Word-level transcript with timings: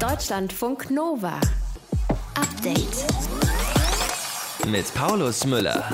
Deutschlandfunk 0.00 0.90
Nova. 0.90 1.40
Update. 2.34 3.06
Mit 4.66 4.92
Paulus 4.94 5.46
Müller. 5.46 5.84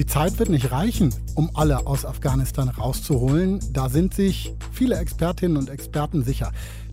Die 0.00 0.06
Zeit 0.06 0.38
wird 0.38 0.48
nicht 0.48 0.72
reichen, 0.72 1.14
um 1.34 1.50
alle 1.52 1.86
aus 1.86 2.06
Afghanistan 2.06 2.70
rauszuholen. 2.70 3.60
Da 3.74 3.90
sind 3.90 4.14
sich 4.14 4.54
viele 4.72 4.96
Expertinnen 4.96 5.58
und 5.58 5.68
Experten 5.68 6.24
sicher. 6.24 6.52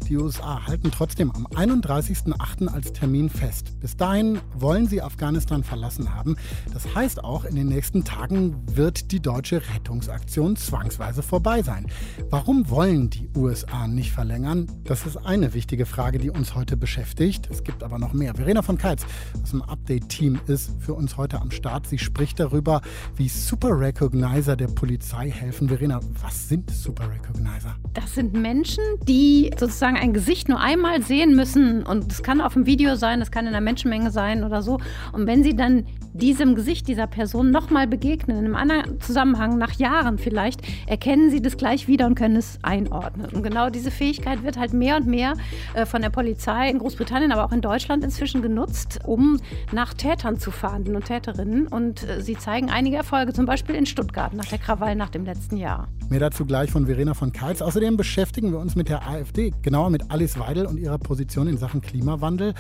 Die 0.10 0.18
USA 0.18 0.66
halten 0.66 0.92
trotzdem 0.92 1.32
am 1.32 1.48
31.08. 1.48 2.68
als 2.68 2.94
Termin 2.94 3.30
fest. 3.30 3.78
Bis 3.80 3.98
dahin 3.98 4.40
wollen 4.54 4.88
sie 4.88 5.02
Afghanistan 5.02 5.64
verlassen 5.64 6.16
haben. 6.16 6.38
Das 6.74 6.96
heißt 6.96 7.24
auch, 7.24 7.44
in 7.44 7.56
den 7.56 7.68
nächsten 7.68 8.06
Tagen 8.06 8.56
wird 8.74 9.12
die 9.12 9.20
deutsche 9.22 9.62
Rettungsaktion 9.74 10.56
zwangsweise 10.56 11.24
vorbei 11.24 11.62
sein. 11.62 11.88
Warum 12.30 12.70
wollen 12.70 13.10
die 13.10 13.30
USA 13.36 13.88
nicht 13.88 14.12
verlängern? 14.12 14.68
Das 14.86 15.06
ist 15.06 15.18
eine 15.18 15.54
wichtige 15.54 15.86
Frage, 15.86 16.20
die 16.20 16.30
uns 16.30 16.56
heute 16.56 16.78
beschäftigt. 16.78 17.50
Es 17.52 17.64
gibt 17.64 17.84
aber 17.84 18.00
noch 18.00 18.14
mehr. 18.14 18.34
Verena 18.36 18.62
von 18.62 18.78
Keitz 18.78 19.06
aus 19.42 19.52
dem 19.52 19.62
Update-Team 19.62 20.40
ist 20.48 20.72
für 20.80 20.94
uns 20.94 21.18
heute 21.18 21.42
am 21.42 21.52
Start. 21.52 21.88
Sie 21.88 22.00
spricht 22.00 22.40
darüber, 22.40 22.82
wie 23.16 23.28
Super 23.28 23.80
Recognizer 23.80 24.56
der 24.56 24.68
Polizei 24.68 25.30
helfen. 25.30 25.68
Verena, 25.68 26.00
was 26.22 26.50
sind 26.50 26.70
Super 26.72 27.10
Recognizer? 27.10 27.76
Das 27.94 28.16
sind 28.16 28.34
Menschen, 28.34 28.84
die 29.08 29.52
sozusagen 29.58 29.98
ein 29.98 30.14
Gesicht 30.14 30.50
nur 30.50 30.60
einmal 30.60 31.02
sehen 31.02 31.36
müssen 31.36 31.84
und 31.84 32.12
es 32.12 32.24
kann 32.24 32.42
auf 32.42 32.54
dem 32.54 32.66
Video 32.66 32.96
sein, 32.96 33.22
es 33.22 33.32
kann 33.32 33.46
in 33.46 33.54
einer 33.54 33.62
Menschenmenge 33.62 34.12
sein 34.12 34.44
oder 34.44 34.62
so. 34.62 34.80
Und 35.14 35.28
wenn 35.28 35.44
sie 35.44 35.56
dann 35.56 35.86
diesem 36.18 36.56
Gesicht 36.56 36.88
dieser 36.88 37.08
Person 37.08 37.52
nochmal 37.52 37.88
begegnen, 37.88 38.38
in 38.38 38.46
einem 38.46 38.56
anderen 38.56 39.00
Zusammenhang, 39.00 39.58
nach 39.58 39.74
Jahren 39.74 40.18
vielleicht, 40.18 40.62
erkennen 40.88 41.30
sie 41.30 41.42
das 41.42 41.58
gleich 41.58 41.88
wieder 41.88 42.06
und 42.06 42.16
können 42.16 42.36
es 42.36 42.60
einordnen. 42.64 43.28
Und 43.34 43.44
genau 43.44 43.70
diese 43.70 43.92
Fähigkeit 43.92 44.44
wird 44.44 44.58
halt 44.58 44.74
mehr 44.74 44.98
und 44.98 45.08
mehr 45.08 45.34
äh, 45.74 45.86
von 45.86 46.02
der 46.02 46.10
Polizei 46.10 46.70
in 46.70 46.80
Großbritannien, 46.80 47.32
aber 47.32 47.46
auch 47.46 47.52
in 47.52 47.62
Deutschland 47.62 48.04
inzwischen 48.04 48.42
genutzt, 48.42 49.00
um 49.06 49.40
nach 49.72 49.94
Tätern 49.94 50.40
zu 50.40 50.52
fahnden 50.52 50.96
und 50.96 51.06
Täterinnen. 51.06 51.68
Und 51.68 52.08
äh, 52.08 52.22
sie 52.22 52.38
zeigen 52.38 52.70
einige 52.70 52.98
Erfolge, 52.98 53.34
zum 53.34 53.46
Beispiel 53.46 53.76
in 53.76 53.86
Stuttgart 53.86 54.34
nach 54.34 54.46
der 54.46 54.58
Krawall 54.58 54.96
nach 54.96 55.10
dem 55.10 55.26
letzten 55.26 55.58
Jahr. 55.58 55.88
Mehr 56.10 56.22
dazu 56.22 56.46
gleich 56.46 56.72
von 56.72 56.86
Verena 56.86 57.14
von 57.14 57.34
Keitz. 57.34 57.62
Außerdem 57.62 57.98
beschäftigen 57.98 58.52
wir 58.52 58.60
uns 58.60 58.76
mit 58.76 58.88
der 58.88 59.08
AfD, 59.08 59.54
genauer 59.62 59.90
mit 59.90 60.10
Alice 60.10 60.40
Weidel 60.40 60.66
und 60.66 60.78
ihrer 60.78 60.98
Position 60.98 61.48
in 61.48 61.58
Sachen 61.58 61.82
Klimawandel. 61.82 62.54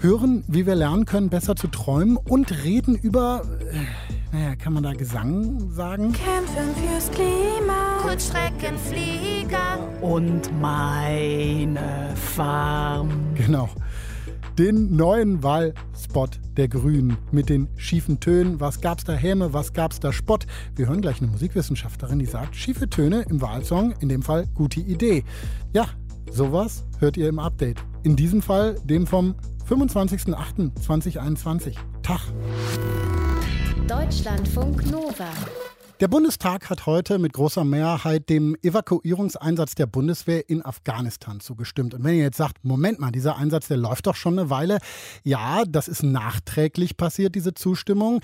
Hören, 0.00 0.42
wie 0.48 0.66
wir 0.66 0.74
lernen 0.74 1.04
können, 1.04 1.28
besser 1.28 1.54
zu 1.54 1.68
träumen 1.68 2.16
und 2.16 2.64
reden 2.64 2.81
über, 2.88 3.42
äh, 3.70 4.36
naja, 4.36 4.56
kann 4.56 4.72
man 4.72 4.82
da 4.82 4.92
Gesang 4.92 5.70
sagen? 5.70 6.12
Kämpfen 6.12 6.74
fürs 6.76 7.10
Klima. 7.10 7.98
Kurzstreckenflieger. 8.02 9.78
Und 10.00 10.50
meine 10.60 12.14
Farm. 12.16 13.10
Genau. 13.34 13.68
Den 14.58 14.96
neuen 14.96 15.42
Wahlspot 15.42 16.38
der 16.56 16.68
Grünen 16.68 17.16
mit 17.30 17.48
den 17.48 17.68
schiefen 17.76 18.20
Tönen. 18.20 18.60
Was 18.60 18.80
gab's 18.80 19.04
da 19.04 19.14
Häme, 19.14 19.52
was 19.52 19.72
gab's 19.72 19.98
da 20.00 20.12
Spott? 20.12 20.46
Wir 20.76 20.88
hören 20.88 21.00
gleich 21.00 21.22
eine 21.22 21.30
Musikwissenschaftlerin, 21.30 22.18
die 22.18 22.26
sagt, 22.26 22.54
schiefe 22.56 22.90
Töne 22.90 23.24
im 23.30 23.40
Wahlsong, 23.40 23.94
in 24.00 24.08
dem 24.08 24.22
Fall 24.22 24.46
gute 24.54 24.80
Idee. 24.80 25.24
Ja, 25.72 25.86
sowas 26.30 26.84
hört 26.98 27.16
ihr 27.16 27.28
im 27.28 27.38
Update. 27.38 27.82
In 28.02 28.16
diesem 28.16 28.42
Fall 28.42 28.76
dem 28.84 29.06
vom 29.06 29.34
25.08.2021. 29.68 31.76
Tag. 32.02 32.20
Deutschlandfunk 33.88 34.90
Nova. 34.90 35.28
Der 36.00 36.08
Bundestag 36.08 36.68
hat 36.68 36.86
heute 36.86 37.20
mit 37.20 37.32
großer 37.32 37.62
Mehrheit 37.62 38.28
dem 38.28 38.56
Evakuierungseinsatz 38.60 39.76
der 39.76 39.86
Bundeswehr 39.86 40.50
in 40.50 40.64
Afghanistan 40.64 41.38
zugestimmt. 41.38 41.94
Und 41.94 42.02
wenn 42.02 42.14
ihr 42.14 42.24
jetzt 42.24 42.38
sagt, 42.38 42.64
Moment 42.64 42.98
mal, 42.98 43.12
dieser 43.12 43.36
Einsatz, 43.36 43.68
der 43.68 43.76
läuft 43.76 44.08
doch 44.08 44.16
schon 44.16 44.36
eine 44.36 44.50
Weile. 44.50 44.78
Ja, 45.22 45.62
das 45.64 45.86
ist 45.86 46.02
nachträglich 46.02 46.96
passiert, 46.96 47.36
diese 47.36 47.54
Zustimmung. 47.54 48.20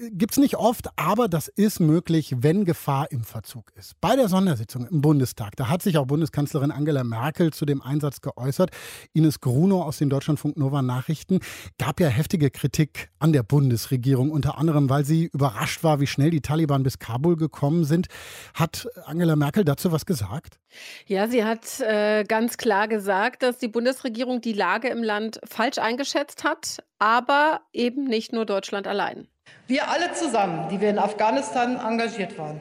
Gibt 0.00 0.30
es 0.30 0.38
nicht 0.38 0.56
oft, 0.56 0.86
aber 0.94 1.26
das 1.26 1.48
ist 1.48 1.80
möglich, 1.80 2.32
wenn 2.38 2.64
Gefahr 2.64 3.10
im 3.10 3.24
Verzug 3.24 3.72
ist. 3.74 4.00
Bei 4.00 4.14
der 4.14 4.28
Sondersitzung 4.28 4.86
im 4.86 5.00
Bundestag, 5.00 5.56
da 5.56 5.68
hat 5.68 5.82
sich 5.82 5.98
auch 5.98 6.06
Bundeskanzlerin 6.06 6.70
Angela 6.70 7.02
Merkel 7.02 7.52
zu 7.52 7.66
dem 7.66 7.82
Einsatz 7.82 8.20
geäußert. 8.20 8.70
Ines 9.12 9.40
Grunow 9.40 9.84
aus 9.84 9.98
den 9.98 10.08
Deutschlandfunk 10.08 10.56
Nova 10.56 10.82
Nachrichten 10.82 11.40
gab 11.78 11.98
ja 11.98 12.06
heftige 12.06 12.52
Kritik 12.52 13.10
an 13.18 13.32
der 13.32 13.42
Bundesregierung, 13.42 14.30
unter 14.30 14.56
anderem, 14.56 14.88
weil 14.88 15.04
sie 15.04 15.30
überrascht 15.32 15.82
war, 15.82 15.98
wie 15.98 16.06
schnell 16.06 16.30
die 16.30 16.42
Taliban 16.42 16.84
bis 16.84 17.00
Kabul 17.00 17.34
gekommen 17.34 17.82
sind. 17.82 18.06
Hat 18.54 18.86
Angela 19.04 19.34
Merkel 19.34 19.64
dazu 19.64 19.90
was 19.90 20.06
gesagt? 20.06 20.60
Ja, 21.06 21.26
sie 21.26 21.42
hat 21.42 21.80
äh, 21.80 22.22
ganz 22.22 22.56
klar 22.56 22.86
gesagt, 22.86 23.42
dass 23.42 23.58
die 23.58 23.66
Bundesregierung 23.66 24.42
die 24.42 24.52
Lage 24.52 24.90
im 24.90 25.02
Land 25.02 25.40
falsch 25.42 25.78
eingeschätzt 25.78 26.44
hat, 26.44 26.84
aber 27.00 27.62
eben 27.72 28.04
nicht 28.04 28.32
nur 28.32 28.46
Deutschland 28.46 28.86
allein. 28.86 29.26
Wir 29.66 29.90
alle 29.90 30.12
zusammen, 30.12 30.68
die 30.70 30.80
wir 30.80 30.90
in 30.90 30.98
Afghanistan 30.98 31.78
engagiert 31.78 32.38
waren, 32.38 32.60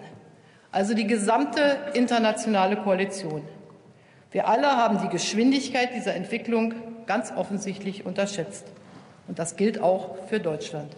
also 0.71 0.93
die 0.93 1.07
gesamte 1.07 1.77
internationale 1.93 2.77
Koalition, 2.77 3.43
wir 4.31 4.47
alle 4.47 4.67
haben 4.67 4.99
die 5.01 5.07
Geschwindigkeit 5.07 5.95
dieser 5.95 6.13
Entwicklung 6.13 6.73
ganz 7.05 7.31
offensichtlich 7.31 8.05
unterschätzt. 8.05 8.65
Und 9.27 9.39
das 9.39 9.55
gilt 9.55 9.81
auch 9.81 10.17
für 10.27 10.39
Deutschland. 10.39 10.95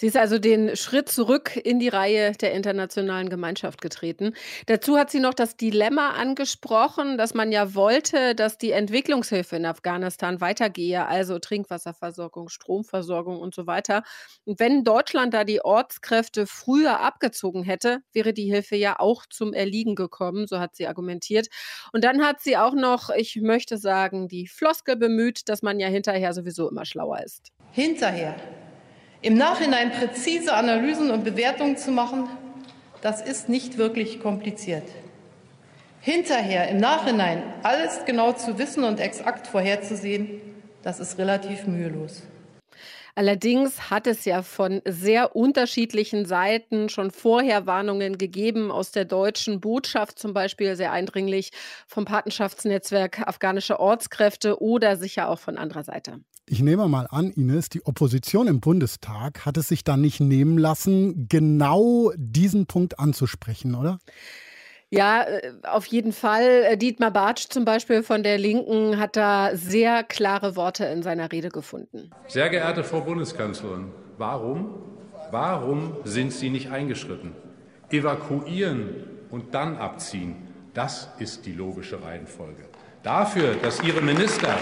Sie 0.00 0.06
ist 0.06 0.16
also 0.16 0.38
den 0.38 0.76
Schritt 0.76 1.10
zurück 1.10 1.60
in 1.62 1.78
die 1.78 1.88
Reihe 1.88 2.32
der 2.32 2.54
internationalen 2.54 3.28
Gemeinschaft 3.28 3.82
getreten. 3.82 4.32
Dazu 4.64 4.96
hat 4.96 5.10
sie 5.10 5.20
noch 5.20 5.34
das 5.34 5.58
Dilemma 5.58 6.12
angesprochen, 6.12 7.18
dass 7.18 7.34
man 7.34 7.52
ja 7.52 7.74
wollte, 7.74 8.34
dass 8.34 8.56
die 8.56 8.70
Entwicklungshilfe 8.70 9.56
in 9.56 9.66
Afghanistan 9.66 10.40
weitergehe, 10.40 11.04
also 11.04 11.38
Trinkwasserversorgung, 11.38 12.48
Stromversorgung 12.48 13.38
und 13.38 13.54
so 13.54 13.66
weiter. 13.66 14.02
Und 14.46 14.58
wenn 14.58 14.84
Deutschland 14.84 15.34
da 15.34 15.44
die 15.44 15.62
Ortskräfte 15.62 16.46
früher 16.46 17.00
abgezogen 17.00 17.62
hätte, 17.62 17.98
wäre 18.14 18.32
die 18.32 18.50
Hilfe 18.50 18.76
ja 18.76 18.98
auch 18.98 19.26
zum 19.28 19.52
Erliegen 19.52 19.96
gekommen, 19.96 20.46
so 20.46 20.60
hat 20.60 20.76
sie 20.76 20.86
argumentiert. 20.86 21.48
Und 21.92 22.04
dann 22.04 22.24
hat 22.24 22.40
sie 22.40 22.56
auch 22.56 22.72
noch, 22.72 23.10
ich 23.10 23.36
möchte 23.42 23.76
sagen, 23.76 24.28
die 24.28 24.46
Floskel 24.46 24.96
bemüht, 24.96 25.50
dass 25.50 25.60
man 25.60 25.78
ja 25.78 25.88
hinterher 25.88 26.32
sowieso 26.32 26.70
immer 26.70 26.86
schlauer 26.86 27.22
ist. 27.22 27.52
Hinterher 27.72 28.34
im 29.22 29.34
Nachhinein 29.34 29.92
präzise 29.92 30.54
Analysen 30.54 31.10
und 31.10 31.24
Bewertungen 31.24 31.76
zu 31.76 31.90
machen, 31.90 32.28
das 33.02 33.20
ist 33.22 33.48
nicht 33.48 33.78
wirklich 33.78 34.20
kompliziert. 34.20 34.84
Hinterher, 36.00 36.68
im 36.68 36.78
Nachhinein, 36.78 37.42
alles 37.62 38.04
genau 38.06 38.32
zu 38.32 38.58
wissen 38.58 38.84
und 38.84 39.00
exakt 39.00 39.46
vorherzusehen, 39.46 40.40
das 40.82 40.98
ist 41.00 41.18
relativ 41.18 41.66
mühelos. 41.66 42.22
Allerdings 43.14 43.90
hat 43.90 44.06
es 44.06 44.24
ja 44.24 44.42
von 44.42 44.80
sehr 44.86 45.36
unterschiedlichen 45.36 46.24
Seiten 46.24 46.88
schon 46.88 47.10
vorher 47.10 47.66
Warnungen 47.66 48.16
gegeben, 48.16 48.70
aus 48.70 48.92
der 48.92 49.04
deutschen 49.04 49.60
Botschaft 49.60 50.18
zum 50.18 50.32
Beispiel 50.32 50.76
sehr 50.76 50.92
eindringlich, 50.92 51.50
vom 51.86 52.06
Patenschaftsnetzwerk 52.06 53.20
afghanische 53.26 53.78
Ortskräfte 53.78 54.62
oder 54.62 54.96
sicher 54.96 55.28
auch 55.28 55.38
von 55.38 55.58
anderer 55.58 55.84
Seite. 55.84 56.20
Ich 56.52 56.62
nehme 56.62 56.88
mal 56.88 57.06
an, 57.08 57.30
Ines, 57.30 57.68
die 57.68 57.86
Opposition 57.86 58.48
im 58.48 58.58
Bundestag 58.58 59.46
hat 59.46 59.56
es 59.56 59.68
sich 59.68 59.84
da 59.84 59.96
nicht 59.96 60.18
nehmen 60.18 60.58
lassen, 60.58 61.28
genau 61.28 62.10
diesen 62.16 62.66
Punkt 62.66 62.98
anzusprechen, 62.98 63.76
oder? 63.76 64.00
Ja, 64.88 65.22
äh, 65.22 65.52
auf 65.62 65.86
jeden 65.86 66.12
Fall. 66.12 66.64
Äh, 66.64 66.76
Dietmar 66.76 67.12
Bartsch 67.12 67.46
zum 67.50 67.64
Beispiel 67.64 68.02
von 68.02 68.24
der 68.24 68.36
Linken 68.36 68.98
hat 68.98 69.14
da 69.14 69.54
sehr 69.54 70.02
klare 70.02 70.56
Worte 70.56 70.86
in 70.86 71.04
seiner 71.04 71.30
Rede 71.30 71.50
gefunden. 71.50 72.10
Sehr 72.26 72.48
geehrte 72.48 72.82
Frau 72.82 73.02
Bundeskanzlerin, 73.02 73.92
warum, 74.18 74.74
warum 75.30 75.98
sind 76.02 76.32
Sie 76.32 76.50
nicht 76.50 76.72
eingeschritten? 76.72 77.30
Evakuieren 77.92 79.04
und 79.30 79.54
dann 79.54 79.76
abziehen, 79.76 80.34
das 80.74 81.10
ist 81.20 81.46
die 81.46 81.52
logische 81.52 82.02
Reihenfolge. 82.02 82.64
Dafür, 83.04 83.54
dass 83.54 83.80
Ihre 83.84 84.02
Minister 84.02 84.58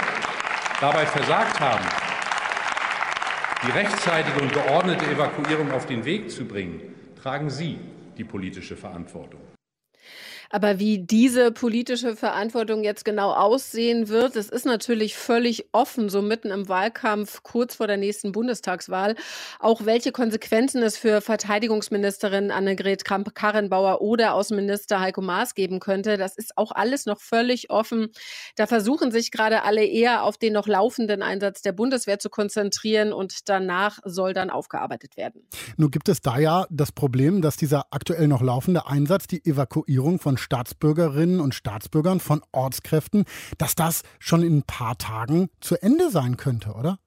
dabei 0.80 1.06
versagt 1.06 1.60
haben, 1.60 1.84
die 3.66 3.70
rechtzeitige 3.72 4.40
und 4.40 4.52
geordnete 4.52 5.06
Evakuierung 5.06 5.72
auf 5.72 5.86
den 5.86 6.04
Weg 6.04 6.30
zu 6.30 6.44
bringen, 6.44 6.80
tragen 7.20 7.50
Sie 7.50 7.78
die 8.16 8.25
politische 8.25 8.76
Verantwortung. 8.76 9.40
Aber 10.50 10.79
wie 10.79 10.99
diese 10.99 11.53
politische 11.53 12.17
Verantwortung 12.17 12.83
jetzt 12.83 13.05
genau 13.05 13.33
aussehen 13.33 14.09
wird, 14.09 14.37
das 14.37 14.49
ist 14.49 14.65
natürlich 14.65 15.17
völlig 15.17 15.69
offen, 15.73 16.09
so 16.09 16.23
mitten 16.23 16.50
im 16.50 16.69
Wahlkampf, 16.69 17.43
kurz 17.43 17.75
vor 17.75 17.87
der 17.87 17.99
nächsten 17.99 18.33
Bundestagswahl. 18.33 19.15
Auch 19.59 19.85
welche 19.85 20.11
Konsequenzen 20.11 20.83
es 20.83 20.97
für 20.97 21.21
Verteidigungsministerin 21.21 22.50
Annegret 22.50 23.05
Kramp-Karrenbauer 23.05 24.00
oder 24.00 24.35
Außenminister 24.35 25.00
Heiko 25.00 25.21
Maas 25.21 25.55
geben 25.55 25.81
könnte, 25.81 26.17
das 26.17 26.37
ist 26.37 26.56
auch 26.56 26.73
alles 26.73 27.05
noch 27.05 27.21
völlig 27.21 27.71
offen. 27.71 28.09
Da 28.56 28.67
versuchen 28.67 29.11
sich 29.11 29.31
gerade 29.31 29.65
alle 29.65 29.85
eher 29.85 30.23
auf 30.23 30.39
den 30.39 30.55
noch 30.55 30.67
laufenden 30.67 31.23
Einsatz 31.23 31.61
der 31.61 31.73
Bundeswehr 31.73 32.19
zu 32.19 32.31
konzentrieren 32.31 33.12
und 33.12 33.49
danach 33.50 33.99
soll 34.05 34.33
dann 34.33 34.49
aufgearbeitet 34.49 35.17
werden. 35.17 35.43
Nun 35.77 35.91
gibt 35.91 36.09
es 36.09 36.23
da 36.23 36.39
ja 36.39 36.67
das 36.71 36.93
Problem, 36.93 37.43
dass 37.43 37.56
dieser 37.56 37.87
aktuell 37.91 38.29
noch 38.29 38.41
laufende 38.41 38.87
Einsatz, 38.87 39.27
die 39.27 39.45
Evakuierung 39.45 40.19
von 40.19 40.38
Staatsbürgerinnen 40.38 41.40
und 41.40 41.55
Staatsbürgern, 41.55 42.20
von 42.20 42.43
Ortskräften, 42.52 43.25
dass 43.58 43.75
das 43.75 44.02
schon 44.19 44.43
in 44.43 44.58
ein 44.58 44.62
paar 44.62 44.96
Tagen 44.99 45.50
zu 45.61 45.81
Ende 45.81 46.11
sein 46.11 46.37
könnte, 46.37 46.73
oder? 46.73 46.99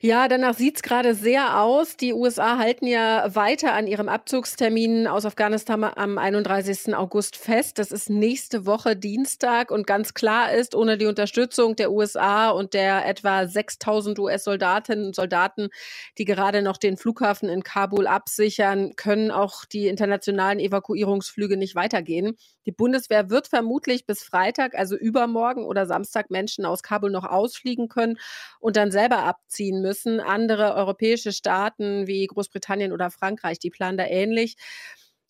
Ja, 0.00 0.28
danach 0.28 0.54
sieht 0.54 0.76
es 0.76 0.82
gerade 0.82 1.12
sehr 1.16 1.60
aus. 1.60 1.96
Die 1.96 2.12
USA 2.12 2.56
halten 2.56 2.86
ja 2.86 3.34
weiter 3.34 3.74
an 3.74 3.88
ihrem 3.88 4.08
Abzugstermin 4.08 5.08
aus 5.08 5.26
Afghanistan 5.26 5.82
am 5.82 6.18
31. 6.18 6.94
August 6.94 7.36
fest. 7.36 7.80
Das 7.80 7.90
ist 7.90 8.08
nächste 8.08 8.64
Woche 8.64 8.94
Dienstag 8.94 9.72
und 9.72 9.88
ganz 9.88 10.14
klar 10.14 10.52
ist, 10.52 10.76
ohne 10.76 10.98
die 10.98 11.06
Unterstützung 11.06 11.74
der 11.74 11.90
USA 11.90 12.50
und 12.50 12.74
der 12.74 13.06
etwa 13.06 13.48
6000 13.48 14.20
US-Soldatinnen 14.20 15.06
und 15.06 15.16
Soldaten, 15.16 15.68
die 16.16 16.24
gerade 16.24 16.62
noch 16.62 16.76
den 16.76 16.96
Flughafen 16.96 17.48
in 17.48 17.64
Kabul 17.64 18.06
absichern, 18.06 18.94
können 18.94 19.32
auch 19.32 19.64
die 19.64 19.88
internationalen 19.88 20.60
Evakuierungsflüge 20.60 21.56
nicht 21.56 21.74
weitergehen. 21.74 22.36
Die 22.66 22.72
Bundeswehr 22.72 23.30
wird 23.30 23.48
vermutlich 23.48 24.06
bis 24.06 24.22
Freitag, 24.22 24.76
also 24.76 24.94
übermorgen 24.94 25.64
oder 25.64 25.86
Samstag 25.86 26.30
Menschen 26.30 26.64
aus 26.64 26.84
Kabul 26.84 27.10
noch 27.10 27.24
ausfliegen 27.24 27.88
können 27.88 28.16
und 28.60 28.76
dann 28.76 28.92
selber 28.92 29.24
abziehen 29.24 29.80
müssen. 29.80 29.87
Andere 30.20 30.74
europäische 30.74 31.32
Staaten 31.32 32.06
wie 32.06 32.26
Großbritannien 32.26 32.92
oder 32.92 33.10
Frankreich, 33.10 33.58
die 33.58 33.70
planen 33.70 33.98
da 33.98 34.06
ähnlich. 34.06 34.56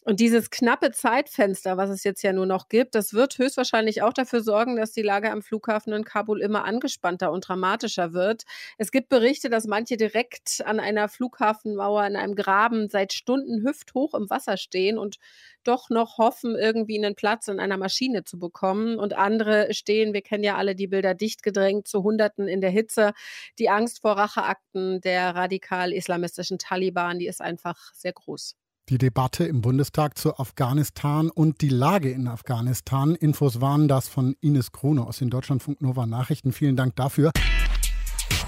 Und 0.08 0.20
dieses 0.20 0.48
knappe 0.48 0.90
Zeitfenster, 0.90 1.76
was 1.76 1.90
es 1.90 2.02
jetzt 2.02 2.22
ja 2.22 2.32
nur 2.32 2.46
noch 2.46 2.70
gibt, 2.70 2.94
das 2.94 3.12
wird 3.12 3.36
höchstwahrscheinlich 3.36 4.00
auch 4.00 4.14
dafür 4.14 4.42
sorgen, 4.42 4.76
dass 4.76 4.92
die 4.92 5.02
Lage 5.02 5.30
am 5.30 5.42
Flughafen 5.42 5.92
in 5.92 6.02
Kabul 6.02 6.40
immer 6.40 6.64
angespannter 6.64 7.30
und 7.30 7.46
dramatischer 7.46 8.14
wird. 8.14 8.44
Es 8.78 8.90
gibt 8.90 9.10
Berichte, 9.10 9.50
dass 9.50 9.66
manche 9.66 9.98
direkt 9.98 10.62
an 10.64 10.80
einer 10.80 11.10
Flughafenmauer 11.10 12.06
in 12.06 12.16
einem 12.16 12.36
Graben 12.36 12.88
seit 12.88 13.12
Stunden 13.12 13.62
hüfthoch 13.62 14.14
im 14.14 14.30
Wasser 14.30 14.56
stehen 14.56 14.96
und 14.96 15.18
doch 15.62 15.90
noch 15.90 16.16
hoffen, 16.16 16.56
irgendwie 16.56 16.96
einen 16.96 17.14
Platz 17.14 17.46
in 17.48 17.60
einer 17.60 17.76
Maschine 17.76 18.24
zu 18.24 18.38
bekommen. 18.38 18.98
Und 18.98 19.12
andere 19.12 19.74
stehen, 19.74 20.14
wir 20.14 20.22
kennen 20.22 20.42
ja 20.42 20.56
alle 20.56 20.74
die 20.74 20.86
Bilder, 20.86 21.12
dicht 21.12 21.42
gedrängt 21.42 21.86
zu 21.86 22.02
Hunderten 22.02 22.48
in 22.48 22.62
der 22.62 22.70
Hitze. 22.70 23.12
Die 23.58 23.68
Angst 23.68 24.00
vor 24.00 24.12
Racheakten 24.12 25.02
der 25.02 25.34
radikal-islamistischen 25.34 26.58
Taliban, 26.58 27.18
die 27.18 27.26
ist 27.26 27.42
einfach 27.42 27.92
sehr 27.92 28.14
groß 28.14 28.56
die 28.88 28.98
Debatte 28.98 29.44
im 29.44 29.60
Bundestag 29.60 30.18
zu 30.18 30.38
Afghanistan 30.38 31.30
und 31.30 31.60
die 31.60 31.68
Lage 31.68 32.10
in 32.10 32.26
Afghanistan. 32.26 33.14
Infos 33.14 33.60
waren 33.60 33.88
das 33.88 34.08
von 34.08 34.36
Ines 34.40 34.72
Krone 34.72 35.06
aus 35.06 35.18
den 35.18 35.30
Deutschlandfunk 35.30 35.82
Nova 35.82 36.06
Nachrichten. 36.06 36.52
Vielen 36.52 36.76
Dank 36.76 36.96
dafür. 36.96 37.32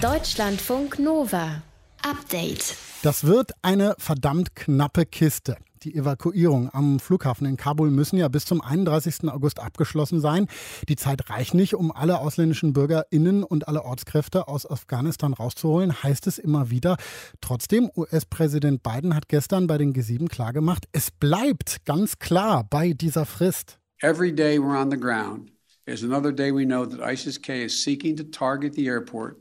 Deutschlandfunk 0.01 0.99
Nova. 0.99 1.61
Update. 2.03 2.75
Das 3.03 3.25
wird 3.25 3.51
eine 3.61 3.95
verdammt 3.97 4.55
knappe 4.55 5.05
Kiste. 5.05 5.57
Die 5.83 5.95
Evakuierung 5.95 6.69
am 6.73 6.99
Flughafen 6.99 7.47
in 7.47 7.57
Kabul 7.57 7.89
müssen 7.89 8.17
ja 8.17 8.27
bis 8.27 8.45
zum 8.45 8.61
31. 8.61 9.29
August 9.29 9.59
abgeschlossen 9.59 10.19
sein. 10.19 10.47
Die 10.87 10.95
Zeit 10.95 11.29
reicht 11.31 11.55
nicht, 11.55 11.73
um 11.73 11.91
alle 11.91 12.19
ausländischen 12.19 12.73
BürgerInnen 12.73 13.43
und 13.43 13.67
alle 13.67 13.83
Ortskräfte 13.83 14.47
aus 14.47 14.69
Afghanistan 14.69 15.33
rauszuholen, 15.33 16.03
heißt 16.03 16.27
es 16.27 16.37
immer 16.37 16.69
wieder. 16.69 16.97
Trotzdem, 17.41 17.89
US-Präsident 17.95 18.83
Biden 18.83 19.15
hat 19.15 19.27
gestern 19.27 19.65
bei 19.65 19.79
den 19.79 19.93
G7 19.93 20.27
klargemacht, 20.27 20.85
es 20.91 21.09
bleibt 21.09 21.83
ganz 21.85 22.19
klar 22.19 22.63
bei 22.69 22.93
dieser 22.93 23.25
Frist. 23.25 23.79
Every 24.01 24.31
day 24.31 24.59
we're 24.59 24.79
on 24.79 24.91
the 24.91 24.99
ground 24.99 25.51
is 25.87 26.03
another 26.03 26.31
day 26.31 26.51
we 26.51 26.65
know 26.65 26.85
that 26.85 27.01
ISIS-K 27.01 27.63
is 27.63 27.83
seeking 27.83 28.15
to 28.17 28.23
target 28.23 28.73
the 28.73 28.87
airport 28.87 29.39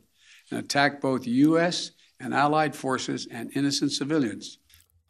and 0.51 0.59
attack 0.61 1.01
both 1.01 1.27
U.S. 1.27 1.93
and 2.21 2.33
allied 2.33 2.77
forces 2.77 3.27
and 3.31 3.51
innocent 3.57 3.91
civilians. 3.91 4.60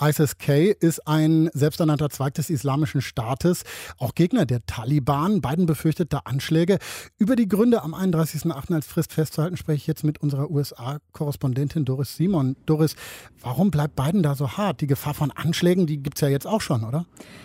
ISIS-K 0.01 0.77
ist 0.81 1.07
ein 1.07 1.51
selbsternannter 1.53 2.09
Zweig 2.09 2.35
des 2.35 2.49
Islamischen 2.49 3.03
Staates, 3.03 3.65
auch 3.99 4.15
Gegner 4.15 4.47
der 4.47 4.65
Taliban. 4.65 5.43
Biden 5.43 5.67
befürchtet 5.67 6.13
da 6.13 6.23
Anschläge. 6.25 6.79
Über 7.19 7.37
die 7.37 7.49
Gründe 7.49 7.83
am 7.83 7.95
31.08. 7.95 8.75
als 8.75 8.87
Frist 8.87 9.13
festzuhalten, 9.13 9.59
spreche 9.59 9.77
ich 9.77 9.87
jetzt 9.87 10.03
mit 10.03 10.23
unserer 10.23 10.51
USA-Korrespondentin 10.51 11.85
Doris 11.85 12.17
Simon. 12.17 12.57
Doris, 12.65 12.97
warum 13.43 13.71
bleibt 13.71 13.95
Biden 13.97 14.23
da 14.23 14.35
so 14.35 14.53
hart? 14.53 14.81
Die 14.81 14.87
Gefahr 14.87 15.15
von 15.15 15.31
Anschlägen, 15.31 15.87
die 15.87 16.03
gibt 16.03 16.17
es 16.17 16.23
ja 16.23 16.29
jetzt 16.29 16.47
auch 16.47 16.63
schon, 16.63 16.85
oder? 16.85 17.05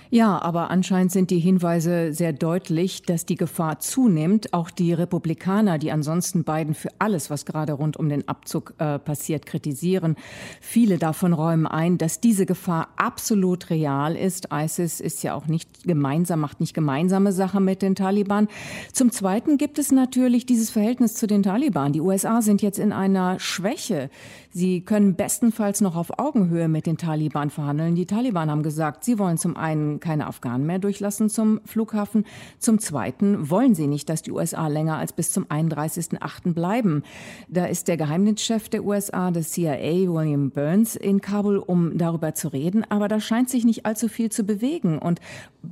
Ja, 0.09 0.41
aber 0.41 0.69
anscheinend 0.69 1.11
sind 1.11 1.31
die 1.31 1.39
Hinweise 1.39 2.13
sehr 2.13 2.31
deutlich, 2.31 3.01
dass 3.01 3.25
die 3.25 3.35
Gefahr 3.35 3.79
zunimmt. 3.79 4.53
Auch 4.53 4.69
die 4.69 4.93
Republikaner, 4.93 5.77
die 5.77 5.91
ansonsten 5.91 6.43
Biden 6.43 6.73
für 6.73 6.89
alles, 6.99 7.29
was 7.29 7.45
gerade 7.45 7.73
rund 7.73 7.97
um 7.97 8.07
den 8.07 8.27
Abzug 8.27 8.75
äh, 8.77 8.99
passiert, 8.99 9.45
kritisieren, 9.45 10.15
viele 10.61 10.97
davon 10.99 11.33
räumen 11.33 11.67
ein, 11.67 11.97
dass 11.97 12.21
diese 12.21 12.44
Gefahr 12.45 12.89
absolut 12.95 13.69
real 13.69 14.15
ist. 14.15 14.49
ISIS 14.53 14.99
ist 14.99 15.23
ja 15.23 15.33
auch 15.33 15.47
nicht 15.47 15.83
gemeinsam, 15.83 16.39
macht 16.39 16.59
nicht 16.59 16.73
gemeinsame 16.73 17.31
Sache 17.31 17.59
mit 17.59 17.81
den 17.81 17.95
Taliban. 17.95 18.47
Zum 18.93 19.11
Zweiten 19.11 19.57
gibt 19.57 19.79
es 19.79 19.91
natürlich 19.91 20.45
dieses 20.45 20.69
Verhältnis 20.69 21.15
zu 21.15 21.27
den 21.27 21.43
Taliban. 21.43 21.93
Die 21.93 22.01
USA 22.01 22.41
sind 22.41 22.61
jetzt 22.61 22.79
in 22.79 22.91
einer 22.91 23.39
Schwäche. 23.39 24.09
Sie 24.51 24.81
können 24.81 25.15
bestenfalls 25.15 25.81
noch 25.81 25.95
auf 25.95 26.17
Augenhöhe 26.19 26.67
mit 26.67 26.85
den 26.85 26.97
Taliban 26.97 27.49
verhandeln. 27.49 27.95
Die 27.95 28.05
Taliban 28.05 28.49
haben 28.49 28.63
gesagt, 28.63 29.03
sie 29.03 29.19
wollen 29.19 29.37
zum 29.37 29.57
einen 29.57 29.99
keine 29.99 30.27
Afghanen 30.27 30.65
mehr 30.65 30.79
durchlassen 30.79 31.29
zum 31.29 31.59
Flughafen. 31.65 32.25
Zum 32.59 32.79
Zweiten 32.79 33.49
wollen 33.49 33.75
sie 33.75 33.87
nicht, 33.87 34.07
dass 34.09 34.21
die 34.21 34.31
USA 34.31 34.67
länger 34.67 34.97
als 34.97 35.11
bis 35.13 35.31
zum 35.31 35.45
31.8. 35.45 36.53
bleiben. 36.53 37.03
Da 37.49 37.65
ist 37.65 37.87
der 37.87 37.97
Geheimdienstchef 37.97 38.69
der 38.69 38.85
USA, 38.85 39.31
des 39.31 39.51
CIA, 39.51 40.07
William 40.07 40.51
Burns, 40.51 40.95
in 40.95 41.21
Kabul, 41.21 41.57
um 41.57 41.97
darüber 41.97 42.34
zu 42.35 42.49
reden, 42.49 42.83
aber 42.89 43.07
da 43.07 43.19
scheint 43.19 43.49
sich 43.49 43.65
nicht 43.65 43.85
allzu 43.85 44.07
viel 44.07 44.31
zu 44.31 44.43
bewegen. 44.43 44.99
Und 44.99 45.19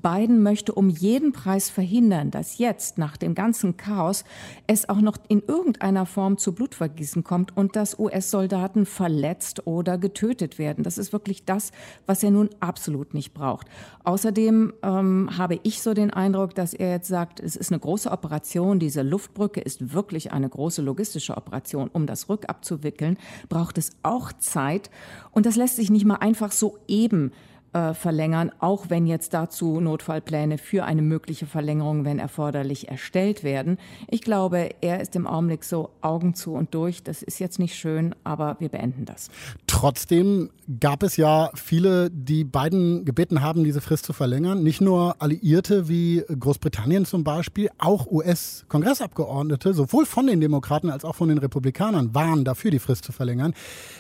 Biden 0.02 0.42
möchte 0.42 0.74
um 0.74 0.90
jeden 0.90 1.32
Preis 1.32 1.70
verhindern, 1.70 2.32
dass 2.32 2.58
jetzt 2.58 2.98
nach 2.98 3.18
dem 3.18 3.36
ganzen 3.36 3.78
Chaos 3.78 4.24
es 4.68 4.90
auch 4.90 5.02
noch 5.02 5.18
in 5.28 5.42
irgendeiner 5.46 6.06
Form 6.06 6.38
zu 6.38 6.54
Blutvergießen 6.54 7.24
kommt 7.24 7.56
und 7.56 7.76
dass 7.76 8.00
US-Soldaten 8.00 8.86
verletzt 8.86 9.68
oder 9.68 9.98
getötet 9.98 10.58
werden. 10.58 10.84
Das 10.84 10.98
ist 10.98 11.14
wirklich 11.14 11.46
das, 11.46 11.72
was 12.06 12.24
er 12.24 12.32
nun 12.32 12.50
absolut 12.60 13.14
nicht 13.14 13.34
braucht. 13.34 13.68
Außerdem 14.04 14.74
ähm, 14.82 15.30
habe 15.38 15.60
ich 15.64 15.82
so 15.82 15.94
den 15.94 16.12
Eindruck, 16.12 16.56
dass 16.56 16.74
er 16.74 16.92
jetzt 16.92 17.08
sagt, 17.08 17.40
es 17.40 17.56
ist 17.56 17.72
eine 17.72 17.80
große 17.80 18.12
Operation. 18.12 18.80
Diese 18.80 19.02
Luftbrücke 19.02 19.62
ist 19.62 19.94
wirklich 19.94 20.32
eine 20.32 20.50
große 20.50 20.82
logistische 20.82 21.38
Operation. 21.38 21.90
Um 21.94 22.08
das 22.08 22.30
rückabzuwickeln, 22.30 23.18
braucht 23.50 23.78
es 23.78 23.92
auch 24.04 24.34
Zeit. 24.34 24.90
Und 25.32 25.46
das 25.46 25.56
lässt 25.56 25.76
sich 25.76 25.90
nicht 25.90 26.06
mal 26.06 26.16
einfach 26.16 26.52
so 26.60 26.78
eben 26.88 27.32
äh, 27.74 27.94
verlängern, 27.94 28.52
auch 28.60 28.86
wenn 28.90 29.08
jetzt 29.08 29.34
dazu 29.34 29.80
Notfallpläne 29.80 30.58
für 30.58 30.86
eine 30.86 31.02
mögliche 31.02 31.46
Verlängerung, 31.46 32.06
wenn 32.06 32.20
erforderlich, 32.20 32.88
erstellt 32.88 33.44
werden. 33.44 33.78
Ich 34.10 34.22
glaube, 34.22 34.70
er 34.82 35.02
ist 35.02 35.16
im 35.16 35.28
Augenblick 35.28 35.64
so 35.64 35.90
Augen 36.02 36.36
zu 36.36 36.54
und 36.54 36.74
durch. 36.74 37.04
Das 37.04 37.24
ist 37.24 37.40
jetzt 37.40 37.60
nicht 37.60 37.76
schön, 37.76 38.14
aber 38.24 38.58
wir 38.60 38.70
beenden 38.70 39.06
das. 39.06 39.30
Trotzdem 39.68 40.50
gab 40.80 41.04
es 41.04 41.18
ja 41.18 41.50
viele, 41.56 42.10
die 42.10 42.44
beiden 42.44 43.06
gebeten 43.06 43.42
haben, 43.42 43.64
diese 43.64 43.82
Frist 43.82 44.06
zu 44.06 44.14
verlängern. 44.14 44.64
Nicht 44.64 44.80
nur 44.80 45.22
Alliierte 45.22 45.90
wie 45.90 46.24
Großbritannien 46.28 47.06
zum 47.06 47.24
Beispiel, 47.24 47.70
auch 47.80 48.06
US-Kongressabgeordnete, 48.10 49.74
sowohl 49.74 50.06
von 50.06 50.28
den 50.28 50.40
Demokraten 50.40 50.90
als 50.90 51.04
auch 51.04 51.16
von 51.16 51.30
den 51.30 51.38
Republikanern, 51.38 52.14
waren 52.14 52.46
dafür, 52.46 52.72
die 52.72 52.80
Frist 52.80 53.04
zu 53.04 53.12
verlängern. 53.12 53.54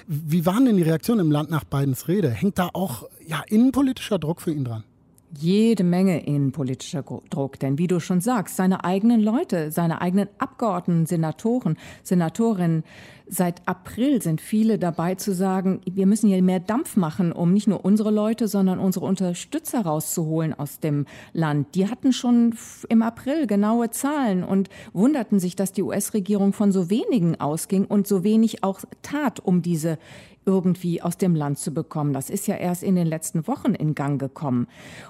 Wie 0.07 0.45
waren 0.45 0.65
denn 0.65 0.77
die 0.77 0.83
Reaktionen 0.83 1.21
im 1.21 1.31
Land 1.31 1.49
nach 1.49 1.63
Bidens 1.63 2.07
Rede? 2.07 2.29
Hängt 2.29 2.59
da 2.59 2.69
auch 2.73 3.09
ja, 3.27 3.41
innenpolitischer 3.63 4.19
Druck 4.19 4.41
für 4.41 4.51
ihn 4.51 4.65
dran? 4.65 4.83
jede 5.39 5.83
Menge 5.83 6.25
innenpolitischer 6.25 7.03
Druck. 7.29 7.59
Denn 7.59 7.77
wie 7.77 7.87
du 7.87 7.99
schon 7.99 8.21
sagst, 8.21 8.55
seine 8.55 8.83
eigenen 8.83 9.21
Leute, 9.21 9.71
seine 9.71 10.01
eigenen 10.01 10.29
Abgeordneten, 10.37 11.05
Senatoren, 11.05 11.77
Senatorinnen, 12.03 12.83
seit 13.27 13.67
April 13.67 14.21
sind 14.21 14.41
viele 14.41 14.77
dabei 14.77 15.15
zu 15.15 15.33
sagen, 15.33 15.81
wir 15.89 16.05
müssen 16.05 16.27
hier 16.27 16.43
mehr 16.43 16.59
Dampf 16.59 16.97
machen, 16.97 17.31
um 17.31 17.53
nicht 17.53 17.67
nur 17.67 17.83
unsere 17.83 18.11
Leute, 18.11 18.47
sondern 18.47 18.79
unsere 18.79 19.05
Unterstützer 19.05 19.81
rauszuholen 19.81 20.53
aus 20.53 20.79
dem 20.79 21.05
Land. 21.31 21.73
Die 21.75 21.89
hatten 21.89 22.13
schon 22.13 22.55
im 22.89 23.01
April 23.01 23.47
genaue 23.47 23.89
Zahlen 23.89 24.43
und 24.43 24.69
wunderten 24.91 25.39
sich, 25.39 25.55
dass 25.55 25.71
die 25.71 25.83
US-Regierung 25.83 26.53
von 26.53 26.71
so 26.71 26.89
wenigen 26.89 27.39
ausging 27.39 27.85
und 27.85 28.07
so 28.07 28.23
wenig 28.23 28.63
auch 28.63 28.81
tat, 29.01 29.39
um 29.39 29.61
diese 29.61 29.97
irgendwie 30.45 31.01
aus 31.01 31.17
dem 31.17 31.35
Land 31.35 31.59
zu 31.59 31.73
bekommen. 31.73 32.13
Das 32.13 32.29
ist 32.29 32.47
ja 32.47 32.55
erst 32.55 32.83
in 32.83 32.95
den 32.95 33.07
letzten 33.07 33.47
Wochen 33.47 33.73
in 33.73 33.95
Gang 33.95 34.19
gekommen. 34.19 34.67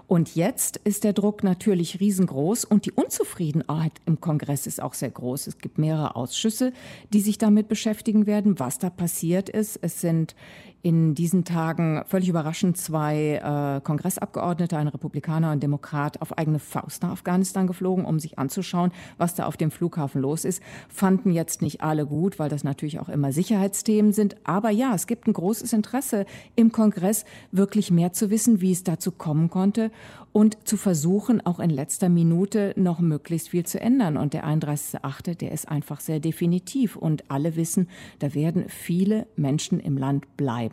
Und 0.08 0.36
jetzt 0.36 0.78
ist 0.84 1.04
der 1.04 1.14
Druck 1.14 1.44
natürlich 1.44 2.00
riesengroß 2.00 2.66
und 2.66 2.86
die 2.86 2.92
Unzufriedenheit 2.92 3.94
im 4.06 4.22
Kongress 4.22 4.68
ist 4.68 4.82
auch 4.82 4.94
sehr 4.94 5.12
groß. 5.12 5.48
Es 5.48 5.58
gibt 5.58 5.78
mehrere 5.78 6.16
Ausschüsse, 6.16 6.74
die 7.12 7.22
sich 7.22 7.38
damit 7.38 7.68
beschäftigen 7.68 8.26
werden, 8.26 8.60
was 8.60 8.80
da 8.80 8.90
passiert 8.90 9.50
ist. 9.50 9.80
Es 9.82 10.02
sind 10.02 10.36
in 10.84 11.16
diesen 11.16 11.46
Tagen 11.46 12.04
völlig 12.08 12.28
überraschend 12.28 12.78
zwei 12.78 13.42
äh, 13.42 13.82
Kongressabgeordnete, 13.82 14.78
ein 14.78 14.90
Republikaner 14.90 15.54
und 15.54 15.64
Demokrat, 15.64 16.22
auf 16.22 16.38
eigene 16.38 16.60
Faust 16.60 17.04
nach 17.04 17.12
Afghanistan 17.12 17.68
geflogen, 17.68 18.04
um 18.04 18.20
sich 18.20 18.38
anzuschauen, 18.38 18.92
was 19.18 19.34
da 19.34 19.46
auf 19.46 19.56
dem 19.56 19.72
Flughafen 19.72 20.22
los 20.22 20.44
ist. 20.44 20.62
Fanden 20.90 21.32
jetzt 21.32 21.62
nicht 21.62 21.82
alle 21.82 22.06
gut, 22.06 22.38
weil 22.38 22.50
das 22.50 22.66
natürlich 22.66 23.00
auch 23.00 23.08
immer 23.08 23.32
Sicherheitsthemen 23.32 24.12
sind. 24.12 24.36
Aber 24.44 24.72
ja, 24.72 24.94
es 24.94 25.08
gibt 25.08 25.26
ein 25.26 25.34
großes 25.34 25.72
Interesse 25.72 26.26
im 26.58 26.74
Kongress, 26.74 27.24
wirklich 27.54 27.90
mehr 27.90 28.12
zu 28.12 28.30
wissen, 28.30 28.60
wie 28.60 28.74
es 28.74 28.84
dazu 28.84 29.12
kommen 29.12 29.50
konnte 29.50 29.90
und 30.34 30.68
zu 30.68 30.78
versuchen, 30.78 31.46
auch 31.46 31.60
in 31.60 31.70
letzter 31.70 32.10
Minute 32.10 32.74
noch 32.76 33.00
möglichst 33.00 33.50
viel 33.50 33.66
zu 33.66 33.80
ändern. 33.80 34.18
Und 34.18 34.34
der 34.34 34.46
31.8., 34.46 35.36
der 35.36 35.52
ist 35.52 35.70
einfach 35.70 36.02
sehr 36.02 36.20
definitiv. 36.20 36.96
Und 36.96 37.24
alle 37.30 37.56
wissen, 37.56 37.88
da 38.20 38.34
werden 38.34 38.66
viele 38.68 39.28
Menschen 39.36 39.80
im 39.80 39.96
Land 39.96 40.36
bleiben, 40.36 40.73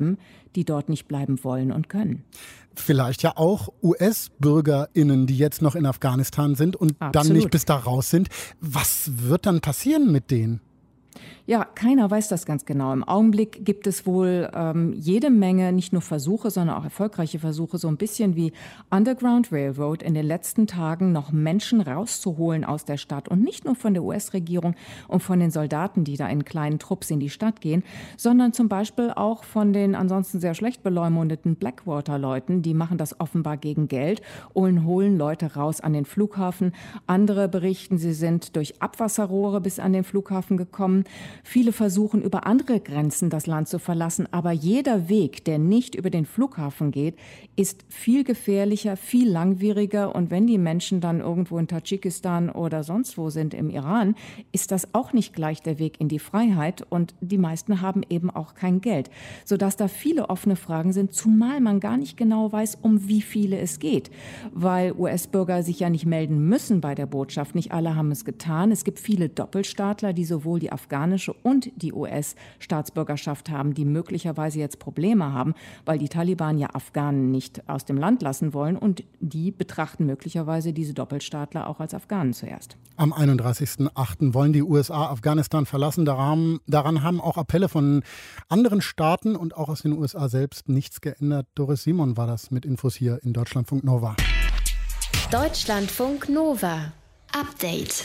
die 0.57 0.65
dort 0.65 0.89
nicht 0.89 1.07
bleiben 1.07 1.43
wollen 1.45 1.73
und 1.73 1.89
können. 1.89 2.25
Vielleicht 2.75 3.23
ja 3.23 3.37
auch 3.37 3.69
US-BürgerInnen, 3.83 5.27
die 5.27 5.37
jetzt 5.37 5.61
noch 5.61 5.75
in 5.75 5.87
Afghanistan 5.87 6.55
sind 6.55 6.77
und 6.77 6.93
Absolut. 7.01 7.15
dann 7.15 7.37
nicht 7.37 7.51
bis 7.51 7.65
da 7.65 7.77
raus 7.77 8.11
sind. 8.11 8.29
Was 8.61 9.11
wird 9.29 9.47
dann 9.47 9.61
passieren 9.61 10.13
mit 10.13 10.31
denen? 10.31 10.61
Ja, 11.51 11.65
keiner 11.65 12.09
weiß 12.09 12.29
das 12.29 12.47
ganz 12.47 12.65
genau. 12.65 12.93
Im 12.93 13.03
Augenblick 13.03 13.65
gibt 13.65 13.89
es 13.89 14.07
wohl 14.07 14.49
ähm, 14.55 14.93
jede 14.93 15.31
Menge, 15.31 15.73
nicht 15.73 15.93
nur 15.93 16.01
Versuche, 16.01 16.49
sondern 16.49 16.77
auch 16.77 16.85
erfolgreiche 16.85 17.41
Versuche, 17.41 17.77
so 17.77 17.89
ein 17.89 17.97
bisschen 17.97 18.37
wie 18.37 18.53
Underground 18.89 19.51
Railroad 19.51 20.05
in 20.05 20.15
den 20.15 20.27
letzten 20.27 20.69
Tagen 20.69 21.11
noch 21.11 21.33
Menschen 21.33 21.81
rauszuholen 21.81 22.65
aus 22.65 22.85
der 22.85 22.99
Stadt. 22.99 23.29
Und 23.29 23.43
nicht 23.43 23.65
nur 23.65 23.75
von 23.75 23.95
der 23.95 24.05
US-Regierung 24.05 24.77
und 25.09 25.25
von 25.25 25.41
den 25.41 25.51
Soldaten, 25.51 26.05
die 26.05 26.17
da 26.17 26.29
in 26.29 26.45
kleinen 26.45 26.79
Trupps 26.79 27.11
in 27.11 27.19
die 27.19 27.31
Stadt 27.31 27.61
gehen, 27.61 27.83
sondern 28.17 28.53
zum 28.53 28.69
Beispiel 28.69 29.11
auch 29.11 29.43
von 29.43 29.73
den 29.73 29.97
ansonsten 29.97 30.39
sehr 30.39 30.55
schlecht 30.55 30.85
beleumundeten 30.85 31.57
Blackwater-Leuten. 31.57 32.63
Die 32.63 32.75
machen 32.75 32.97
das 32.97 33.19
offenbar 33.19 33.57
gegen 33.57 33.89
Geld 33.89 34.23
und 34.53 34.85
holen 34.85 35.19
Leute 35.19 35.57
raus 35.57 35.81
an 35.81 35.95
den 35.95 36.05
Flughafen. 36.05 36.77
Andere 37.09 37.49
berichten, 37.49 37.99
sie 37.99 38.13
sind 38.13 38.55
durch 38.55 38.81
Abwasserrohre 38.81 39.61
bis 39.61 39.81
an 39.81 39.93
den 39.93 40.05
Flughafen 40.05 40.57
gekommen. 40.57 41.03
Viele 41.43 41.73
versuchen 41.73 42.23
über 42.23 42.47
andere 42.47 42.81
Grenzen 42.81 43.31
das 43.31 43.47
Land 43.47 43.69
zu 43.69 43.79
verlassen, 43.79 44.29
aber 44.31 44.53
jeder 44.53 45.09
Weg, 45.09 45.45
der 45.45 45.59
nicht 45.59 45.95
über 45.95 46.11
den 46.11 46.27
Flughafen 46.27 46.91
geht, 46.91 47.17
ist 47.57 47.85
viel 47.89 48.25
gefährlicher, 48.25 48.97
viel 48.97 49.31
langwieriger 49.31 50.15
und 50.15 50.31
wenn 50.31 50.47
die 50.47 50.59
Menschen 50.59 51.01
dann 51.01 51.21
irgendwo 51.21 51.59
in 51.59 51.69
Tadschikistan 51.69 52.51
oder 52.51 52.83
sonst 52.83 53.19
wo 53.19 53.31
sind 53.31 53.55
im 53.55 53.71
Iran, 53.71 54.15
ist 54.53 54.73
das 54.73 54.95
auch 54.95 55.13
nicht 55.13 55.35
gleich 55.35 55.63
der 55.63 55.79
Weg 55.79 56.01
in 56.01 56.09
die 56.09 56.19
Freiheit 56.19 56.87
und 56.89 57.15
die 57.21 57.39
meisten 57.39 57.81
haben 57.81 58.03
eben 58.09 58.31
auch 58.31 58.55
kein 58.55 58.81
Geld, 58.81 59.11
sodass 59.45 59.77
da 59.77 59.89
viele 59.89 60.31
offene 60.31 60.57
Fragen 60.57 60.93
sind, 60.93 61.13
zumal 61.13 61.61
man 61.61 61.81
gar 61.81 61.97
nicht 61.97 62.17
genau 62.17 62.51
weiß, 62.53 62.79
um 62.83 63.09
wie 63.09 63.23
viele 63.23 63.59
es 63.59 63.79
geht, 63.79 64.11
weil 64.53 64.93
US-Bürger 64.93 65.63
sich 65.63 65.81
ja 65.81 65.91
nicht 65.91 66.07
melden 66.07 66.49
müssen 66.49 66.81
bei 66.81 66.95
der 66.95 67.07
Botschaft. 67.07 67.55
Nicht 67.55 67.73
alle 67.73 67.97
haben 67.97 68.11
es 68.11 68.25
getan. 68.25 68.71
Es 68.71 68.85
gibt 68.85 68.99
viele 68.99 69.29
Doppelstaatler, 69.29 70.13
die 70.13 70.25
sowohl 70.25 70.61
die 70.61 70.73
afghanische 70.73 71.30
afghanische 71.31 71.35
und 71.43 71.71
die 71.77 71.93
US-Staatsbürgerschaft 71.93 73.51
haben, 73.51 73.75
die 73.75 73.85
möglicherweise 73.85 74.59
jetzt 74.59 74.79
Probleme 74.79 75.33
haben, 75.33 75.55
weil 75.85 75.99
die 75.99 76.09
Taliban 76.09 76.59
ja 76.59 76.69
Afghanen 76.75 77.31
nicht 77.31 77.69
aus 77.69 77.85
dem 77.85 77.97
Land 77.97 78.23
lassen 78.23 78.53
wollen 78.55 78.77
und 78.77 79.05
die 79.21 79.51
betrachten 79.51 80.07
möglicherweise 80.07 80.73
diese 80.73 80.95
Doppelstaatler 80.95 81.69
auch 81.69 81.81
als 81.81 81.95
Afghanen 81.95 82.33
zuerst. 82.33 82.77
Am 82.97 83.13
31.08. 83.13 84.35
wollen 84.35 84.53
die 84.53 84.63
USA 84.63 85.11
Afghanistan 85.11 85.67
verlassen. 85.67 86.05
Daran, 86.05 86.61
daran 86.67 87.03
haben 87.03 87.21
auch 87.21 87.37
Appelle 87.37 87.69
von 87.69 88.03
anderen 88.49 88.81
Staaten 88.81 89.37
und 89.37 89.57
auch 89.57 89.69
aus 89.69 89.83
den 89.83 89.93
USA 89.93 90.29
selbst 90.29 90.69
nichts 90.69 91.01
geändert. 91.01 91.47
Doris 91.55 91.83
Simon 91.83 92.17
war 92.17 92.27
das 92.27 92.51
mit 92.51 92.65
Infos 92.65 92.95
hier 92.95 93.21
in 93.23 93.33
Deutschlandfunk 93.33 93.85
Nova. 93.85 94.17
Deutschlandfunk 95.31 96.29
Nova. 96.29 96.93
Update. 97.33 98.05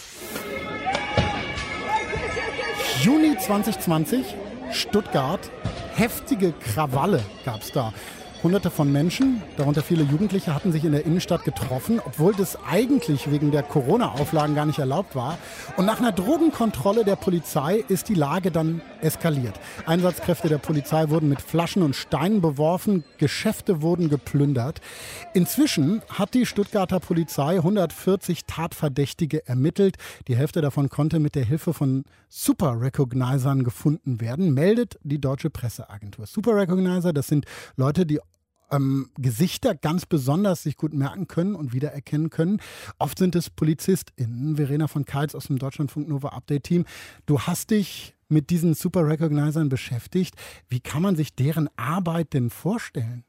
Juni 3.06 3.38
2020, 3.38 4.26
Stuttgart. 4.72 5.52
Heftige 5.94 6.54
Krawalle 6.54 7.22
gab 7.46 7.62
es 7.62 7.72
da. 7.72 7.94
Hunderte 8.42 8.72
von 8.72 8.92
Menschen, 8.92 9.44
darunter 9.58 9.84
viele 9.84 10.04
Jugendliche, 10.04 10.56
hatten 10.56 10.72
sich 10.72 10.84
in 10.84 10.92
der 10.92 11.06
Innenstadt 11.06 11.44
getroffen, 11.44 12.02
obwohl 12.04 12.34
das 12.34 12.58
eigentlich 12.68 13.30
wegen 13.30 13.52
der 13.52 13.62
Corona-Auflagen 13.62 14.56
gar 14.56 14.66
nicht 14.66 14.80
erlaubt 14.80 15.16
war. 15.16 15.38
Und 15.78 15.86
nach 15.86 16.00
einer 16.00 16.14
Drogenkontrolle 16.14 17.06
der 17.06 17.16
Polizei 17.16 17.84
ist 17.88 18.10
die 18.10 18.16
Lage 18.16 18.50
dann 18.50 18.82
eskaliert. 19.06 19.60
Einsatzkräfte 19.86 20.50
der 20.50 20.58
Polizei 20.58 21.10
wurden 21.10 21.30
mit 21.30 21.42
Flaschen 21.42 21.84
und 21.84 21.96
Steinen 21.96 22.42
beworfen, 22.42 23.04
Geschäfte 23.18 23.82
wurden 23.82 24.10
geplündert. 24.10 24.82
Inzwischen 25.34 26.02
hat 26.10 26.34
die 26.34 26.46
Stuttgarter 26.46 27.00
Polizei 27.00 27.58
140 27.58 28.46
Tatverdächtige 28.46 29.48
ermittelt. 29.48 29.98
Die 30.28 30.36
Hälfte 30.36 30.62
davon 30.62 30.90
konnte 30.90 31.20
mit 31.20 31.36
der 31.36 31.46
Hilfe 31.46 31.74
von 31.74 32.04
Super 32.28 32.82
Recognizern 32.82 33.64
gefunden 33.64 34.20
werden, 34.20 34.54
meldet 34.54 35.00
die 35.04 35.22
deutsche 35.22 35.50
Presseagentur. 35.50 36.26
Super 36.26 36.56
Recognizer, 36.56 37.14
das 37.14 37.28
sind 37.28 37.46
Leute, 37.78 38.06
die 38.06 38.20
ähm, 38.72 39.10
Gesichter 39.18 39.76
ganz 39.76 40.06
besonders 40.06 40.64
sich 40.64 40.78
gut 40.78 40.94
merken 40.94 41.28
können 41.28 41.56
und 41.56 41.74
wiedererkennen 41.74 42.30
können. 42.30 42.60
Oft 42.98 43.18
sind 43.18 43.36
es 43.36 43.50
PolizistInnen. 43.50 44.56
Verena 44.56 44.88
von 44.88 45.06
Keitz 45.06 45.36
aus 45.36 45.48
dem 45.48 45.60
Deutschlandfunk 45.60 46.08
Nova 46.08 46.30
Update 46.30 46.64
Team. 46.64 46.86
Du 47.26 47.42
hast 47.42 47.72
dich 47.72 48.15
mit 48.28 48.50
diesen 48.50 48.74
Super 48.74 49.08
Recognizern 49.08 49.70
beschäftigt. 49.70 50.36
Wie 50.68 50.80
kann 50.80 51.02
man 51.02 51.16
sich 51.16 51.36
deren 51.36 51.70
Arbeit 51.78 52.34
denn 52.34 52.50
vorstellen? 52.50 53.24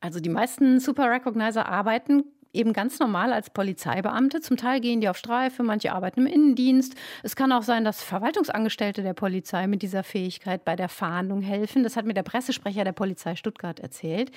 Also 0.00 0.20
die 0.20 0.28
meisten 0.28 0.80
Super 0.80 1.10
Recognizer 1.10 1.66
arbeiten 1.66 2.24
eben 2.52 2.72
ganz 2.72 2.98
normal 2.98 3.32
als 3.32 3.50
Polizeibeamte. 3.50 4.40
Zum 4.40 4.56
Teil 4.56 4.80
gehen 4.80 5.00
die 5.00 5.08
auf 5.08 5.16
Streife, 5.16 5.62
manche 5.62 5.92
arbeiten 5.92 6.20
im 6.20 6.26
Innendienst. 6.26 6.94
Es 7.22 7.36
kann 7.36 7.52
auch 7.52 7.62
sein, 7.62 7.84
dass 7.84 8.02
Verwaltungsangestellte 8.02 9.02
der 9.02 9.14
Polizei 9.14 9.66
mit 9.66 9.82
dieser 9.82 10.02
Fähigkeit 10.02 10.64
bei 10.64 10.76
der 10.76 10.88
Fahndung 10.88 11.40
helfen. 11.40 11.82
Das 11.82 11.96
hat 11.96 12.04
mir 12.04 12.14
der 12.14 12.22
Pressesprecher 12.22 12.84
der 12.84 12.92
Polizei 12.92 13.36
Stuttgart 13.36 13.80
erzählt. 13.80 14.30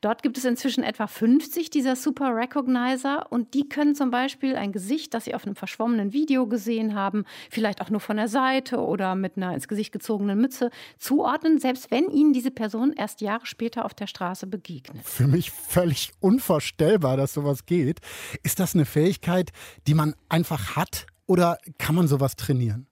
Dort 0.00 0.22
gibt 0.22 0.38
es 0.38 0.44
inzwischen 0.44 0.82
etwa 0.82 1.06
50 1.06 1.70
dieser 1.70 1.96
Super 1.96 2.34
Recognizer 2.34 3.26
und 3.30 3.54
die 3.54 3.68
können 3.68 3.94
zum 3.94 4.10
Beispiel 4.10 4.56
ein 4.56 4.72
Gesicht, 4.72 5.14
das 5.14 5.24
sie 5.24 5.34
auf 5.34 5.44
einem 5.44 5.56
verschwommenen 5.56 6.12
Video 6.12 6.46
gesehen 6.46 6.94
haben, 6.94 7.24
vielleicht 7.50 7.82
auch 7.82 7.90
nur 7.90 8.00
von 8.00 8.16
der 8.16 8.28
Seite 8.28 8.78
oder 8.78 9.14
mit 9.14 9.36
einer 9.36 9.54
ins 9.54 9.68
Gesicht 9.68 9.92
gezogenen 9.92 10.40
Mütze 10.40 10.70
zuordnen, 10.98 11.58
selbst 11.58 11.90
wenn 11.90 12.08
ihnen 12.10 12.32
diese 12.32 12.50
Person 12.50 12.92
erst 12.92 13.20
Jahre 13.20 13.46
später 13.46 13.84
auf 13.84 13.94
der 13.94 14.06
Straße 14.06 14.46
begegnet. 14.46 15.04
Für 15.04 15.26
mich 15.26 15.50
völlig 15.50 16.12
unvorstellbar, 16.20 17.16
dass 17.16 17.34
sowas 17.34 17.57
sowas 17.58 17.66
geht. 17.66 18.00
Ist 18.42 18.60
das 18.60 18.74
eine 18.74 18.84
Fähigkeit, 18.84 19.50
die 19.86 19.94
man 19.94 20.14
einfach 20.28 20.76
hat 20.76 21.06
oder 21.26 21.58
kann 21.78 21.94
man 21.94 22.08
sowas 22.08 22.36
trainieren? 22.36 22.86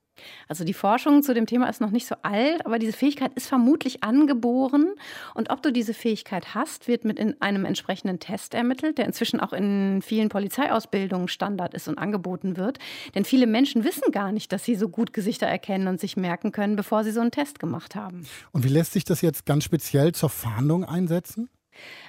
Also 0.48 0.64
die 0.64 0.72
Forschung 0.72 1.22
zu 1.22 1.34
dem 1.34 1.44
Thema 1.44 1.68
ist 1.68 1.82
noch 1.82 1.90
nicht 1.90 2.06
so 2.06 2.14
alt, 2.22 2.64
aber 2.64 2.78
diese 2.78 2.94
Fähigkeit 2.94 3.32
ist 3.34 3.48
vermutlich 3.48 4.02
angeboren. 4.02 4.94
Und 5.34 5.50
ob 5.50 5.62
du 5.62 5.70
diese 5.70 5.92
Fähigkeit 5.92 6.54
hast, 6.54 6.88
wird 6.88 7.04
mit 7.04 7.18
in 7.18 7.38
einem 7.42 7.66
entsprechenden 7.66 8.18
Test 8.18 8.54
ermittelt, 8.54 8.96
der 8.96 9.04
inzwischen 9.04 9.40
auch 9.40 9.52
in 9.52 10.00
vielen 10.00 10.30
Polizeiausbildungen 10.30 11.28
Standard 11.28 11.74
ist 11.74 11.86
und 11.86 11.98
angeboten 11.98 12.56
wird. 12.56 12.78
Denn 13.14 13.26
viele 13.26 13.46
Menschen 13.46 13.84
wissen 13.84 14.10
gar 14.10 14.32
nicht, 14.32 14.52
dass 14.52 14.64
sie 14.64 14.74
so 14.74 14.88
gut 14.88 15.12
Gesichter 15.12 15.46
erkennen 15.46 15.86
und 15.86 16.00
sich 16.00 16.16
merken 16.16 16.50
können, 16.50 16.76
bevor 16.76 17.04
sie 17.04 17.12
so 17.12 17.20
einen 17.20 17.30
Test 17.30 17.58
gemacht 17.58 17.94
haben. 17.94 18.26
Und 18.52 18.64
wie 18.64 18.68
lässt 18.68 18.94
sich 18.94 19.04
das 19.04 19.20
jetzt 19.20 19.44
ganz 19.44 19.64
speziell 19.64 20.12
zur 20.12 20.30
Fahndung 20.30 20.82
einsetzen? 20.82 21.50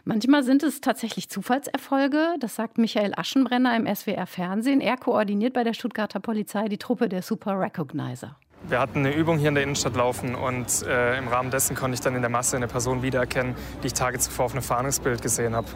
Manchmal 0.06 0.44
sind 0.44 0.64
es 0.64 0.82
tatsächlich 0.82 1.30
Zufallserfolge, 1.30 2.36
das 2.40 2.56
sagt 2.56 2.78
Michael 2.78 3.14
Aschenbrenner 3.16 3.76
im 3.76 3.94
SWR 3.94 4.26
Fernsehen. 4.26 4.82
Er 4.82 4.98
koordiniert 4.98 5.54
bei 5.54 5.64
der 5.64 5.74
Stuttgarter 5.74 6.20
Polizei 6.20 6.68
die 6.68 6.78
Truppe 6.78 7.10
der 7.10 7.22
Super 7.22 7.60
Recognizer. 7.60 8.38
Wir 8.68 8.80
hatten 8.80 9.00
eine 9.00 9.14
Übung 9.14 9.38
hier 9.38 9.50
in 9.50 9.56
der 9.56 9.64
Innenstadt 9.64 9.96
laufen 9.96 10.36
und 10.36 10.84
äh, 10.84 11.18
im 11.18 11.28
Rahmen 11.28 11.52
dessen 11.52 11.76
konnte 11.76 11.96
ich 11.96 12.02
dann 12.02 12.16
in 12.16 12.22
der 12.22 12.30
Masse 12.30 12.58
eine 12.58 12.68
Person 12.68 13.02
wiedererkennen, 13.02 13.56
die 13.82 13.88
ich 13.88 13.94
Tage 13.94 14.20
zuvor 14.20 14.46
auf 14.46 14.54
einem 14.54 14.64
Fahndungsbild 14.64 15.22
gesehen 15.22 15.56
habe. 15.56 15.68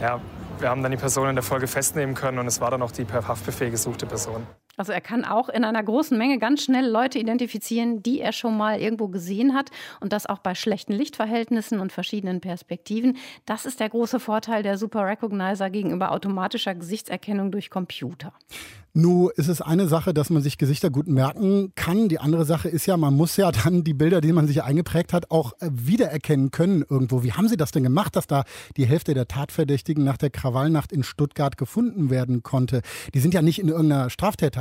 Ja, 0.00 0.20
wir 0.58 0.70
haben 0.70 0.82
dann 0.82 0.90
die 0.90 0.96
Person 0.96 1.28
in 1.28 1.36
der 1.36 1.42
Folge 1.42 1.66
festnehmen 1.66 2.14
können 2.14 2.38
und 2.38 2.46
es 2.46 2.60
war 2.60 2.70
dann 2.70 2.82
auch 2.82 2.92
die 2.92 3.04
per 3.04 3.26
Haftbefehl 3.26 3.70
gesuchte 3.70 4.06
Person. 4.06 4.46
Also 4.76 4.92
er 4.92 5.02
kann 5.02 5.24
auch 5.24 5.48
in 5.50 5.64
einer 5.64 5.82
großen 5.82 6.16
Menge 6.16 6.38
ganz 6.38 6.64
schnell 6.64 6.88
Leute 6.88 7.18
identifizieren, 7.18 8.02
die 8.02 8.20
er 8.20 8.32
schon 8.32 8.56
mal 8.56 8.80
irgendwo 8.80 9.08
gesehen 9.08 9.54
hat 9.54 9.70
und 10.00 10.12
das 10.12 10.26
auch 10.26 10.38
bei 10.38 10.54
schlechten 10.54 10.94
Lichtverhältnissen 10.94 11.78
und 11.78 11.92
verschiedenen 11.92 12.40
Perspektiven. 12.40 13.18
Das 13.44 13.66
ist 13.66 13.80
der 13.80 13.90
große 13.90 14.18
Vorteil 14.18 14.62
der 14.62 14.78
Super 14.78 15.06
Recognizer 15.06 15.68
gegenüber 15.68 16.10
automatischer 16.10 16.74
Gesichtserkennung 16.74 17.50
durch 17.50 17.68
Computer. 17.68 18.32
Nun 18.94 19.30
ist 19.36 19.48
es 19.48 19.62
eine 19.62 19.88
Sache, 19.88 20.12
dass 20.12 20.28
man 20.28 20.42
sich 20.42 20.58
Gesichter 20.58 20.90
gut 20.90 21.06
merken 21.06 21.72
kann. 21.76 22.10
Die 22.10 22.18
andere 22.18 22.44
Sache 22.44 22.68
ist 22.68 22.84
ja, 22.84 22.98
man 22.98 23.16
muss 23.16 23.38
ja 23.38 23.50
dann 23.50 23.84
die 23.84 23.94
Bilder, 23.94 24.20
die 24.20 24.34
man 24.34 24.46
sich 24.46 24.62
eingeprägt 24.62 25.14
hat, 25.14 25.30
auch 25.30 25.54
äh, 25.60 25.70
wiedererkennen 25.72 26.50
können 26.50 26.84
irgendwo. 26.86 27.22
Wie 27.22 27.32
haben 27.32 27.48
Sie 27.48 27.56
das 27.56 27.70
denn 27.70 27.84
gemacht, 27.84 28.16
dass 28.16 28.26
da 28.26 28.44
die 28.76 28.84
Hälfte 28.84 29.14
der 29.14 29.28
Tatverdächtigen 29.28 30.04
nach 30.04 30.18
der 30.18 30.28
Krawallnacht 30.28 30.92
in 30.92 31.04
Stuttgart 31.04 31.56
gefunden 31.56 32.10
werden 32.10 32.42
konnte? 32.42 32.82
Die 33.14 33.20
sind 33.20 33.32
ja 33.32 33.40
nicht 33.40 33.60
in 33.60 33.68
irgendeiner 33.68 34.10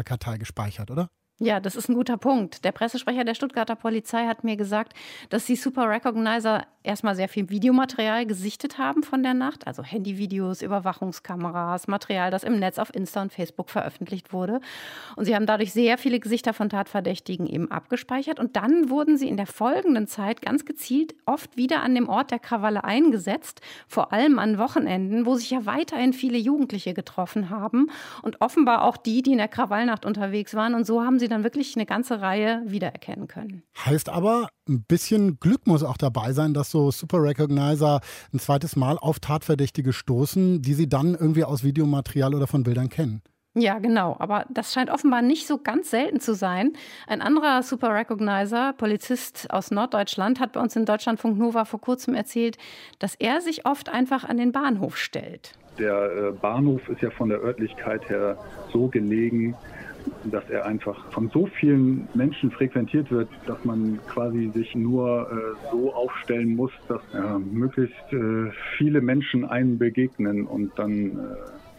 Straftäterkartei 0.01 0.37
gespeichert, 0.37 0.91
oder? 0.91 1.09
Ja, 1.39 1.59
das 1.59 1.75
ist 1.75 1.89
ein 1.89 1.95
guter 1.95 2.17
Punkt. 2.17 2.63
Der 2.65 2.71
Pressesprecher 2.71 3.23
der 3.23 3.33
Stuttgarter 3.33 3.75
Polizei 3.75 4.27
hat 4.27 4.43
mir 4.43 4.57
gesagt, 4.57 4.93
dass 5.29 5.45
die 5.45 5.55
Super 5.55 5.89
Recognizer 5.89 6.67
erstmal 6.83 7.15
sehr 7.15 7.27
viel 7.27 7.49
Videomaterial 7.49 8.25
gesichtet 8.25 8.77
haben 8.77 9.03
von 9.03 9.23
der 9.23 9.33
Nacht, 9.33 9.67
also 9.67 9.83
Handyvideos, 9.83 10.61
Überwachungskameras, 10.61 11.87
Material, 11.87 12.31
das 12.31 12.43
im 12.43 12.59
Netz 12.59 12.79
auf 12.79 12.93
Insta 12.93 13.21
und 13.21 13.33
Facebook 13.33 13.69
veröffentlicht 13.69 14.33
wurde. 14.33 14.59
Und 15.15 15.25
sie 15.25 15.35
haben 15.35 15.45
dadurch 15.45 15.73
sehr 15.73 15.97
viele 15.97 16.19
Gesichter 16.19 16.53
von 16.53 16.69
Tatverdächtigen 16.69 17.47
eben 17.47 17.69
abgespeichert. 17.71 18.39
Und 18.39 18.55
dann 18.55 18.89
wurden 18.89 19.17
sie 19.17 19.27
in 19.27 19.37
der 19.37 19.47
folgenden 19.47 20.07
Zeit 20.07 20.41
ganz 20.41 20.65
gezielt 20.65 21.13
oft 21.25 21.57
wieder 21.57 21.81
an 21.81 21.95
dem 21.95 22.09
Ort 22.09 22.31
der 22.31 22.39
Krawalle 22.39 22.83
eingesetzt, 22.83 23.61
vor 23.87 24.13
allem 24.13 24.39
an 24.39 24.57
Wochenenden, 24.57 25.25
wo 25.25 25.35
sich 25.35 25.51
ja 25.51 25.65
weiterhin 25.65 26.13
viele 26.13 26.37
Jugendliche 26.37 26.93
getroffen 26.93 27.49
haben 27.49 27.87
und 28.21 28.41
offenbar 28.41 28.83
auch 28.83 28.97
die, 28.97 29.21
die 29.21 29.33
in 29.33 29.37
der 29.37 29.47
Krawallnacht 29.47 30.05
unterwegs 30.05 30.53
waren. 30.55 30.75
Und 30.75 30.85
so 30.85 31.03
haben 31.03 31.19
sie 31.19 31.27
dann 31.27 31.43
wirklich 31.43 31.75
eine 31.75 31.85
ganze 31.85 32.21
Reihe 32.21 32.61
wiedererkennen 32.65 33.27
können. 33.27 33.63
Heißt 33.85 34.09
aber, 34.09 34.49
ein 34.69 34.83
bisschen 34.83 35.39
Glück 35.39 35.67
muss 35.67 35.83
auch 35.83 35.97
dabei 35.97 36.33
sein, 36.33 36.53
dass 36.53 36.71
so 36.71 36.91
Super 36.91 37.21
Recognizer 37.21 38.01
ein 38.33 38.39
zweites 38.39 38.75
Mal 38.75 38.97
auf 38.97 39.19
Tatverdächtige 39.19 39.93
stoßen, 39.93 40.61
die 40.61 40.73
sie 40.73 40.87
dann 40.87 41.15
irgendwie 41.15 41.43
aus 41.43 41.63
Videomaterial 41.63 42.35
oder 42.35 42.47
von 42.47 42.63
Bildern 42.63 42.89
kennen. 42.89 43.21
Ja, 43.53 43.79
genau. 43.79 44.15
Aber 44.19 44.45
das 44.49 44.71
scheint 44.71 44.89
offenbar 44.89 45.21
nicht 45.21 45.45
so 45.45 45.57
ganz 45.57 45.89
selten 45.91 46.21
zu 46.21 46.33
sein. 46.33 46.71
Ein 47.05 47.21
anderer 47.21 47.63
Super 47.63 47.93
Recognizer, 47.93 48.73
Polizist 48.77 49.51
aus 49.51 49.71
Norddeutschland, 49.71 50.39
hat 50.39 50.53
bei 50.53 50.61
uns 50.61 50.75
in 50.77 50.85
Deutschlandfunk 50.85 51.37
Nova 51.37 51.65
vor 51.65 51.81
kurzem 51.81 52.15
erzählt, 52.15 52.57
dass 52.99 53.15
er 53.15 53.41
sich 53.41 53.65
oft 53.65 53.89
einfach 53.89 54.23
an 54.23 54.37
den 54.37 54.53
Bahnhof 54.53 54.95
stellt. 54.95 55.53
Der 55.79 56.29
äh, 56.29 56.31
Bahnhof 56.31 56.87
ist 56.87 57.01
ja 57.01 57.09
von 57.11 57.27
der 57.27 57.41
Örtlichkeit 57.41 58.07
her 58.09 58.37
so 58.71 58.87
gelegen, 58.87 59.55
dass 60.23 60.47
er 60.49 60.65
einfach 60.65 61.11
von 61.11 61.29
so 61.29 61.47
vielen 61.59 62.09
Menschen 62.13 62.51
frequentiert 62.51 63.11
wird, 63.11 63.29
dass 63.47 63.63
man 63.63 63.99
quasi 64.07 64.51
sich 64.53 64.73
nur 64.75 65.29
äh, 65.31 65.71
so 65.71 65.93
aufstellen 65.93 66.55
muss, 66.55 66.71
dass 66.87 67.01
äh, 67.13 67.39
möglichst 67.39 68.13
äh, 68.13 68.51
viele 68.77 69.01
Menschen 69.01 69.45
einem 69.45 69.77
begegnen 69.77 70.45
und 70.45 70.71
dann 70.77 71.17
äh, 71.17 71.35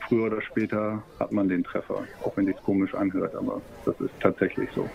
früher 0.09 0.27
oder 0.27 0.43
später 0.43 1.03
hat 1.19 1.33
man 1.33 1.49
den 1.49 1.65
Treffer, 1.65 2.05
auch 2.25 2.37
wenn 2.37 2.49
es 2.49 2.57
komisch 2.63 2.95
anhört, 2.95 3.35
aber 3.35 3.63
das 3.85 3.99
ist 4.01 4.13
tatsächlich 4.21 4.69
so. 4.75 4.89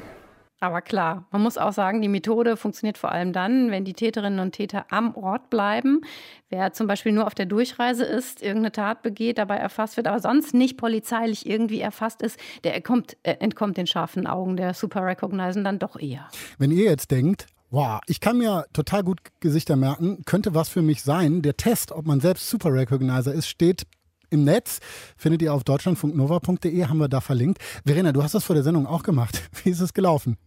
Aber 0.59 0.81
klar, 0.81 1.27
man 1.31 1.43
muss 1.43 1.57
auch 1.57 1.73
sagen, 1.73 2.01
die 2.01 2.07
Methode 2.07 2.57
funktioniert 2.57 2.97
vor 2.97 3.11
allem 3.11 3.31
dann, 3.31 3.69
wenn 3.69 3.85
die 3.85 3.93
Täterinnen 3.93 4.39
und 4.39 4.53
Täter 4.53 4.85
am 4.89 5.15
Ort 5.15 5.51
bleiben. 5.51 6.01
Wer 6.49 6.73
zum 6.73 6.87
Beispiel 6.87 7.11
nur 7.11 7.27
auf 7.27 7.35
der 7.35 7.45
Durchreise 7.45 8.03
ist, 8.03 8.41
irgendeine 8.41 8.71
Tat 8.71 9.03
begeht, 9.03 9.37
dabei 9.37 9.57
erfasst 9.57 9.97
wird, 9.97 10.07
aber 10.07 10.19
sonst 10.19 10.55
nicht 10.55 10.77
polizeilich 10.77 11.45
irgendwie 11.45 11.79
erfasst 11.79 12.23
ist, 12.23 12.39
der 12.63 12.75
entkommt, 12.75 13.17
äh, 13.21 13.35
entkommt 13.39 13.77
den 13.77 13.85
scharfen 13.85 14.25
Augen 14.25 14.57
der 14.57 14.73
Super 14.73 15.05
Recognizen 15.05 15.63
dann 15.63 15.77
doch 15.77 15.99
eher. 15.99 16.27
Wenn 16.57 16.71
ihr 16.71 16.85
jetzt 16.85 17.11
denkt, 17.11 17.47
Wow, 17.69 17.99
ich 18.07 18.21
kann 18.21 18.37
mir 18.37 18.65
total 18.71 19.03
gut 19.03 19.19
Gesichter 19.41 19.75
merken, 19.75 20.23
könnte 20.23 20.55
was 20.55 20.69
für 20.69 20.81
mich 20.81 21.03
sein. 21.03 21.41
Der 21.41 21.57
Test, 21.57 21.91
ob 21.91 22.05
man 22.05 22.21
selbst 22.21 22.49
Super 22.49 22.71
Recognizer 22.71 23.33
ist, 23.33 23.49
steht 23.49 23.83
im 24.29 24.43
Netz. 24.43 24.79
Findet 25.17 25.41
ihr 25.41 25.53
auf 25.53 25.63
deutschlandfunknova.de, 25.63 26.85
haben 26.85 26.97
wir 26.97 27.07
da 27.07 27.21
verlinkt. 27.21 27.59
Verena, 27.85 28.11
du 28.11 28.23
hast 28.23 28.33
das 28.33 28.43
vor 28.43 28.55
der 28.55 28.63
Sendung 28.63 28.85
auch 28.87 29.03
gemacht. 29.03 29.41
Wie 29.63 29.69
ist 29.69 29.81
es 29.81 29.93
gelaufen? 29.93 30.37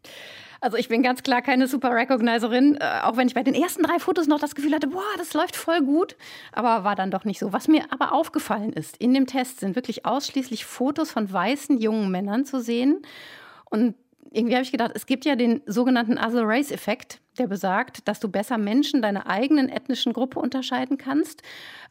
Also 0.62 0.76
ich 0.76 0.88
bin 0.88 1.02
ganz 1.02 1.22
klar 1.22 1.40
keine 1.40 1.66
Super 1.66 1.90
Recognizerin, 1.90 2.76
äh, 2.78 3.00
auch 3.02 3.16
wenn 3.16 3.26
ich 3.26 3.34
bei 3.34 3.42
den 3.42 3.54
ersten 3.54 3.82
drei 3.82 3.98
Fotos 3.98 4.26
noch 4.26 4.38
das 4.38 4.54
Gefühl 4.54 4.74
hatte, 4.74 4.88
boah, 4.88 5.02
das 5.16 5.32
läuft 5.32 5.56
voll 5.56 5.80
gut, 5.80 6.16
aber 6.52 6.84
war 6.84 6.94
dann 6.96 7.10
doch 7.10 7.24
nicht 7.24 7.38
so. 7.38 7.54
Was 7.54 7.66
mir 7.66 7.84
aber 7.90 8.12
aufgefallen 8.12 8.72
ist, 8.74 8.98
in 8.98 9.14
dem 9.14 9.26
Test 9.26 9.60
sind 9.60 9.74
wirklich 9.74 10.04
ausschließlich 10.04 10.66
Fotos 10.66 11.10
von 11.10 11.32
weißen 11.32 11.78
jungen 11.78 12.10
Männern 12.10 12.44
zu 12.44 12.60
sehen 12.60 13.00
und 13.70 13.94
irgendwie 14.32 14.54
habe 14.54 14.62
ich 14.62 14.70
gedacht, 14.70 14.92
es 14.94 15.06
gibt 15.06 15.24
ja 15.24 15.34
den 15.34 15.62
sogenannten 15.66 16.18
Other 16.18 16.42
Race 16.44 16.70
Effekt, 16.70 17.20
der 17.40 17.48
besagt, 17.48 18.06
dass 18.06 18.20
du 18.20 18.28
besser 18.28 18.58
Menschen 18.58 19.02
deiner 19.02 19.26
eigenen 19.26 19.68
ethnischen 19.68 20.12
Gruppe 20.12 20.38
unterscheiden 20.38 20.98
kannst, 20.98 21.42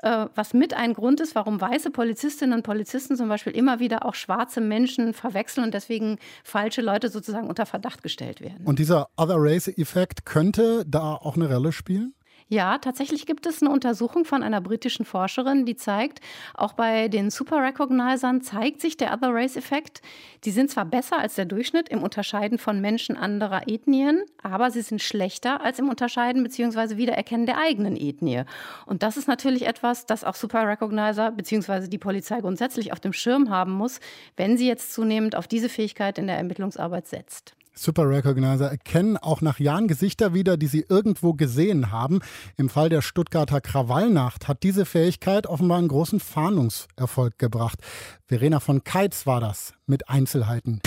äh, 0.03 0.27
was 0.36 0.53
mit 0.53 0.74
ein 0.74 0.94
Grund 0.94 1.20
ist, 1.20 1.36
warum 1.36 1.60
weiße 1.60 1.89
Polizistinnen 1.89 2.53
und 2.58 2.63
Polizisten 2.63 3.18
zum 3.18 3.27
Beispiel 3.27 3.53
immer 3.53 3.79
wieder 3.79 4.06
auch 4.06 4.13
schwarze 4.13 4.62
Menschen 4.62 5.13
verwechseln 5.13 5.65
und 5.65 5.74
deswegen 5.74 6.20
falsche 6.44 6.82
Leute 6.82 7.10
sozusagen 7.10 7.48
unter 7.48 7.65
Verdacht 7.65 8.03
gestellt 8.03 8.41
werden. 8.41 8.65
Und 8.65 8.79
dieser 8.79 9.10
Other 9.18 9.38
Race 9.38 9.68
Effekt 9.68 10.25
könnte 10.25 10.86
da 10.88 11.15
auch 11.15 11.36
eine 11.36 11.51
Rolle 11.51 11.72
spielen? 11.72 12.13
Ja, 12.51 12.79
tatsächlich 12.79 13.27
gibt 13.27 13.46
es 13.46 13.62
eine 13.62 13.70
Untersuchung 13.70 14.25
von 14.25 14.41
einer 14.41 14.60
britischen 14.60 15.06
Forscherin, 15.06 15.68
die 15.68 15.75
zeigt, 15.75 16.20
auch 16.56 16.74
bei 16.74 17.08
den 17.08 17.29
Super 17.29 17.62
Recognizern 17.62 18.41
zeigt 18.41 18.82
sich 18.82 18.98
der 18.98 19.13
Other 19.13 19.32
Race 19.32 19.56
Effekt. 19.56 20.01
Die 20.46 20.50
sind 20.50 20.72
zwar 20.72 20.86
besser 20.86 21.20
als 21.20 21.36
der 21.36 21.46
Durchschnitt 21.46 21.89
im 21.89 22.01
Unterscheiden 22.01 22.58
von 22.58 22.82
Menschen 22.82 23.15
anderer 23.18 23.68
Ethnien, 23.68 24.24
aber 24.41 24.72
sie 24.72 24.82
sind 24.82 25.00
schlechter 25.00 25.62
als 25.62 25.78
im 25.78 25.89
Unterscheiden 25.89 26.41
bzw. 26.41 26.97
Wiedererkennen 26.97 27.45
der 27.45 27.60
eigenen 27.60 27.95
Ethnie. 27.95 28.45
Und 28.88 29.04
das 29.04 29.15
ist 29.15 29.28
natürlich 29.28 29.67
etwas, 29.67 30.08
das 30.08 30.23
auch 30.23 30.34
Super 30.34 30.67
Recognizer 30.67 31.30
bzw. 31.30 31.88
die 31.88 32.00
Polizei 32.00 32.41
grundsätzlich 32.41 32.91
auf 32.93 33.00
dem 33.00 33.13
Schirm 33.13 33.52
haben 33.52 33.73
muss, 33.73 34.00
wenn 34.38 34.58
sie 34.58 34.67
jetzt 34.67 34.93
zunehmend 34.93 35.36
auf 35.36 35.47
diese 35.47 35.69
Fähigkeit 35.69 36.17
in 36.17 36.26
der 36.26 36.38
Ermittlungsarbeit 36.38 37.06
setzt. 37.08 37.54
Super 37.82 38.10
Recognizer 38.10 38.70
erkennen 38.70 39.15
auch 39.15 39.39
nach 39.39 39.58
Jahren 39.58 39.88
Gesichter 39.88 40.34
wieder, 40.34 40.58
die 40.58 40.68
sie 40.68 40.86
irgendwo 40.89 41.34
gesehen 41.34 41.94
haben. 41.94 42.20
Im 42.58 42.68
Fall 42.68 42.89
der 42.89 43.02
Stuttgarter 43.02 43.62
Krawallnacht 43.62 44.50
hat 44.50 44.63
diese 44.63 44.86
Fähigkeit 44.86 45.48
offenbar 45.48 45.78
einen 45.78 45.88
großen 45.88 46.20
Fahndungserfolg 46.20 47.39
gebracht. 47.39 47.80
Verena 48.26 48.60
von 48.60 48.84
Keitz 48.84 49.26
war 49.26 49.39
das 49.39 49.74
mit 49.86 50.10
Einzelheiten. 50.10 50.82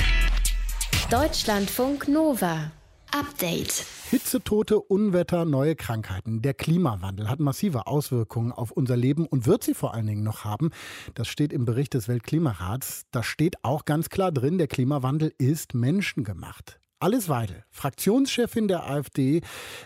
Deutschlandfunk 1.10 2.08
Nova. 2.08 2.70
Update. 3.10 3.86
Hitzetote, 4.10 4.78
Unwetter, 4.78 5.46
neue 5.46 5.76
Krankheiten. 5.76 6.42
Der 6.42 6.52
Klimawandel 6.52 7.30
hat 7.30 7.40
massive 7.40 7.86
Auswirkungen 7.86 8.52
auf 8.52 8.70
unser 8.70 8.96
Leben 8.98 9.26
und 9.26 9.46
wird 9.46 9.64
sie 9.64 9.74
vor 9.74 9.94
allen 9.94 10.06
Dingen 10.06 10.22
noch 10.22 10.44
haben. 10.44 10.70
Das 11.14 11.28
steht 11.28 11.54
im 11.54 11.64
Bericht 11.64 11.94
des 11.94 12.08
Weltklimarats. 12.08 13.04
Da 13.12 13.22
steht 13.22 13.64
auch 13.64 13.86
ganz 13.86 14.10
klar 14.10 14.30
drin, 14.30 14.58
der 14.58 14.66
Klimawandel 14.66 15.32
ist 15.38 15.74
menschengemacht. 15.74 16.81
Alice 17.02 17.28
Weidel, 17.28 17.64
Fraktionschefin 17.70 18.68
der 18.68 18.88
AfD, 18.88 19.40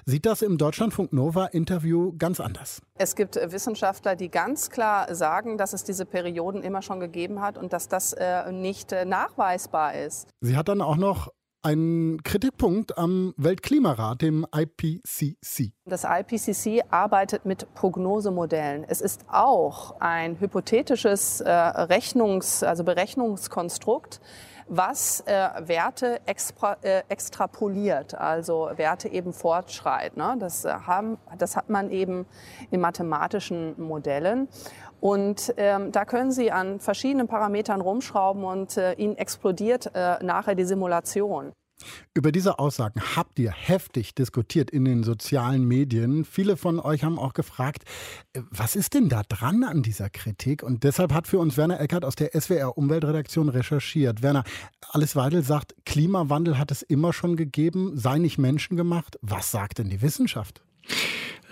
sieht 0.05 0.26
das 0.26 0.42
im 0.42 0.59
Deutschlandfunk 0.59 1.14
Nova 1.14 1.46
Interview 1.46 2.12
ganz 2.18 2.40
anders. 2.40 2.83
Es 2.98 3.16
gibt 3.16 3.37
Wissenschaftler, 3.37 4.16
die 4.16 4.31
ganz 4.31 4.68
klar 4.68 5.14
sagen, 5.14 5.57
dass 5.57 5.72
es 5.72 5.83
diese 5.83 6.05
Perioden 6.05 6.62
immer 6.62 6.83
schon 6.83 7.00
gegeben 7.00 7.40
hat 7.40 7.57
und 7.57 7.72
dass 7.72 7.88
das 7.88 8.12
äh, 8.12 8.52
nicht 8.52 8.92
äh, 8.92 9.07
nachweisbar 9.07 9.94
ist. 9.94 10.29
Sie 10.42 10.59
hat 10.59 10.68
dann 10.68 10.83
auch 10.83 10.96
noch 10.96 11.29
einen 11.62 12.22
Kritikpunkt 12.22 12.98
am 12.98 13.33
Weltklimarat, 13.38 14.20
dem 14.20 14.46
IPCC. 14.55 15.72
Das 15.87 16.05
IPCC 16.05 16.85
arbeitet 16.90 17.46
mit 17.46 17.72
Prognosemodellen. 17.74 18.85
Es 18.87 19.00
ist 19.00 19.24
auch 19.29 20.00
ein 20.00 20.38
hypothetisches 20.38 21.40
äh, 21.40 21.50
Rechnungs-, 21.50 22.62
also 22.62 22.85
Berechnungskonstrukt, 22.85 24.20
was 24.68 25.20
äh, 25.26 25.48
Werte 25.61 26.20
extra, 26.26 26.76
äh, 26.83 27.02
extrapoliert, 27.09 28.14
also 28.14 28.70
Werte 28.76 29.09
eben 29.09 29.33
fortschreitet. 29.33 30.16
Ne? 30.16 30.37
Das, 30.38 30.64
äh, 30.64 30.72
haben, 30.72 31.18
das 31.38 31.57
hat 31.57 31.68
man 31.70 31.90
eben 31.90 32.26
in 32.70 32.81
mathematischen 32.81 33.81
Modellen. 33.81 34.48
Und 35.00 35.55
ähm, 35.57 35.92
da 35.92 36.05
können 36.05 36.33
Sie 36.33 36.50
an 36.50 36.81
verschiedenen 36.81 37.29
Parametern 37.29 37.81
rumschrauben 37.81 38.44
und 38.44 38.76
äh, 38.76 38.94
Ihnen 38.94 39.16
explodiert 39.16 39.90
äh, 39.94 40.22
nachher 40.24 40.55
die 40.55 40.64
Simulation. 40.64 41.52
Über 42.14 42.32
diese 42.32 42.58
Aussagen 42.58 43.00
habt 43.16 43.38
ihr 43.38 43.50
heftig 43.50 44.14
diskutiert 44.14 44.70
in 44.70 44.84
den 44.84 45.04
sozialen 45.04 45.66
Medien. 45.66 46.24
Viele 46.24 46.56
von 46.56 46.80
euch 46.80 47.04
haben 47.04 47.18
auch 47.18 47.34
gefragt, 47.34 47.84
äh, 48.32 48.40
was 48.50 48.76
ist 48.76 48.94
denn 48.94 49.08
da 49.08 49.22
dran 49.22 49.64
an 49.64 49.82
dieser 49.82 50.08
Kritik? 50.08 50.62
Und 50.62 50.84
deshalb 50.84 51.12
hat 51.12 51.26
für 51.26 51.38
uns 51.38 51.56
Werner 51.56 51.80
Eckert 51.80 52.04
aus 52.04 52.16
der 52.16 52.38
SWR 52.38 52.78
Umweltredaktion 52.78 53.48
recherchiert. 53.48 54.22
Werner, 54.22 54.44
Alice 54.90 55.16
Weidel 55.16 55.42
sagt, 55.42 55.74
Klimawandel 55.84 56.58
hat 56.58 56.70
es 56.70 56.82
immer 56.82 57.12
schon 57.12 57.36
gegeben, 57.36 57.92
sei 57.96 58.18
nicht 58.18 58.38
menschengemacht. 58.38 59.18
Was 59.20 59.50
sagt 59.50 59.78
denn 59.78 59.90
die 59.90 60.00
Wissenschaft? 60.00 60.62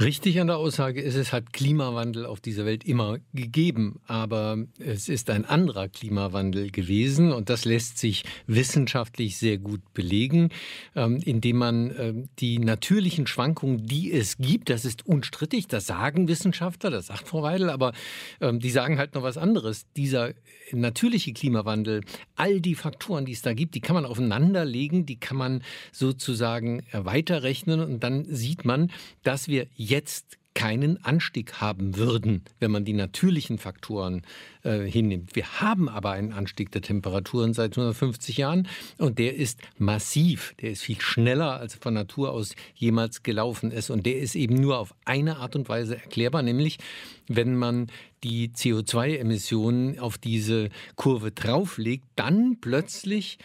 Richtig 0.01 0.41
an 0.41 0.49
der 0.49 0.57
Aussage 0.57 1.01
ist, 1.01 1.15
es 1.15 1.33
hat 1.33 1.53
Klimawandel 1.53 2.27
auf 2.27 2.41
dieser 2.41 2.65
Welt 2.65 2.83
immer 2.83 3.19
gegeben, 3.33 4.01
aber 4.09 4.59
es 4.81 5.09
ist 5.09 5.31
ein 5.31 5.45
anderer 5.45 5.89
Klimawandel 5.89 6.73
gewesen 6.73 7.31
und 7.31 7.49
das 7.49 7.65
lässt 7.65 7.99
sich 7.99 8.25
wissenschaftlich 8.49 9.37
sehr 9.37 9.57
gut 9.59 9.81
belegen, 9.95 10.49
ähm, 10.97 11.21
indem 11.25 11.59
man 11.59 11.95
ähm, 11.97 12.29
die 12.41 12.59
natürlichen 12.59 13.29
Schwankungen, 13.29 13.87
die 13.87 14.13
es 14.13 14.37
gibt, 14.39 14.69
das 14.69 14.85
ist 14.85 15.07
unstrittig, 15.07 15.69
das 15.69 15.87
sagen 15.87 16.27
Wissenschaftler, 16.27 16.91
das 16.91 17.07
sagt 17.07 17.29
Frau 17.29 17.45
Weidel, 17.45 17.71
aber 17.71 17.93
ähm, 18.41 18.59
die 18.59 18.71
sagen 18.71 18.99
halt 18.99 19.15
noch 19.15 19.23
was 19.23 19.39
anderes. 19.39 19.87
Dieser 19.97 20.33
natürliche 20.73 21.33
Klimawandel, 21.33 22.01
all 22.35 22.61
die 22.61 22.75
Faktoren, 22.75 23.27
die 23.27 23.33
es 23.33 23.43
da 23.43 23.55
gibt, 23.55 23.77
die 23.77 23.81
kann 23.81 23.95
man 23.95 24.07
aufeinanderlegen, 24.07 25.07
die 25.07 25.21
kann 25.21 25.37
man 25.37 25.63
sozusagen 25.93 26.83
weiterrechnen 26.91 27.79
und 27.79 28.03
dann 28.03 28.25
sieht 28.25 28.65
man, 28.65 28.91
dass 29.23 29.47
wir 29.47 29.69
jetzt 29.85 30.39
keinen 30.55 31.05
Anstieg 31.05 31.61
haben 31.61 31.97
würden, 31.97 32.43
wenn 32.61 32.71
man 32.71 32.85
die 32.85 32.93
natürlichen 32.93 33.59
Faktoren 33.59 34.23
äh, 34.63 34.79
hinnimmt. 34.79 35.35
Wir 35.35 35.61
haben 35.61 35.89
aber 35.89 36.13
einen 36.13 36.33
Anstieg 36.33 36.71
der 36.71 36.81
Temperaturen 36.81 37.53
seit 37.53 37.73
150 37.73 38.37
Jahren 38.37 38.69
und 38.99 39.19
der 39.19 39.35
ist 39.35 39.61
massiv. 39.79 40.55
Der 40.61 40.71
ist 40.71 40.83
viel 40.83 41.01
schneller, 41.01 41.59
als 41.59 41.75
von 41.75 41.95
Natur 41.95 42.31
aus 42.31 42.55
jemals 42.75 43.25
gelaufen 43.25 43.73
ist. 43.73 43.91
Und 43.91 44.07
der 44.07 44.19
ist 44.19 44.37
eben 44.37 44.55
nur 44.55 44.79
auf 44.79 44.95
eine 45.05 45.39
Art 45.39 45.57
und 45.57 45.69
Weise 45.69 45.97
erklärbar, 45.97 46.43
nämlich 46.43 46.79
wenn 47.27 47.57
man 47.57 47.89
die 48.23 48.51
CO2-Emissionen 48.51 49.99
auf 49.99 50.19
diese 50.19 50.71
Kurve 50.95 51.33
drauflegt, 51.33 52.05
dann 52.17 52.59
plötzlich 52.61 53.39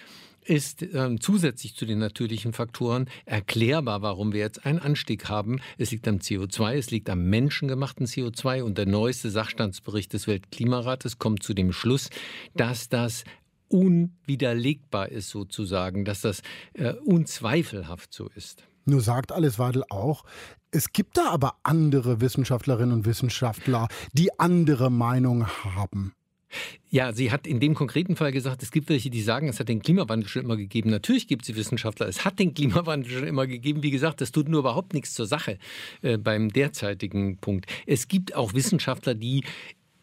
ist 0.46 0.82
ähm, 0.82 1.20
zusätzlich 1.22 1.76
zu 1.76 1.86
den 1.86 2.00
natürlichen 2.00 2.54
Faktoren 2.54 3.10
erklärbar, 3.26 4.02
warum 4.02 4.34
wir 4.34 4.40
jetzt 4.40 4.66
einen 4.66 4.80
Anstieg 4.80 5.30
haben. 5.30 5.60
Es 5.78 5.92
liegt 5.92 6.08
am 6.08 6.18
CO2, 6.18 6.74
es 6.74 6.92
liegt 6.92 7.10
am 7.10 7.30
menschengemachten 7.30 8.06
CO2 8.06 8.64
und 8.64 8.78
der 8.78 8.86
neueste 8.86 9.30
Sachstandsbericht 9.30 10.14
des 10.14 10.28
Weltklimarates 10.28 11.20
kommt 11.20 11.44
zu 11.44 11.54
dem 11.54 11.72
Schluss, 11.72 12.10
dass 12.56 12.90
das 12.90 13.24
unwiderlegbar 13.68 15.10
ist 15.10 15.30
sozusagen, 15.30 16.04
dass 16.06 16.22
das 16.22 16.42
äh, 16.74 16.94
unzweifelhaft 16.94 18.14
so 18.14 18.28
ist. 18.36 18.64
Nur 18.86 19.02
sagt 19.02 19.32
Alice 19.32 19.60
Weidel 19.60 19.84
auch, 19.90 20.24
es 20.72 20.92
gibt 20.92 21.18
da 21.18 21.30
aber 21.30 21.56
andere 21.64 22.22
Wissenschaftlerinnen 22.22 22.94
und 22.94 23.06
Wissenschaftler, 23.06 23.88
die 24.14 24.40
andere 24.40 24.90
Meinung 24.90 25.48
haben. 25.48 26.14
Ja, 26.90 27.14
sie 27.14 27.32
hat 27.32 27.46
in 27.46 27.60
dem 27.60 27.76
konkreten 27.76 28.16
Fall 28.16 28.32
gesagt, 28.32 28.64
es 28.64 28.72
gibt 28.72 28.90
welche, 28.90 29.10
die 29.10 29.22
sagen, 29.22 29.48
es 29.48 29.60
hat 29.60 29.70
den 29.70 29.82
Klimawandel 29.82 30.28
schon 30.28 30.44
immer 30.44 30.58
gegeben. 30.58 30.90
Natürlich 30.90 31.28
gibt 31.28 31.48
es 31.48 31.56
Wissenschaftler, 31.56 32.08
es 32.08 32.26
hat 32.26 32.40
den 32.40 32.54
Klimawandel 32.54 33.12
schon 33.12 33.28
immer 33.28 33.46
gegeben. 33.48 33.84
Wie 33.84 33.92
gesagt, 33.92 34.22
das 34.22 34.32
tut 34.32 34.50
nur 34.50 34.62
überhaupt 34.62 34.94
nichts 34.94 35.14
zur 35.14 35.28
Sache 35.28 35.60
äh, 36.02 36.18
beim 36.18 36.50
derzeitigen 36.50 37.38
Punkt. 37.38 37.68
Es 37.86 38.08
gibt 38.08 38.36
auch 38.36 38.54
Wissenschaftler, 38.54 39.14
die 39.14 39.44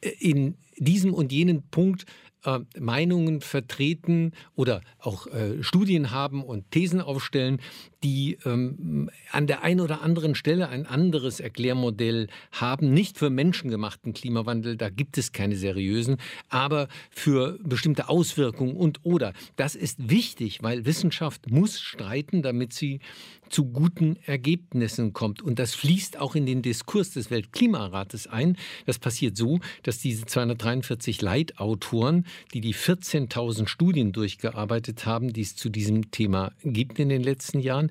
äh, 0.00 0.10
in 0.20 0.56
diesem 0.78 1.12
und 1.14 1.32
jenen 1.32 1.62
Punkt 1.62 2.06
äh, 2.46 2.60
Meinungen 2.78 3.40
vertreten 3.40 4.32
oder 4.54 4.80
auch 4.98 5.26
äh, 5.26 5.62
Studien 5.62 6.10
haben 6.10 6.42
und 6.42 6.70
Thesen 6.70 7.00
aufstellen, 7.00 7.60
die 8.02 8.38
ähm, 8.44 9.10
an 9.32 9.46
der 9.46 9.62
einen 9.62 9.80
oder 9.80 10.00
anderen 10.00 10.34
Stelle 10.34 10.68
ein 10.68 10.86
anderes 10.86 11.40
Erklärmodell 11.40 12.28
haben. 12.52 12.94
Nicht 12.94 13.18
für 13.18 13.30
menschengemachten 13.30 14.14
Klimawandel, 14.14 14.76
da 14.76 14.90
gibt 14.90 15.18
es 15.18 15.32
keine 15.32 15.56
seriösen, 15.56 16.16
aber 16.48 16.88
für 17.10 17.58
bestimmte 17.62 18.08
Auswirkungen 18.08 18.76
und 18.76 19.00
oder. 19.02 19.32
Das 19.56 19.74
ist 19.74 20.08
wichtig, 20.08 20.62
weil 20.62 20.86
Wissenschaft 20.86 21.50
muss 21.50 21.80
streiten, 21.80 22.42
damit 22.42 22.72
sie 22.72 23.00
zu 23.48 23.66
guten 23.66 24.16
Ergebnissen 24.24 25.12
kommt. 25.12 25.42
Und 25.42 25.58
das 25.58 25.74
fließt 25.74 26.18
auch 26.18 26.34
in 26.34 26.46
den 26.46 26.62
Diskurs 26.62 27.10
des 27.10 27.30
Weltklimarates 27.30 28.26
ein. 28.26 28.56
Das 28.86 28.98
passiert 28.98 29.36
so, 29.36 29.60
dass 29.82 29.98
diese 29.98 30.26
243 30.26 31.22
Leitautoren, 31.22 32.26
die 32.54 32.60
die 32.60 32.74
14.000 32.74 33.68
Studien 33.68 34.12
durchgearbeitet 34.12 35.06
haben, 35.06 35.32
die 35.32 35.42
es 35.42 35.56
zu 35.56 35.68
diesem 35.68 36.10
Thema 36.10 36.52
gibt 36.62 36.98
in 36.98 37.08
den 37.08 37.22
letzten 37.22 37.60
Jahren, 37.60 37.90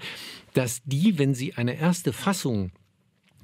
dass 0.54 0.82
die, 0.86 1.18
wenn 1.18 1.34
sie 1.34 1.54
eine 1.54 1.78
erste 1.78 2.14
Fassung 2.14 2.72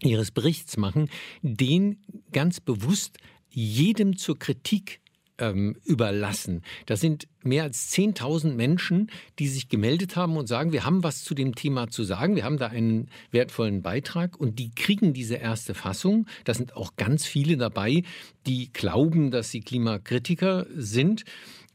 ihres 0.04 0.32
Berichts 0.32 0.78
machen, 0.78 1.10
den 1.41 1.97
ganz 2.32 2.60
bewusst 2.60 3.17
jedem 3.50 4.17
zur 4.17 4.39
Kritik 4.39 5.01
ähm, 5.41 5.75
überlassen. 5.84 6.62
Das 6.86 7.01
sind 7.01 7.27
mehr 7.43 7.63
als 7.63 7.91
10.000 7.91 8.54
Menschen, 8.54 9.10
die 9.39 9.47
sich 9.47 9.67
gemeldet 9.67 10.15
haben 10.15 10.38
und 10.38 10.47
sagen, 10.47 10.71
wir 10.71 10.86
haben 10.86 11.04
was 11.04 11.23
zu 11.23 11.34
dem 11.34 11.56
Thema 11.56 11.89
zu 11.89 12.04
sagen, 12.04 12.36
wir 12.36 12.45
haben 12.45 12.58
da 12.58 12.67
einen 12.67 13.10
wertvollen 13.32 13.82
Beitrag 13.82 14.39
und 14.39 14.60
die 14.60 14.71
kriegen 14.71 15.13
diese 15.13 15.36
erste 15.36 15.73
Fassung. 15.73 16.27
Da 16.45 16.54
sind 16.54 16.75
auch 16.77 16.95
ganz 16.95 17.25
viele 17.25 17.58
dabei, 17.58 18.04
die 18.45 18.71
glauben, 18.71 19.32
dass 19.32 19.49
sie 19.49 19.62
Klimakritiker 19.62 20.67
sind 20.75 21.25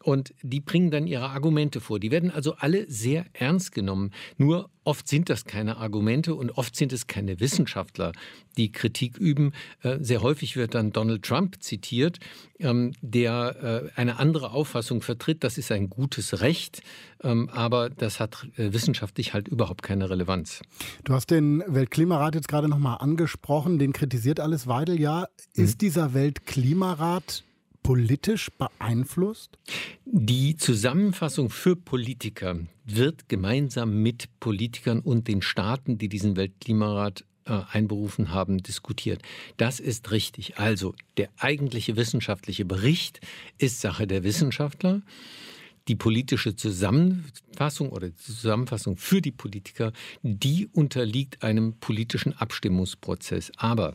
und 0.07 0.35
die 0.41 0.61
bringen 0.61 0.93
dann 0.93 1.09
ihre 1.09 1.31
Argumente 1.31 1.81
vor. 1.81 1.99
Die 1.99 2.13
werden 2.13 2.31
also 2.31 2.55
alle 2.59 2.89
sehr 2.89 3.27
ernst 3.33 3.73
genommen. 3.73 4.13
Nur 4.39 4.71
oft 4.85 5.09
sind 5.09 5.29
das 5.29 5.45
keine 5.45 5.79
Argumente 5.79 6.37
und 6.37 6.53
oft 6.53 6.77
sind 6.77 6.93
es 6.93 7.09
keine 7.09 7.41
Wissenschaftler, 7.41 8.13
die 8.57 8.71
Kritik 8.71 9.19
üben. 9.19 9.53
Äh, 9.83 9.99
sehr 10.01 10.23
häufig 10.23 10.55
wird 10.55 10.77
dann 10.77 10.93
Donald 10.93 11.25
Trump 11.25 11.61
zitiert, 11.61 12.21
ähm, 12.61 12.93
der 13.01 13.91
äh, 13.97 14.01
eine 14.01 14.21
andere 14.21 14.53
Auffassung 14.53 15.03
vertritt. 15.03 15.43
Das 15.43 15.59
ist 15.59 15.73
ein 15.73 15.91
gutes 15.91 16.41
Recht, 16.41 16.83
ähm, 17.25 17.49
aber 17.49 17.91
das 17.91 18.21
hat 18.21 18.47
äh, 18.57 18.73
wissenschaftlich 18.73 19.35
halt 19.35 19.49
überhaupt 19.49 19.83
keine 19.83 20.09
Relevanz. 20.09 20.63
Du 21.03 21.15
hast 21.15 21.33
den 21.33 21.65
Weltklimarat 21.67 22.37
jetzt 22.37 22.47
gerade 22.47 22.69
nochmal 22.69 22.99
angesprochen. 23.01 23.81
Den 23.81 23.93
kritisiert 23.93 24.39
alles 24.39 24.69
Weidel 24.69 25.01
ja. 25.01 25.27
Ist 25.55 25.75
mhm. 25.75 25.79
dieser 25.79 26.15
Weltklimarat 26.15 27.43
politisch 27.87 28.51
beeinflusst? 28.51 29.59
Die 30.05 30.57
Zusammenfassung 30.57 31.51
für 31.51 31.77
Politiker 31.77 32.59
wird 32.85 33.29
gemeinsam 33.29 34.03
mit 34.03 34.29
Politikern 34.41 34.99
und 34.99 35.29
den 35.29 35.41
Staaten, 35.41 35.97
die 35.97 36.09
diesen 36.09 36.37
Weltklimarat 36.37 37.25
äh, 37.45 37.61
einberufen 37.71 38.31
haben, 38.33 38.59
diskutiert. 38.59 39.23
Das 39.57 39.79
ist 39.79 40.11
richtig. 40.11 40.59
Also 40.59 40.97
der 41.17 41.29
eigentliche 41.39 41.95
wissenschaftliche 41.95 42.65
Bericht 42.65 43.21
ist 43.59 43.81
Sache 43.81 44.09
der 44.09 44.25
Wissenschaftler. 44.25 45.03
Die 45.87 45.95
politische 45.95 46.57
Zusammenfassung 46.57 47.91
oder 47.91 48.09
die 48.09 48.17
Zusammenfassung 48.17 48.97
für 48.97 49.23
die 49.23 49.31
Politiker, 49.31 49.93
die 50.23 50.67
unterliegt 50.73 51.45
einem 51.45 51.75
politischen 51.75 52.33
Abstimmungsprozess. 52.33 53.53
Aber 53.57 53.95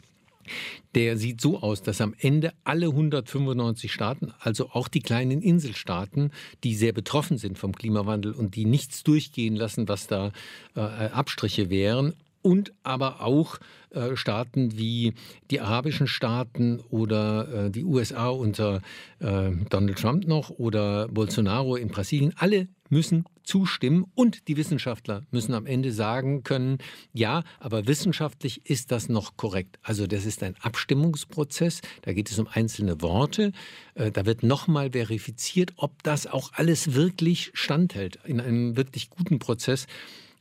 der 0.96 1.18
sieht 1.18 1.42
so 1.42 1.60
aus, 1.60 1.82
dass 1.82 2.02
am 2.02 2.14
Ende 2.20 2.54
alle 2.64 2.88
195 2.88 3.92
Staaten, 3.92 4.34
also 4.40 4.70
auch 4.72 4.88
die 4.88 5.02
kleinen 5.02 5.42
Inselstaaten, 5.42 6.32
die 6.64 6.76
sehr 6.76 6.94
betroffen 6.94 7.38
sind 7.38 7.58
vom 7.58 7.74
Klimawandel 7.74 8.34
und 8.34 8.56
die 8.56 8.66
nichts 8.66 9.04
durchgehen 9.04 9.56
lassen, 9.56 9.88
was 9.88 10.08
da 10.08 10.32
äh, 10.76 10.80
Abstriche 10.80 11.70
wären, 11.70 12.14
und 12.42 12.74
aber 12.84 13.22
auch 13.22 13.60
äh, 13.92 14.16
Staaten 14.16 14.78
wie 14.78 15.14
die 15.50 15.62
arabischen 15.62 16.08
Staaten 16.08 16.80
oder 16.90 17.68
äh, 17.68 17.70
die 17.70 17.84
USA 17.84 18.30
unter 18.30 18.82
äh, 19.20 19.52
Donald 19.70 19.98
Trump 19.98 20.28
noch 20.28 20.50
oder 20.50 21.08
Bolsonaro 21.08 21.76
in 21.76 21.90
Brasilien, 21.90 22.34
alle 22.38 22.68
müssen 22.92 23.26
zustimmen 23.44 24.06
und 24.14 24.48
die 24.48 24.58
Wissenschaftler 24.58 25.24
müssen 25.32 25.54
am 25.54 25.66
Ende 25.66 25.92
sagen 25.92 26.44
können, 26.44 26.78
ja, 27.14 27.44
aber 27.60 27.88
wissenschaftlich 27.88 28.70
ist 28.70 28.92
das 28.92 29.10
noch 29.10 29.38
korrekt. 29.38 29.80
Also 29.82 30.06
das 30.06 30.26
ist 30.26 30.44
ein 30.44 30.56
Abstimmungsprozess, 30.62 31.82
da 32.04 32.14
geht 32.14 32.30
es 32.30 32.38
um 32.38 32.48
einzelne 32.48 33.02
Worte, 33.02 33.54
äh, 33.96 34.12
da 34.12 34.26
wird 34.26 34.44
nochmal 34.44 34.92
verifiziert, 34.92 35.74
ob 35.78 36.04
das 36.04 36.28
auch 36.28 36.52
alles 36.54 36.94
wirklich 36.94 37.52
standhält 37.54 38.20
in 38.26 38.40
einem 38.40 38.78
wirklich 38.78 39.10
guten 39.10 39.40
Prozess. 39.40 39.88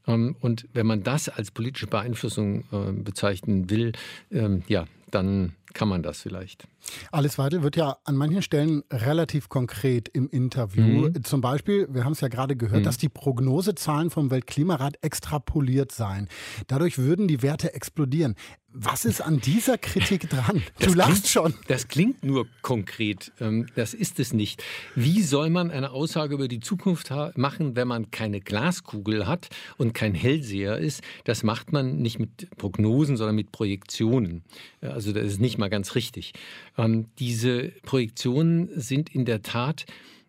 Ähm, 0.06 0.36
und 0.40 0.68
wenn 0.72 0.86
man 0.86 1.02
das 1.02 1.28
als 1.28 1.50
politische 1.50 1.86
Beeinflussung 1.86 2.64
äh, 2.72 2.92
bezeichnen 2.92 3.70
will, 3.70 3.92
ähm, 4.30 4.62
ja, 4.68 4.86
dann 5.10 5.54
kann 5.72 5.88
man 5.88 6.02
das 6.02 6.22
vielleicht. 6.22 6.66
Alice 7.12 7.38
Weidel 7.38 7.62
wird 7.62 7.76
ja 7.76 7.98
an 8.04 8.16
manchen 8.16 8.42
Stellen 8.42 8.82
relativ 8.90 9.48
konkret 9.48 10.08
im 10.08 10.28
Interview. 10.28 11.08
Mhm. 11.08 11.24
Zum 11.24 11.40
Beispiel, 11.40 11.88
wir 11.90 12.04
haben 12.04 12.12
es 12.12 12.20
ja 12.20 12.28
gerade 12.28 12.56
gehört, 12.56 12.80
mhm. 12.80 12.84
dass 12.84 12.98
die 12.98 13.08
Prognosezahlen 13.08 14.10
vom 14.10 14.30
Weltklimarat 14.30 14.98
extrapoliert 15.02 15.92
seien. 15.92 16.28
Dadurch 16.66 16.98
würden 16.98 17.28
die 17.28 17.42
Werte 17.42 17.74
explodieren. 17.74 18.34
Was 18.72 19.04
ist 19.04 19.20
an 19.20 19.40
dieser 19.40 19.78
Kritik 19.78 20.30
dran? 20.30 20.62
Du 20.78 20.94
lachst 20.94 21.28
schon. 21.28 21.54
Das 21.66 21.88
klingt 21.88 22.24
nur 22.24 22.46
konkret. 22.62 23.32
Ähm, 23.40 23.66
das 23.74 23.94
ist 23.94 24.20
es 24.20 24.32
nicht. 24.32 24.62
Wie 24.94 25.22
soll 25.22 25.50
man 25.50 25.70
eine 25.70 25.90
Aussage 25.90 26.34
über 26.34 26.46
die 26.46 26.60
Zukunft 26.60 27.12
machen, 27.34 27.76
wenn 27.76 27.88
man 27.88 28.10
keine 28.10 28.40
Glaskugel 28.40 29.26
hat 29.26 29.48
und 29.76 29.92
kein 29.92 30.14
Hellseher 30.14 30.78
ist? 30.78 31.02
Das 31.24 31.42
macht 31.42 31.72
man 31.72 31.96
nicht 31.98 32.18
mit 32.18 32.48
Prognosen, 32.56 33.16
sondern 33.16 33.36
mit 33.36 33.50
Projektionen. 33.50 34.42
Also 34.80 35.12
das 35.12 35.24
ist 35.24 35.40
nicht 35.40 35.58
mal 35.58 35.68
ganz 35.68 35.94
richtig. 35.96 36.32
Ähm, 36.76 37.06
diese 37.18 37.72
Projektionen 37.82 38.70
sind 38.78 39.14
in 39.14 39.24
der 39.24 39.42
Tat 39.42 39.86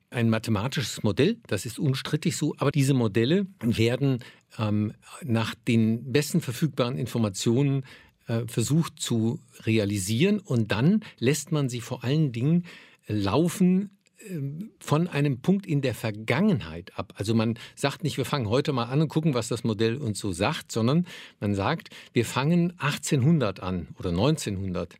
ein 0.09 0.29
mathematisches 0.29 1.03
Modell, 1.03 1.37
das 1.47 1.65
ist 1.65 1.79
unstrittig 1.79 2.35
so, 2.35 2.53
aber 2.57 2.71
diese 2.71 2.93
Modelle 2.93 3.47
werden 3.61 4.19
ähm, 4.59 4.93
nach 5.23 5.55
den 5.55 6.11
besten 6.11 6.41
verfügbaren 6.41 6.97
Informationen 6.97 7.85
äh, 8.27 8.41
versucht 8.47 8.99
zu 8.99 9.39
realisieren 9.61 10.39
und 10.39 10.71
dann 10.71 11.01
lässt 11.17 11.51
man 11.51 11.69
sie 11.69 11.81
vor 11.81 12.03
allen 12.03 12.31
Dingen 12.33 12.65
laufen 13.07 13.89
ähm, 14.29 14.71
von 14.79 15.07
einem 15.07 15.39
Punkt 15.41 15.65
in 15.65 15.81
der 15.81 15.95
Vergangenheit 15.95 16.91
ab. 16.97 17.13
Also 17.15 17.33
man 17.33 17.57
sagt 17.75 18.03
nicht, 18.03 18.17
wir 18.17 18.25
fangen 18.25 18.49
heute 18.49 18.73
mal 18.73 18.85
an 18.85 19.01
und 19.01 19.07
gucken, 19.07 19.33
was 19.33 19.47
das 19.47 19.63
Modell 19.63 19.97
uns 19.97 20.19
so 20.19 20.31
sagt, 20.31 20.71
sondern 20.71 21.07
man 21.39 21.55
sagt, 21.55 21.89
wir 22.13 22.25
fangen 22.25 22.73
1800 22.79 23.61
an 23.61 23.87
oder 23.97 24.09
1900 24.09 24.95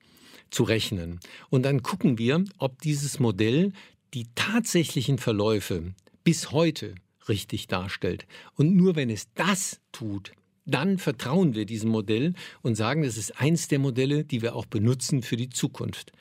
zu 0.52 0.64
rechnen. 0.64 1.20
Und 1.50 1.64
dann 1.64 1.82
gucken 1.82 2.18
wir, 2.18 2.44
ob 2.58 2.82
dieses 2.82 3.20
Modell 3.20 3.74
die 4.14 4.28
tatsächlichen 4.36 5.18
Verläufe 5.18 5.94
bis 6.24 6.52
heute 6.52 6.96
richtig 7.28 7.68
darstellt. 7.68 8.28
Und 8.56 8.76
nur 8.76 8.96
wenn 8.96 9.10
es 9.10 9.28
das 9.34 9.80
tut, 9.92 10.34
dann 10.66 10.98
vertrauen 10.98 11.56
wir 11.56 11.66
diesem 11.66 11.90
Modell 11.90 12.34
und 12.62 12.76
sagen, 12.76 13.04
es 13.04 13.18
ist 13.18 13.40
eins 13.40 13.68
der 13.68 13.80
Modelle, 13.80 14.24
die 14.24 14.42
wir 14.42 14.56
auch 14.56 14.66
benutzen 14.66 15.24
für 15.24 15.38
die 15.38 15.50
Zukunft. 15.50 16.12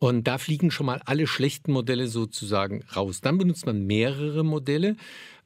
Und 0.00 0.28
da 0.28 0.38
fliegen 0.38 0.70
schon 0.70 0.86
mal 0.86 1.02
alle 1.06 1.26
schlechten 1.26 1.72
Modelle 1.72 2.06
sozusagen 2.06 2.82
raus. 2.94 3.20
Dann 3.20 3.38
benutzt 3.38 3.66
man 3.66 3.86
mehrere 3.86 4.44
Modelle 4.44 4.96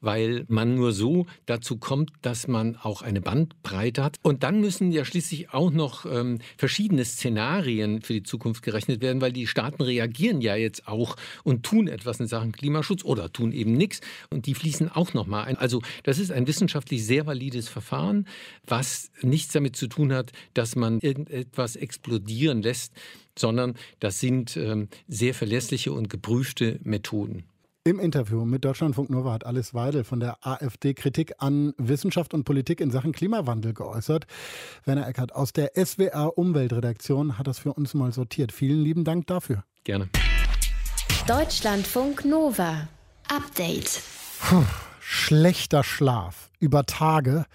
weil 0.02 0.44
man 0.48 0.74
nur 0.74 0.92
so 0.92 1.26
dazu 1.46 1.78
kommt, 1.78 2.10
dass 2.20 2.48
man 2.48 2.76
auch 2.76 3.00
eine 3.00 3.22
Bandbreite 3.22 4.04
hat. 4.04 4.16
Und 4.20 4.42
dann 4.42 4.60
müssen 4.60 4.92
ja 4.92 5.06
schließlich 5.06 5.54
auch 5.54 5.70
noch 5.70 6.04
ähm, 6.04 6.40
verschiedene 6.58 7.04
Szenarien 7.04 8.02
für 8.02 8.12
die 8.12 8.22
Zukunft 8.22 8.62
gerechnet 8.62 9.00
werden, 9.00 9.22
weil 9.22 9.32
die 9.32 9.46
Staaten 9.46 9.82
reagieren 9.82 10.42
ja 10.42 10.56
jetzt 10.56 10.86
auch 10.86 11.16
und 11.44 11.62
tun 11.62 11.88
etwas 11.88 12.20
in 12.20 12.26
Sachen 12.26 12.52
Klimaschutz 12.52 13.04
oder 13.04 13.32
tun 13.32 13.52
eben 13.52 13.72
nichts. 13.72 14.00
Und 14.28 14.46
die 14.46 14.54
fließen 14.54 14.90
auch 14.90 15.14
nochmal 15.14 15.44
ein. 15.44 15.56
Also 15.56 15.80
das 16.02 16.18
ist 16.18 16.32
ein 16.32 16.46
wissenschaftlich 16.46 17.06
sehr 17.06 17.26
valides 17.26 17.68
Verfahren, 17.68 18.26
was 18.66 19.10
nichts 19.22 19.52
damit 19.52 19.76
zu 19.76 19.86
tun 19.86 20.12
hat, 20.12 20.32
dass 20.54 20.76
man 20.76 21.00
irgendetwas 21.00 21.76
explodieren 21.76 22.62
lässt, 22.62 22.92
sondern 23.38 23.74
das 24.00 24.20
sind 24.20 24.56
ähm, 24.56 24.88
sehr 25.08 25.34
verlässliche 25.34 25.92
und 25.92 26.10
geprüfte 26.10 26.80
Methoden. 26.82 27.44
Im 27.84 27.98
Interview 27.98 28.44
mit 28.44 28.64
Deutschlandfunk 28.64 29.10
Nova 29.10 29.32
hat 29.32 29.44
Alice 29.44 29.74
Weidel 29.74 30.04
von 30.04 30.20
der 30.20 30.36
AfD 30.46 30.94
Kritik 30.94 31.34
an 31.38 31.74
Wissenschaft 31.78 32.32
und 32.32 32.44
Politik 32.44 32.80
in 32.80 32.92
Sachen 32.92 33.10
Klimawandel 33.10 33.74
geäußert. 33.74 34.26
Werner 34.84 35.08
Eckert 35.08 35.34
aus 35.34 35.52
der 35.52 35.72
SWR 35.74 36.38
Umweltredaktion 36.38 37.38
hat 37.38 37.48
das 37.48 37.58
für 37.58 37.72
uns 37.72 37.92
mal 37.94 38.12
sortiert. 38.12 38.52
Vielen 38.52 38.84
lieben 38.84 39.02
Dank 39.02 39.26
dafür. 39.26 39.64
Gerne. 39.82 40.08
Deutschlandfunk 41.26 42.24
Nova. 42.24 42.86
Update. 43.28 44.00
Puh, 44.38 44.62
schlechter 45.00 45.82
Schlaf 45.82 46.50
über 46.60 46.86
Tage 46.86 47.46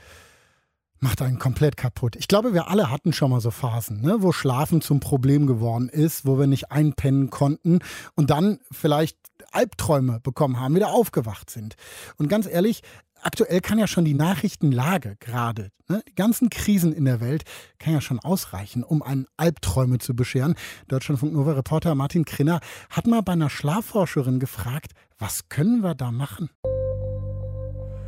macht 1.00 1.22
einen 1.22 1.40
komplett 1.40 1.78
kaputt. 1.78 2.18
Ich 2.18 2.28
glaube, 2.28 2.54
wir 2.54 2.68
alle 2.68 2.92
hatten 2.92 3.14
schon 3.14 3.32
mal 3.32 3.40
so 3.40 3.52
Phasen, 3.52 4.02
ne, 4.02 4.18
wo 4.20 4.34
Schlafen 4.34 4.82
zum 4.82 5.00
Problem 5.00 5.48
geworden 5.48 5.88
ist, 5.88 6.26
wo 6.26 6.38
wir 6.38 6.48
nicht 6.48 6.72
einpennen 6.72 7.30
konnten 7.30 7.80
und 8.16 8.30
dann 8.30 8.60
vielleicht 8.72 9.18
Albträume 9.52 10.20
bekommen 10.20 10.60
haben, 10.60 10.76
wieder 10.76 10.90
aufgewacht 10.90 11.50
sind. 11.50 11.76
Und 12.18 12.30
ganz 12.30 12.48
ehrlich, 12.48 12.82
aktuell 13.22 13.62
kann 13.62 13.80
ja 13.80 13.88
schon 13.88 14.06
die 14.06 14.14
Nachrichtenlage 14.14 15.16
gerade, 15.20 15.72
ne, 15.88 16.02
die 16.08 16.16
ganzen 16.16 16.50
Krisen 16.50 16.94
in 16.94 17.06
der 17.06 17.20
Welt, 17.20 17.44
kann 17.80 17.94
ja 17.94 18.02
schon 18.02 18.20
ausreichen, 18.20 18.84
um 18.84 19.02
einen 19.02 19.28
Albträume 19.38 20.00
zu 20.00 20.16
bescheren. 20.16 20.56
Deutschlandfunk 20.88 21.34
Nova 21.34 21.54
Reporter 21.54 21.96
Martin 21.96 22.26
Krinner 22.26 22.60
hat 22.90 23.08
mal 23.08 23.22
bei 23.22 23.34
einer 23.34 23.50
Schlafforscherin 23.50 24.40
gefragt, 24.40 24.94
was 25.20 25.50
können 25.50 25.82
wir 25.82 25.96
da 25.96 26.12
machen? 26.12 26.50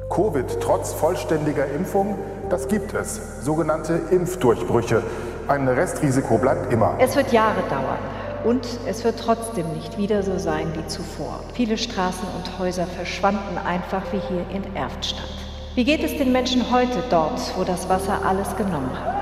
Covid 0.10 0.60
trotz 0.60 0.94
vollständiger 0.94 1.68
Impfung, 1.72 2.18
das 2.50 2.68
gibt 2.68 2.94
es. 2.94 3.44
Sogenannte 3.44 3.94
Impfdurchbrüche. 4.10 5.04
Ein 5.48 5.68
Restrisiko 5.68 6.38
bleibt 6.38 6.74
immer. 6.74 6.98
Es 7.00 7.16
wird 7.16 7.32
Jahre 7.32 7.62
dauern. 7.70 8.19
Und 8.44 8.66
es 8.88 9.04
wird 9.04 9.20
trotzdem 9.20 9.72
nicht 9.74 9.98
wieder 9.98 10.24
so 10.24 10.38
sein 10.38 10.68
wie 10.76 10.88
zuvor. 10.88 11.44
Viele 11.54 11.78
Straßen 11.78 12.28
und 12.38 12.60
Häuser 12.60 12.88
verschwanden 12.88 13.58
einfach 13.58 14.04
wie 14.12 14.20
hier 14.30 14.46
in 14.54 14.76
Erftstadt. 14.76 15.30
Wie 15.76 15.84
geht 15.84 16.04
es 16.04 16.18
den 16.18 16.32
Menschen 16.32 16.72
heute 16.72 17.04
dort, 17.10 17.40
wo 17.58 17.64
das 17.64 17.90
Wasser 17.90 18.26
alles 18.26 18.56
genommen 18.56 18.92
hat? 18.94 19.20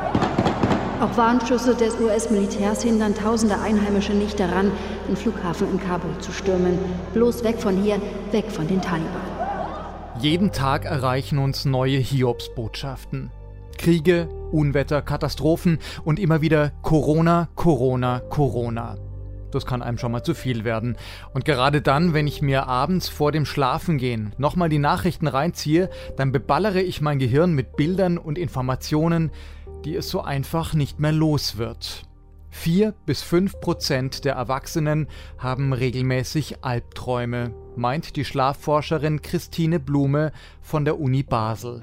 Auch 1.01 1.15
Warnschüsse 1.15 1.75
des 1.75 1.99
US-Militärs 1.99 2.81
hindern 2.81 3.13
tausende 3.13 3.59
Einheimische 3.59 4.13
nicht 4.13 4.39
daran, 4.39 4.71
den 5.07 5.15
Flughafen 5.15 5.69
in 5.71 5.79
Kabul 5.79 6.17
zu 6.19 6.31
stürmen. 6.31 6.79
Bloß 7.13 7.43
weg 7.43 7.59
von 7.59 7.81
hier, 7.83 8.01
weg 8.31 8.45
von 8.49 8.67
den 8.67 8.81
Taliban. 8.81 9.21
Jeden 10.19 10.51
Tag 10.51 10.85
erreichen 10.85 11.37
uns 11.37 11.65
neue 11.65 11.99
Hiobsbotschaften. 11.99 13.29
Kriege, 13.77 14.27
Unwetter, 14.51 15.03
Katastrophen 15.03 15.77
und 16.03 16.19
immer 16.19 16.41
wieder 16.41 16.71
Corona, 16.81 17.49
Corona, 17.53 18.21
Corona. 18.29 18.97
Das 19.57 19.65
kann 19.65 19.81
einem 19.81 19.97
schon 19.97 20.11
mal 20.11 20.21
zu 20.21 20.35
viel 20.35 20.65
werden. 20.65 20.97
Und 21.33 21.43
gerade 21.43 21.81
dann, 21.81 22.13
wenn 22.13 22.27
ich 22.27 22.43
mir 22.43 22.67
abends 22.67 23.09
vor 23.09 23.31
dem 23.31 23.43
Schlafengehen 23.43 24.35
nochmal 24.37 24.69
die 24.69 24.77
Nachrichten 24.77 25.25
reinziehe, 25.25 25.89
dann 26.15 26.31
beballere 26.31 26.79
ich 26.79 27.01
mein 27.01 27.17
Gehirn 27.17 27.53
mit 27.53 27.75
Bildern 27.75 28.19
und 28.19 28.37
Informationen, 28.37 29.31
die 29.83 29.95
es 29.95 30.09
so 30.09 30.21
einfach 30.21 30.75
nicht 30.75 30.99
mehr 30.99 31.11
los 31.11 31.57
wird. 31.57 32.03
Vier 32.51 32.93
bis 33.07 33.23
fünf 33.23 33.59
Prozent 33.59 34.25
der 34.25 34.35
Erwachsenen 34.35 35.07
haben 35.39 35.73
regelmäßig 35.73 36.63
Albträume, 36.63 37.55
meint 37.75 38.15
die 38.15 38.25
Schlafforscherin 38.25 39.23
Christine 39.23 39.79
Blume 39.79 40.33
von 40.61 40.85
der 40.85 40.99
Uni 40.99 41.23
Basel. 41.23 41.81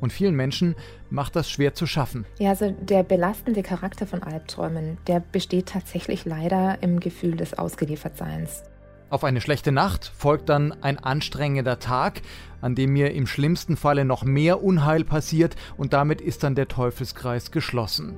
Und 0.00 0.12
vielen 0.12 0.36
Menschen 0.36 0.76
macht 1.12 1.36
das 1.36 1.50
schwer 1.50 1.74
zu 1.74 1.86
schaffen. 1.86 2.24
Ja, 2.38 2.50
also 2.50 2.70
der 2.70 3.02
belastende 3.02 3.62
Charakter 3.62 4.06
von 4.06 4.22
Albträumen, 4.22 4.96
der 5.06 5.20
besteht 5.20 5.66
tatsächlich 5.66 6.24
leider 6.24 6.82
im 6.82 7.00
Gefühl 7.00 7.36
des 7.36 7.54
Ausgeliefertseins. 7.54 8.64
Auf 9.10 9.24
eine 9.24 9.42
schlechte 9.42 9.72
Nacht 9.72 10.10
folgt 10.16 10.48
dann 10.48 10.72
ein 10.82 10.98
anstrengender 10.98 11.78
Tag, 11.78 12.22
an 12.62 12.74
dem 12.74 12.94
mir 12.94 13.12
im 13.12 13.26
schlimmsten 13.26 13.76
Falle 13.76 14.06
noch 14.06 14.24
mehr 14.24 14.64
Unheil 14.64 15.04
passiert 15.04 15.54
und 15.76 15.92
damit 15.92 16.22
ist 16.22 16.42
dann 16.44 16.54
der 16.54 16.68
Teufelskreis 16.68 17.50
geschlossen. 17.50 18.16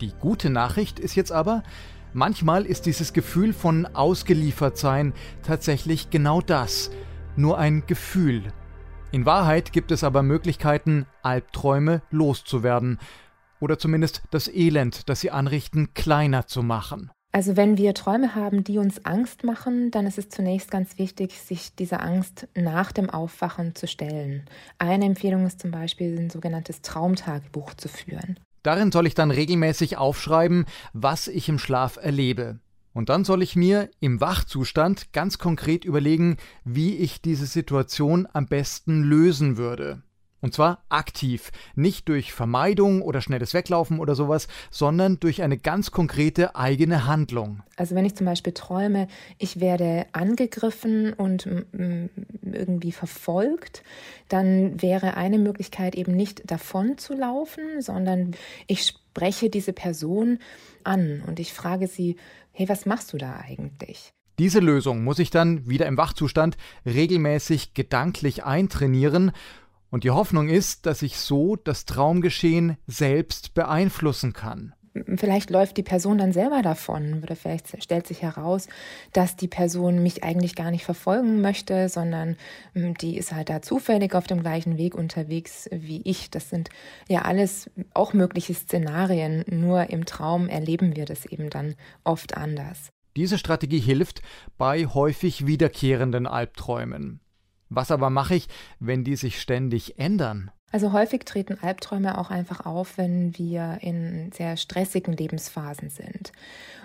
Die 0.00 0.12
gute 0.20 0.48
Nachricht 0.48 1.00
ist 1.00 1.16
jetzt 1.16 1.32
aber, 1.32 1.64
manchmal 2.12 2.66
ist 2.66 2.86
dieses 2.86 3.12
Gefühl 3.12 3.52
von 3.52 3.84
Ausgeliefertsein 3.84 5.12
tatsächlich 5.42 6.08
genau 6.10 6.40
das, 6.40 6.92
nur 7.34 7.58
ein 7.58 7.82
Gefühl. 7.88 8.44
In 9.12 9.26
Wahrheit 9.26 9.72
gibt 9.72 9.90
es 9.90 10.04
aber 10.04 10.22
Möglichkeiten, 10.22 11.04
Albträume 11.22 12.02
loszuwerden 12.10 13.00
oder 13.58 13.76
zumindest 13.76 14.22
das 14.30 14.46
Elend, 14.46 15.08
das 15.08 15.20
sie 15.20 15.32
anrichten, 15.32 15.94
kleiner 15.94 16.46
zu 16.46 16.62
machen. 16.62 17.10
Also 17.32 17.56
wenn 17.56 17.76
wir 17.76 17.92
Träume 17.94 18.36
haben, 18.36 18.62
die 18.62 18.78
uns 18.78 19.04
Angst 19.04 19.42
machen, 19.42 19.90
dann 19.90 20.06
ist 20.06 20.18
es 20.18 20.28
zunächst 20.28 20.70
ganz 20.70 20.96
wichtig, 20.96 21.40
sich 21.40 21.74
dieser 21.74 22.02
Angst 22.02 22.46
nach 22.54 22.92
dem 22.92 23.10
Aufwachen 23.10 23.74
zu 23.74 23.88
stellen. 23.88 24.44
Eine 24.78 25.06
Empfehlung 25.06 25.44
ist 25.44 25.60
zum 25.60 25.72
Beispiel, 25.72 26.16
ein 26.16 26.30
sogenanntes 26.30 26.82
Traumtagebuch 26.82 27.74
zu 27.74 27.88
führen. 27.88 28.38
Darin 28.62 28.92
soll 28.92 29.06
ich 29.06 29.14
dann 29.14 29.30
regelmäßig 29.32 29.96
aufschreiben, 29.96 30.66
was 30.92 31.26
ich 31.26 31.48
im 31.48 31.58
Schlaf 31.58 31.96
erlebe. 31.96 32.60
Und 32.92 33.08
dann 33.08 33.24
soll 33.24 33.42
ich 33.42 33.56
mir 33.56 33.88
im 34.00 34.20
Wachzustand 34.20 35.12
ganz 35.12 35.38
konkret 35.38 35.84
überlegen, 35.84 36.36
wie 36.64 36.96
ich 36.96 37.22
diese 37.22 37.46
Situation 37.46 38.26
am 38.32 38.46
besten 38.46 39.02
lösen 39.02 39.56
würde. 39.56 40.02
Und 40.42 40.54
zwar 40.54 40.82
aktiv, 40.88 41.52
nicht 41.74 42.08
durch 42.08 42.32
Vermeidung 42.32 43.02
oder 43.02 43.20
schnelles 43.20 43.52
Weglaufen 43.52 43.98
oder 43.98 44.14
sowas, 44.14 44.48
sondern 44.70 45.20
durch 45.20 45.42
eine 45.42 45.58
ganz 45.58 45.90
konkrete 45.90 46.56
eigene 46.56 47.06
Handlung. 47.06 47.62
Also 47.76 47.94
wenn 47.94 48.06
ich 48.06 48.16
zum 48.16 48.24
Beispiel 48.24 48.54
träume, 48.54 49.06
ich 49.38 49.60
werde 49.60 50.06
angegriffen 50.12 51.12
und 51.12 51.46
irgendwie 52.42 52.92
verfolgt, 52.92 53.82
dann 54.28 54.80
wäre 54.80 55.14
eine 55.14 55.38
Möglichkeit 55.38 55.94
eben 55.94 56.16
nicht 56.16 56.50
davon 56.50 56.96
zu 56.96 57.14
laufen, 57.14 57.82
sondern 57.82 58.32
ich 58.66 58.94
spreche 59.10 59.50
diese 59.50 59.72
Person 59.72 60.38
an 60.84 61.22
und 61.26 61.40
ich 61.40 61.52
frage 61.52 61.88
sie, 61.88 62.16
hey, 62.52 62.68
was 62.68 62.86
machst 62.86 63.12
du 63.12 63.18
da 63.18 63.40
eigentlich? 63.40 64.12
Diese 64.38 64.60
Lösung 64.60 65.04
muss 65.04 65.18
ich 65.18 65.30
dann 65.30 65.68
wieder 65.68 65.86
im 65.86 65.96
Wachzustand 65.96 66.56
regelmäßig 66.86 67.74
gedanklich 67.74 68.44
eintrainieren 68.44 69.32
und 69.90 70.04
die 70.04 70.12
Hoffnung 70.12 70.48
ist, 70.48 70.86
dass 70.86 71.02
ich 71.02 71.18
so 71.18 71.56
das 71.56 71.84
Traumgeschehen 71.84 72.76
selbst 72.86 73.54
beeinflussen 73.54 74.32
kann. 74.32 74.74
Vielleicht 75.16 75.50
läuft 75.50 75.76
die 75.76 75.84
Person 75.84 76.18
dann 76.18 76.32
selber 76.32 76.62
davon 76.62 77.22
oder 77.22 77.36
vielleicht 77.36 77.80
stellt 77.80 78.08
sich 78.08 78.22
heraus, 78.22 78.66
dass 79.12 79.36
die 79.36 79.46
Person 79.46 80.02
mich 80.02 80.24
eigentlich 80.24 80.56
gar 80.56 80.72
nicht 80.72 80.84
verfolgen 80.84 81.40
möchte, 81.40 81.88
sondern 81.88 82.36
die 82.74 83.16
ist 83.16 83.32
halt 83.32 83.50
da 83.50 83.62
zufällig 83.62 84.16
auf 84.16 84.26
dem 84.26 84.40
gleichen 84.40 84.78
Weg 84.78 84.96
unterwegs 84.96 85.68
wie 85.72 86.02
ich. 86.02 86.30
Das 86.30 86.50
sind 86.50 86.70
ja 87.08 87.22
alles 87.22 87.70
auch 87.94 88.14
mögliche 88.14 88.52
Szenarien, 88.52 89.44
nur 89.48 89.90
im 89.90 90.06
Traum 90.06 90.48
erleben 90.48 90.96
wir 90.96 91.04
das 91.04 91.24
eben 91.24 91.50
dann 91.50 91.76
oft 92.02 92.36
anders. 92.36 92.90
Diese 93.16 93.38
Strategie 93.38 93.80
hilft 93.80 94.22
bei 94.58 94.86
häufig 94.86 95.46
wiederkehrenden 95.46 96.26
Albträumen. 96.26 97.20
Was 97.68 97.92
aber 97.92 98.10
mache 98.10 98.34
ich, 98.34 98.48
wenn 98.80 99.04
die 99.04 99.14
sich 99.14 99.40
ständig 99.40 100.00
ändern? 100.00 100.50
Also 100.72 100.92
häufig 100.92 101.24
treten 101.24 101.58
Albträume 101.60 102.16
auch 102.16 102.30
einfach 102.30 102.64
auf, 102.64 102.96
wenn 102.96 103.36
wir 103.36 103.78
in 103.80 104.30
sehr 104.32 104.56
stressigen 104.56 105.16
Lebensphasen 105.16 105.90
sind. 105.90 106.32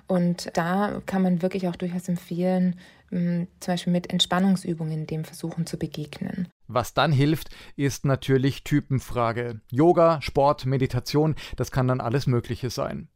Und 0.07 0.49
da 0.53 1.01
kann 1.05 1.21
man 1.21 1.41
wirklich 1.41 1.67
auch 1.67 1.75
durchaus 1.75 2.07
empfehlen, 2.07 2.79
zum 3.09 3.47
Beispiel 3.65 3.93
mit 3.93 4.11
Entspannungsübungen 4.11 5.07
dem 5.07 5.23
versuchen 5.23 5.65
zu 5.65 5.77
begegnen. 5.77 6.47
Was 6.67 6.93
dann 6.93 7.11
hilft, 7.11 7.49
ist 7.75 8.05
natürlich 8.05 8.63
Typenfrage. 8.63 9.61
Yoga, 9.69 10.21
Sport, 10.21 10.65
Meditation, 10.65 11.35
das 11.55 11.71
kann 11.71 11.87
dann 11.87 12.01
alles 12.01 12.25
Mögliche 12.25 12.71
sein. 12.71 13.07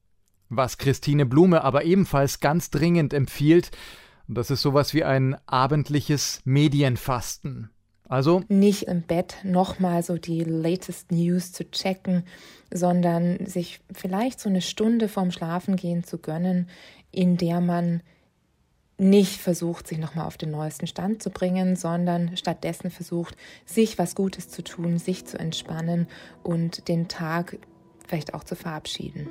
Was 0.50 0.78
Christine 0.78 1.26
Blume 1.26 1.64
aber 1.64 1.84
ebenfalls 1.84 2.40
ganz 2.40 2.70
dringend 2.70 3.14
empfiehlt, 3.14 3.72
das 4.28 4.52
ist 4.52 4.62
sowas 4.62 4.94
wie 4.94 5.04
ein 5.04 5.36
abendliches 5.48 6.42
Medienfasten. 6.46 7.72
Also 8.10 8.42
nicht 8.50 8.84
im 8.88 9.04
Bett 9.04 9.38
nochmal 9.44 10.02
so 10.02 10.18
die 10.18 10.44
latest 10.44 11.12
News 11.12 11.54
zu 11.54 11.70
checken, 11.70 12.24
sondern 12.74 13.46
sich 13.46 13.82
vielleicht 13.94 14.40
so 14.40 14.50
eine 14.50 14.62
Stunde 14.62 15.08
vorm 15.08 15.32
Schlafengehen 15.32 16.04
zu 16.04 16.18
gönnen, 16.18 16.68
in 17.12 17.38
der 17.38 17.62
man 17.62 18.02
nicht 18.98 19.40
versucht, 19.40 19.88
sich 19.88 20.00
nochmal 20.00 20.26
auf 20.26 20.38
den 20.38 20.50
neuesten 20.50 20.88
Stand 20.88 21.22
zu 21.22 21.30
bringen, 21.30 21.76
sondern 21.76 22.36
stattdessen 22.36 22.90
versucht, 22.90 23.38
sich 23.66 24.00
was 24.00 24.16
Gutes 24.16 24.50
zu 24.50 24.64
tun, 24.64 24.98
sich 24.98 25.26
zu 25.26 25.40
entspannen 25.40 26.08
und 26.44 26.88
den 26.88 27.08
Tag 27.08 27.60
vielleicht 28.08 28.34
auch 28.34 28.44
zu 28.44 28.56
verabschieden. 28.56 29.28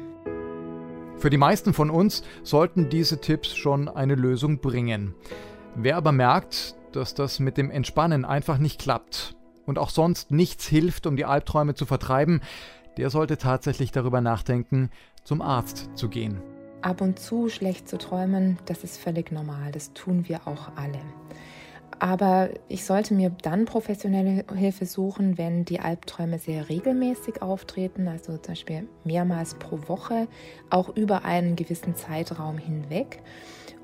Für 1.16 1.30
die 1.30 1.36
meisten 1.36 1.74
von 1.74 1.90
uns 1.90 2.22
sollten 2.44 2.90
diese 2.90 3.20
Tipps 3.20 3.56
schon 3.56 3.88
eine 3.88 4.14
Lösung 4.14 4.60
bringen. 4.60 5.16
Wer 5.74 5.96
aber 5.96 6.12
merkt, 6.12 6.76
dass 6.98 7.14
das 7.14 7.38
mit 7.38 7.56
dem 7.56 7.70
Entspannen 7.70 8.24
einfach 8.24 8.58
nicht 8.58 8.80
klappt 8.80 9.37
und 9.66 9.78
auch 9.78 9.90
sonst 9.90 10.32
nichts 10.32 10.66
hilft, 10.66 11.06
um 11.06 11.16
die 11.16 11.24
Albträume 11.24 11.74
zu 11.74 11.87
vertreiben, 11.87 12.40
der 12.96 13.08
sollte 13.11 13.38
tatsächlich 13.38 13.92
darüber 13.92 14.20
nachdenken, 14.20 14.90
zum 15.22 15.40
Arzt 15.40 15.90
zu 15.94 16.08
gehen. 16.08 16.42
Ab 16.82 17.00
und 17.00 17.20
zu 17.20 17.48
schlecht 17.48 17.88
zu 17.88 17.98
träumen, 17.98 18.58
das 18.66 18.82
ist 18.82 18.98
völlig 18.98 19.30
normal, 19.30 19.70
das 19.70 19.92
tun 19.92 20.28
wir 20.28 20.40
auch 20.46 20.72
alle. 20.74 21.00
Aber 22.00 22.50
ich 22.68 22.84
sollte 22.84 23.14
mir 23.14 23.30
dann 23.42 23.64
professionelle 23.64 24.44
Hilfe 24.52 24.87
suchen, 24.87 25.38
wenn 25.38 25.64
die 25.64 25.78
Albträume 25.78 26.40
sehr 26.40 26.68
regelmäßig 26.68 27.42
auftreten, 27.42 28.08
also 28.08 28.38
zum 28.38 28.54
Beispiel 28.54 28.88
mehrmals 29.04 29.54
pro 29.54 29.78
Woche, 29.87 30.26
auch 30.70 30.96
über 30.96 31.24
einen 31.24 31.54
gewissen 31.54 31.94
Zeitraum 31.94 32.58
hinweg. 32.58 33.22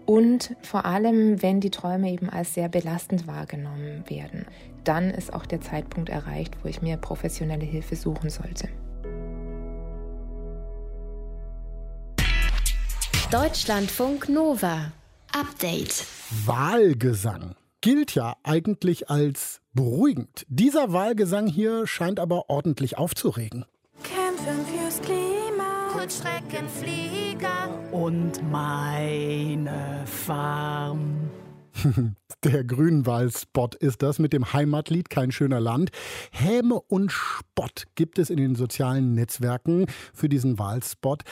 Und 0.07 0.55
vor 0.63 0.85
allem, 0.85 1.41
wenn 1.43 1.61
die 1.61 1.71
Träume 1.71 2.11
eben 2.11 2.29
als 2.29 2.55
sehr 2.55 2.69
belastend 2.69 3.27
wahrgenommen 3.27 4.05
werden, 4.09 4.47
dann 4.85 5.11
ist 5.11 5.33
auch 5.33 5.47
der 5.47 5.61
Zeitpunkt 5.61 6.11
erreicht, 6.11 6.57
wo 6.63 6.69
ich 6.69 6.83
mir 6.83 6.97
professionelle 6.97 7.65
Hilfe 7.65 7.97
suchen 7.97 8.29
sollte. 8.29 8.69
Deutschlandfunk 13.31 14.29
Nova. 14.29 14.93
Update. 15.33 16.07
Wahlgesang 16.45 17.57
gilt 17.81 18.15
ja 18.15 18.37
eigentlich 18.45 19.11
als 19.11 19.61
beruhigend. 19.73 20.47
Dieser 20.49 20.93
Wahlgesang 20.93 21.47
hier 21.47 21.87
scheint 21.87 22.21
aber 22.21 22.49
ordentlich 22.49 22.97
aufzuregen. 22.97 23.65
Kurzstreckenflieger. 26.05 27.71
Und 27.91 28.43
meine 28.51 30.05
Farm. 30.05 31.31
Der 32.45 32.63
Grünwahlspot 32.63 33.75
ist 33.75 34.03
das 34.03 34.19
mit 34.19 34.35
dem 34.35 34.53
Heimatlied 34.53 35.09
Kein 35.09 35.33
schöner 35.33 35.61
Land. 35.61 35.91
Häme 36.31 36.75
und 36.75 37.11
Spott 37.11 37.85
gibt 37.95 38.19
es 38.19 38.29
in 38.29 38.37
den 38.37 38.55
sozialen 38.55 39.15
Netzwerken 39.15 39.87
für 40.13 40.29
diesen 40.29 40.59
Wahlspot. 40.59 41.23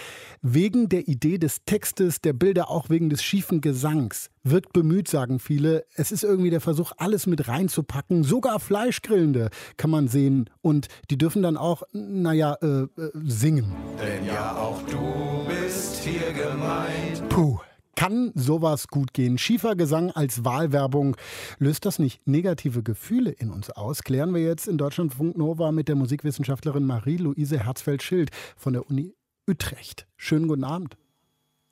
Wegen 0.40 0.88
der 0.88 1.08
Idee 1.08 1.36
des 1.36 1.66
Textes, 1.66 2.22
der 2.22 2.32
Bilder, 2.32 2.70
auch 2.70 2.88
wegen 2.88 3.10
des 3.10 3.22
schiefen 3.22 3.60
Gesangs. 3.60 4.30
Wirkt 4.42 4.72
bemüht, 4.72 5.06
sagen 5.06 5.38
viele. 5.38 5.84
Es 5.96 6.12
ist 6.12 6.24
irgendwie 6.24 6.50
der 6.50 6.62
Versuch, 6.62 6.92
alles 6.96 7.26
mit 7.26 7.46
reinzupacken. 7.46 8.24
Sogar 8.24 8.58
Fleischgrillende 8.58 9.50
kann 9.76 9.90
man 9.90 10.08
sehen. 10.08 10.48
Und 10.62 10.88
die 11.10 11.18
dürfen 11.18 11.42
dann 11.42 11.58
auch, 11.58 11.82
naja, 11.92 12.56
äh, 12.62 12.84
äh, 12.84 12.88
singen. 13.22 13.70
Denn 14.00 14.24
ja, 14.24 14.56
auch 14.56 14.80
du 14.84 15.46
bist 15.46 16.04
hier 16.04 16.32
gemeint. 16.32 17.28
Puh. 17.28 17.60
Kann 17.94 18.32
sowas 18.34 18.88
gut 18.88 19.12
gehen? 19.12 19.38
Schiefer 19.38 19.76
Gesang 19.76 20.10
als 20.10 20.44
Wahlwerbung, 20.44 21.16
löst 21.58 21.84
das 21.84 21.98
nicht 21.98 22.26
negative 22.26 22.82
Gefühle 22.82 23.30
in 23.30 23.50
uns 23.50 23.70
aus? 23.70 24.02
Klären 24.02 24.34
wir 24.34 24.42
jetzt 24.42 24.66
in 24.66 24.78
Deutschlandfunk 24.78 25.36
Nova 25.36 25.72
mit 25.72 25.88
der 25.88 25.96
Musikwissenschaftlerin 25.96 26.86
Marie-Louise 26.86 27.58
Herzfeld-Schild 27.58 28.30
von 28.56 28.72
der 28.72 28.88
Uni 28.88 29.14
Utrecht. 29.46 30.06
Schönen 30.16 30.48
guten 30.48 30.64
Abend. 30.64 30.96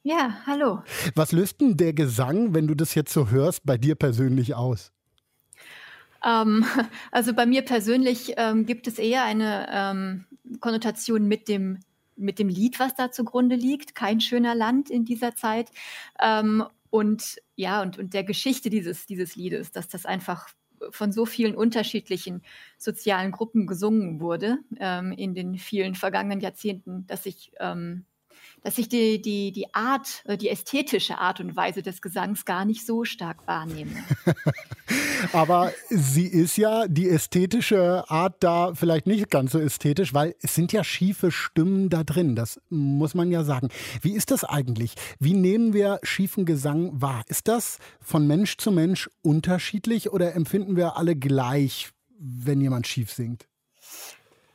Ja, 0.03 0.41
hallo. 0.47 0.83
Was 1.15 1.33
löst 1.33 1.61
denn 1.61 1.77
der 1.77 1.93
Gesang, 1.93 2.55
wenn 2.55 2.67
du 2.67 2.75
das 2.75 2.95
jetzt 2.95 3.13
so 3.13 3.31
hörst, 3.31 3.65
bei 3.65 3.79
dir 3.79 3.95
persönlich 3.95 4.55
aus? 4.55 4.93
Ähm, 6.25 6.65
also 7.13 7.35
bei 7.35 7.47
mir 7.47 7.63
persönlich 7.63 8.35
ähm, 8.37 8.67
gibt 8.67 8.87
es 8.87 8.99
eher 8.99 9.25
eine 9.25 9.67
ähm, 9.71 10.25
Konnotation 10.61 11.29
mit 11.29 11.49
dem 11.49 11.81
mit 12.21 12.39
dem 12.39 12.49
Lied, 12.49 12.79
was 12.79 12.95
da 12.95 13.11
zugrunde 13.11 13.57
liegt. 13.57 13.95
Kein 13.95 14.21
schöner 14.21 14.55
Land 14.55 14.91
in 14.91 15.05
dieser 15.05 15.35
Zeit. 15.35 15.71
Ähm, 16.21 16.65
und 16.91 17.37
ja, 17.57 17.83
und, 17.83 17.99
und 17.99 18.15
der 18.15 18.25
Geschichte 18.25 18.71
dieses, 18.71 19.07
dieses 19.07 19.37
Liedes, 19.37 19.73
dass 19.73 19.89
das 19.89 20.07
einfach 20.07 20.49
von 20.91 21.13
so 21.13 21.27
vielen 21.27 21.55
unterschiedlichen 21.55 22.43
sozialen 22.79 23.33
Gruppen 23.33 23.67
gesungen 23.67 24.21
wurde 24.21 24.59
ähm, 24.79 25.13
in 25.13 25.35
den 25.35 25.59
vielen 25.59 25.95
vergangenen 25.95 26.41
Jahrzehnten, 26.41 27.07
dass 27.07 27.27
ich 27.27 27.53
ähm, 27.61 28.07
dass 28.63 28.79
ich 28.79 28.89
die, 28.89 29.21
die, 29.21 29.53
die 29.53 29.75
Art, 29.75 30.23
äh, 30.27 30.37
die 30.37 30.49
ästhetische 30.49 31.19
Art 31.19 31.41
und 31.41 31.57
Weise 31.57 31.83
des 31.83 32.03
Gesangs 32.03 32.45
gar 32.45 32.65
nicht 32.65 32.87
so 32.87 33.05
stark 33.05 33.47
wahrnehme. 33.47 33.93
Aber 35.33 35.73
sie 35.89 36.27
ist 36.27 36.57
ja 36.57 36.87
die 36.89 37.09
ästhetische 37.09 38.05
Art 38.09 38.37
da 38.41 38.75
vielleicht 38.75 39.07
nicht 39.07 39.31
ganz 39.31 39.53
so 39.53 39.59
ästhetisch, 39.59 40.15
weil 40.15 40.35
es 40.41 40.55
sind 40.55 40.73
ja 40.73 40.85
schiefe 40.85 41.31
Stimmen 41.31 41.89
da 41.89 42.05
drin. 42.05 42.37
Das 42.37 42.61
muss 42.69 43.15
man 43.15 43.31
ja 43.31 43.45
sagen. 43.45 43.69
Wie 44.03 44.13
ist 44.13 44.31
das 44.31 44.45
eigentlich? 44.45 44.95
Wie 45.19 45.35
nehmen 45.35 45.73
wir 45.73 46.01
schiefen 46.03 46.45
Gesang 46.45 47.01
wahr? 47.01 47.23
Ist 47.29 47.49
das 47.49 47.79
von 48.01 48.27
Mensch 48.27 48.57
zu 48.57 48.73
Mensch 48.73 49.11
unterschiedlich 49.23 50.11
oder 50.11 50.35
empfinden 50.35 50.77
wir 50.77 50.97
alle 50.97 51.17
gleich, 51.17 51.91
wenn 52.19 52.61
jemand 52.61 52.87
schief 52.87 53.13
singt? 53.13 53.50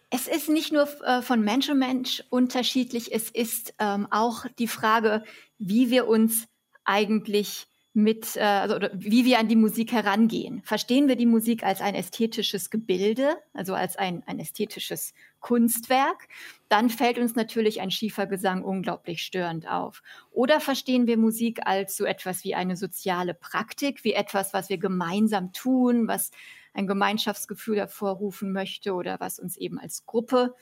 Es 0.10 0.28
ist 0.28 0.50
nicht 0.50 0.72
nur 0.72 0.88
äh, 1.04 1.22
von 1.22 1.42
Mensch 1.42 1.66
zu 1.66 1.76
Mensch 1.76 2.24
unterschiedlich, 2.30 3.14
es 3.14 3.30
ist 3.30 3.74
ähm, 3.80 4.08
auch 4.12 4.46
die 4.60 4.68
Frage, 4.68 5.24
wie 5.58 5.90
wir 5.90 6.08
uns 6.08 6.48
eigentlich 6.84 7.68
mit, 7.94 8.36
äh, 8.36 8.42
also 8.42 8.78
wie 8.94 9.26
wir 9.26 9.40
an 9.40 9.48
die 9.48 9.56
Musik 9.56 9.92
herangehen. 9.94 10.62
Verstehen 10.64 11.08
wir 11.08 11.16
die 11.16 11.26
Musik 11.26 11.64
als 11.64 11.82
ein 11.82 11.96
ästhetisches 11.96 12.70
Gebilde, 12.70 13.38
also 13.54 13.74
als 13.74 13.96
ein, 13.96 14.22
ein 14.28 14.40
ästhetisches 14.40 15.14
Kunstwerk, 15.46 16.28
dann 16.70 16.90
fällt 16.90 17.20
uns 17.20 17.36
natürlich 17.36 17.80
ein 17.80 17.92
schiefer 17.92 18.26
Gesang 18.26 18.64
unglaublich 18.64 19.22
störend 19.22 19.68
auf. 19.70 20.02
Oder 20.32 20.60
verstehen 20.60 21.06
wir 21.06 21.18
Musik 21.18 21.68
als 21.68 21.96
so 21.96 22.04
etwas 22.04 22.44
wie 22.44 22.56
eine 22.56 22.76
soziale 22.76 23.36
Praktik, 23.36 24.04
wie 24.04 24.14
etwas, 24.14 24.56
was 24.56 24.70
wir 24.70 24.80
gemeinsam 24.80 25.54
tun, 25.54 26.08
was 26.08 26.32
ein 26.74 26.88
Gemeinschaftsgefühl 26.88 27.78
hervorrufen 27.78 28.54
möchte 28.54 28.96
oder 28.96 29.20
was 29.20 29.38
uns 29.38 29.56
eben 29.56 29.78
als 29.80 30.08
Gruppe 30.08 30.56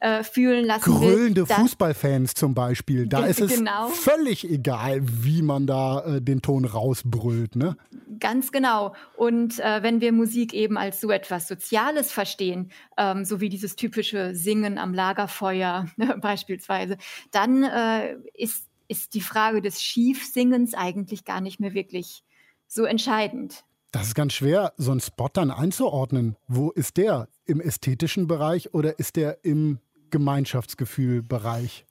äh, 0.00 0.24
fühlen 0.24 0.64
lassen 0.64 0.94
Grölende 0.94 1.48
will. 1.48 1.54
Fußballfans 1.56 2.34
zum 2.34 2.54
Beispiel. 2.54 3.06
Da 3.06 3.26
ist 3.26 3.40
es 3.40 3.54
genau. 3.56 3.88
völlig 3.88 4.48
egal, 4.48 5.00
wie 5.02 5.42
man 5.42 5.66
da 5.66 6.00
äh, 6.04 6.22
den 6.22 6.42
Ton 6.42 6.64
rausbrüllt. 6.64 7.54
Ne? 7.54 7.76
Ganz 8.18 8.50
genau. 8.50 8.94
Und 9.16 9.60
äh, 9.60 9.82
wenn 9.82 10.00
wir 10.00 10.12
Musik 10.12 10.54
eben 10.54 10.78
als 10.78 11.00
so 11.00 11.10
etwas 11.10 11.46
Soziales 11.46 12.12
verstehen, 12.12 12.70
ähm, 12.96 13.24
so 13.24 13.40
wie 13.40 13.50
dieses 13.50 13.76
typische 13.76 14.34
Singen 14.34 14.78
am 14.78 14.94
Lagerfeuer 14.94 15.86
beispielsweise, 16.20 16.96
dann 17.30 17.62
äh, 17.62 18.16
ist, 18.34 18.66
ist 18.88 19.14
die 19.14 19.20
Frage 19.20 19.60
des 19.60 19.82
Schiefsingens 19.82 20.74
eigentlich 20.74 21.24
gar 21.24 21.42
nicht 21.42 21.60
mehr 21.60 21.74
wirklich 21.74 22.24
so 22.66 22.84
entscheidend. 22.84 23.64
Das 23.92 24.06
ist 24.06 24.14
ganz 24.14 24.32
schwer, 24.32 24.72
so 24.76 24.92
einen 24.92 25.00
Spot 25.00 25.28
dann 25.32 25.50
einzuordnen. 25.50 26.36
Wo 26.46 26.70
ist 26.70 26.96
der? 26.96 27.28
Im 27.44 27.60
ästhetischen 27.60 28.28
Bereich 28.28 28.72
oder 28.72 29.00
ist 29.00 29.16
der 29.16 29.44
im 29.44 29.80
Gemeinschaftsgefühlbereich? 30.10 31.86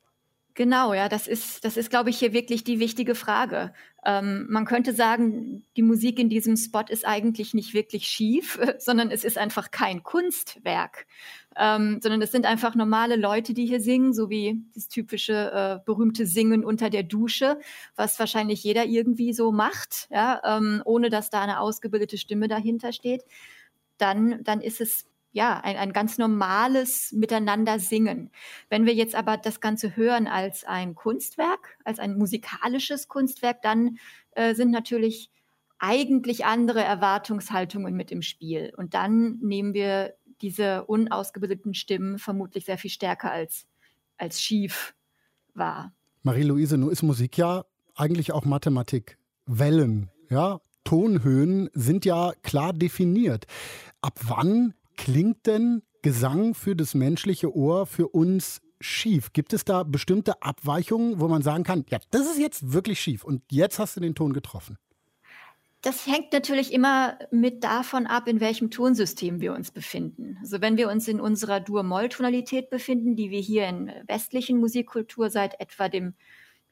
Genau, 0.59 0.93
ja, 0.93 1.07
das 1.07 1.25
ist, 1.25 1.63
das 1.63 1.77
ist, 1.77 1.89
glaube 1.89 2.09
ich, 2.09 2.19
hier 2.19 2.33
wirklich 2.33 2.65
die 2.65 2.81
wichtige 2.81 3.15
Frage. 3.15 3.71
Ähm, 4.03 4.45
man 4.49 4.65
könnte 4.65 4.93
sagen, 4.93 5.63
die 5.77 5.81
Musik 5.81 6.19
in 6.19 6.27
diesem 6.27 6.57
Spot 6.57 6.83
ist 6.89 7.07
eigentlich 7.07 7.53
nicht 7.53 7.73
wirklich 7.73 8.07
schief, 8.07 8.59
sondern 8.77 9.09
es 9.09 9.23
ist 9.23 9.37
einfach 9.37 9.71
kein 9.71 10.03
Kunstwerk, 10.03 11.07
ähm, 11.55 11.99
sondern 12.01 12.21
es 12.21 12.33
sind 12.33 12.45
einfach 12.45 12.75
normale 12.75 13.15
Leute, 13.15 13.53
die 13.53 13.67
hier 13.67 13.79
singen, 13.79 14.13
so 14.13 14.29
wie 14.29 14.61
das 14.75 14.89
typische 14.89 15.51
äh, 15.53 15.85
berühmte 15.85 16.25
Singen 16.25 16.65
unter 16.65 16.89
der 16.89 17.03
Dusche, 17.03 17.57
was 17.95 18.19
wahrscheinlich 18.19 18.61
jeder 18.61 18.83
irgendwie 18.83 19.31
so 19.31 19.53
macht, 19.53 20.09
ja, 20.11 20.41
ähm, 20.43 20.81
ohne 20.83 21.09
dass 21.09 21.29
da 21.29 21.41
eine 21.41 21.61
ausgebildete 21.61 22.17
Stimme 22.17 22.49
dahinter 22.49 22.91
steht. 22.91 23.23
Dann, 23.97 24.43
dann 24.43 24.59
ist 24.59 24.81
es 24.81 25.08
ja, 25.31 25.59
ein, 25.59 25.77
ein 25.77 25.93
ganz 25.93 26.17
normales 26.17 27.11
Miteinander 27.11 27.79
singen. 27.79 28.31
Wenn 28.69 28.85
wir 28.85 28.93
jetzt 28.93 29.15
aber 29.15 29.37
das 29.37 29.61
Ganze 29.61 29.95
hören 29.95 30.27
als 30.27 30.63
ein 30.63 30.95
Kunstwerk, 30.95 31.77
als 31.83 31.99
ein 31.99 32.17
musikalisches 32.17 33.07
Kunstwerk, 33.07 33.61
dann 33.61 33.97
äh, 34.31 34.55
sind 34.55 34.71
natürlich 34.71 35.29
eigentlich 35.77 36.45
andere 36.45 36.81
Erwartungshaltungen 36.83 37.95
mit 37.95 38.11
im 38.11 38.21
Spiel. 38.21 38.73
Und 38.75 38.93
dann 38.93 39.37
nehmen 39.41 39.73
wir 39.73 40.15
diese 40.41 40.85
unausgebildeten 40.85 41.73
Stimmen 41.73 42.17
vermutlich 42.17 42.65
sehr 42.65 42.77
viel 42.77 42.89
stärker 42.89 43.31
als, 43.31 43.67
als 44.17 44.41
schief 44.41 44.93
wahr. 45.53 45.93
Marie-Louise, 46.23 46.77
nun 46.77 46.91
ist 46.91 47.03
Musik 47.03 47.37
ja 47.37 47.65
eigentlich 47.95 48.31
auch 48.31 48.45
Mathematik. 48.45 49.17
Wellen, 49.45 50.09
ja, 50.29 50.59
Tonhöhen 50.83 51.69
sind 51.73 52.05
ja 52.05 52.33
klar 52.43 52.73
definiert. 52.73 53.45
Ab 54.01 54.19
wann 54.23 54.73
klingt 54.99 55.45
denn 55.47 55.81
Gesang 56.01 56.53
für 56.53 56.75
das 56.75 56.93
menschliche 56.93 57.55
Ohr 57.55 57.85
für 57.85 58.09
uns 58.09 58.61
schief? 58.81 59.31
Gibt 59.31 59.53
es 59.53 59.63
da 59.63 59.83
bestimmte 59.83 60.41
Abweichungen, 60.41 61.19
wo 61.19 61.27
man 61.27 61.41
sagen 61.41 61.63
kann, 61.63 61.85
ja, 61.89 61.99
das 62.11 62.29
ist 62.29 62.37
jetzt 62.37 62.73
wirklich 62.73 62.99
schief 62.99 63.23
und 63.23 63.41
jetzt 63.49 63.79
hast 63.79 63.95
du 63.95 64.01
den 64.01 64.13
Ton 64.13 64.33
getroffen? 64.33 64.77
Das 65.81 66.05
hängt 66.05 66.33
natürlich 66.33 66.73
immer 66.73 67.17
mit 67.31 67.63
davon 67.63 68.07
ab, 68.07 68.27
in 68.27 68.41
welchem 68.41 68.69
Tonsystem 68.69 69.39
wir 69.39 69.53
uns 69.53 69.71
befinden. 69.71 70.37
Also 70.41 70.59
wenn 70.59 70.75
wir 70.75 70.89
uns 70.89 71.07
in 71.07 71.21
unserer 71.21 71.61
Dur-Moll-Tonalität 71.61 72.69
befinden, 72.69 73.15
die 73.15 73.29
wir 73.29 73.39
hier 73.39 73.67
in 73.69 73.89
westlichen 74.05 74.59
Musikkultur 74.59 75.29
seit 75.29 75.57
etwa 75.61 75.87
dem, 75.87 76.15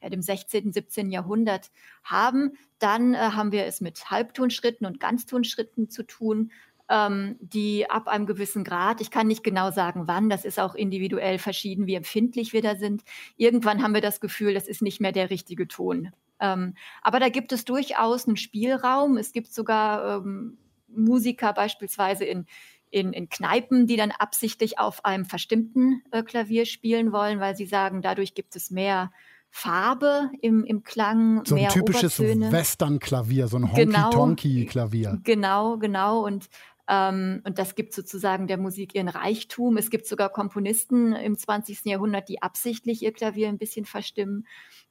ja, 0.02 0.10
dem 0.10 0.20
16., 0.20 0.74
17. 0.74 1.10
Jahrhundert 1.10 1.70
haben, 2.04 2.52
dann 2.78 3.14
äh, 3.14 3.18
haben 3.18 3.52
wir 3.52 3.64
es 3.64 3.80
mit 3.80 4.10
Halbtonschritten 4.10 4.86
und 4.86 5.00
Ganztonschritten 5.00 5.88
zu 5.88 6.02
tun 6.02 6.52
ähm, 6.88 7.36
die 7.40 7.88
ab 7.90 8.08
einem 8.08 8.26
gewissen 8.26 8.64
Grad, 8.64 9.00
ich 9.00 9.10
kann 9.10 9.26
nicht 9.26 9.44
genau 9.44 9.70
sagen, 9.70 10.06
wann, 10.06 10.28
das 10.28 10.44
ist 10.44 10.58
auch 10.58 10.74
individuell 10.74 11.38
verschieden, 11.38 11.86
wie 11.86 11.94
empfindlich 11.94 12.52
wir 12.52 12.62
da 12.62 12.76
sind. 12.76 13.02
Irgendwann 13.36 13.82
haben 13.82 13.94
wir 13.94 14.00
das 14.00 14.20
Gefühl, 14.20 14.54
das 14.54 14.68
ist 14.68 14.82
nicht 14.82 15.00
mehr 15.00 15.12
der 15.12 15.30
richtige 15.30 15.68
Ton. 15.68 16.12
Ähm, 16.40 16.74
aber 17.02 17.20
da 17.20 17.28
gibt 17.28 17.52
es 17.52 17.64
durchaus 17.64 18.26
einen 18.26 18.36
Spielraum. 18.36 19.16
Es 19.16 19.32
gibt 19.32 19.52
sogar 19.52 20.18
ähm, 20.18 20.58
Musiker 20.88 21.52
beispielsweise 21.52 22.24
in, 22.24 22.46
in, 22.90 23.12
in 23.12 23.28
Kneipen, 23.28 23.86
die 23.86 23.96
dann 23.96 24.12
absichtlich 24.12 24.78
auf 24.78 25.04
einem 25.04 25.24
verstimmten 25.24 26.02
äh, 26.10 26.22
Klavier 26.22 26.64
spielen 26.64 27.12
wollen, 27.12 27.40
weil 27.40 27.56
sie 27.56 27.66
sagen, 27.66 28.02
dadurch 28.02 28.34
gibt 28.34 28.56
es 28.56 28.70
mehr 28.70 29.10
Farbe 29.50 30.30
im, 30.42 30.64
im 30.64 30.84
Klang, 30.84 31.42
so 31.44 31.56
ein 31.56 31.68
typisches 31.68 32.18
Western-Klavier, 32.20 33.48
so 33.48 33.56
ein 33.56 33.72
Honky-Tonky-Klavier. 33.72 35.20
Genau, 35.24 35.78
genau, 35.78 35.78
genau. 35.78 36.24
Und 36.24 36.48
ähm, 36.88 37.42
und 37.44 37.58
das 37.58 37.74
gibt 37.74 37.92
sozusagen 37.92 38.46
der 38.46 38.56
Musik 38.56 38.94
ihren 38.94 39.08
Reichtum. 39.08 39.76
Es 39.76 39.90
gibt 39.90 40.06
sogar 40.06 40.30
Komponisten 40.30 41.12
im 41.12 41.36
20. 41.36 41.84
Jahrhundert, 41.84 42.28
die 42.30 42.42
absichtlich 42.42 43.02
ihr 43.02 43.12
Klavier 43.12 43.48
ein 43.48 43.58
bisschen 43.58 43.84
verstimmen, 43.84 44.46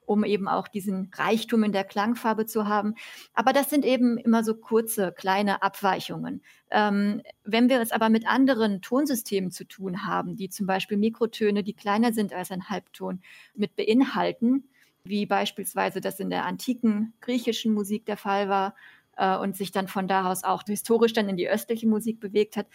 um 0.06 0.24
eben 0.24 0.48
auch 0.48 0.68
diesen 0.68 1.10
Reichtum 1.16 1.64
in 1.64 1.72
der 1.72 1.84
Klangfarbe 1.84 2.46
zu 2.46 2.68
haben. 2.68 2.94
Aber 3.34 3.52
das 3.52 3.72
sind 3.72 3.84
eben 3.84 4.18
immer 4.18 4.44
so 4.44 4.54
kurze, 4.54 5.12
kleine 5.12 5.64
Abweichungen. 5.64 6.44
Ähm, 6.70 7.24
wenn 7.44 7.68
wir 7.68 7.82
es 7.82 7.92
aber 7.92 8.10
mit 8.10 8.28
anderen 8.28 8.82
Tonsystemen 8.84 9.50
zu 9.50 9.66
tun 9.66 10.06
haben, 10.06 10.36
die 10.36 10.50
zum 10.50 10.68
Beispiel 10.68 10.98
Mikrotöne, 10.98 11.64
die 11.64 11.74
kleiner 11.74 12.14
sind 12.14 12.32
als 12.32 12.52
ein 12.52 12.70
Halbton, 12.70 13.22
mit 13.56 13.76
beinhalten, 13.76 14.70
wie 15.04 15.26
beispielsweise 15.26 16.00
das 16.00 16.20
in 16.20 16.30
der 16.30 16.46
antiken 16.46 17.14
griechischen 17.22 17.74
Musik 17.74 18.06
der 18.06 18.18
Fall 18.18 18.50
war, 18.50 18.76
äh, 19.18 19.38
und 19.38 19.56
sich 19.56 19.72
dann 19.72 19.88
von 19.88 20.08
da 20.08 20.32
aus 20.32 20.44
auch 20.44 20.64
historisch 20.66 21.14
dann 21.14 21.30
in 21.30 21.38
die 21.38 21.50
östliche 21.50 21.88
Musik 21.88 22.20
bewegt 22.20 22.58
hat, 22.58 22.68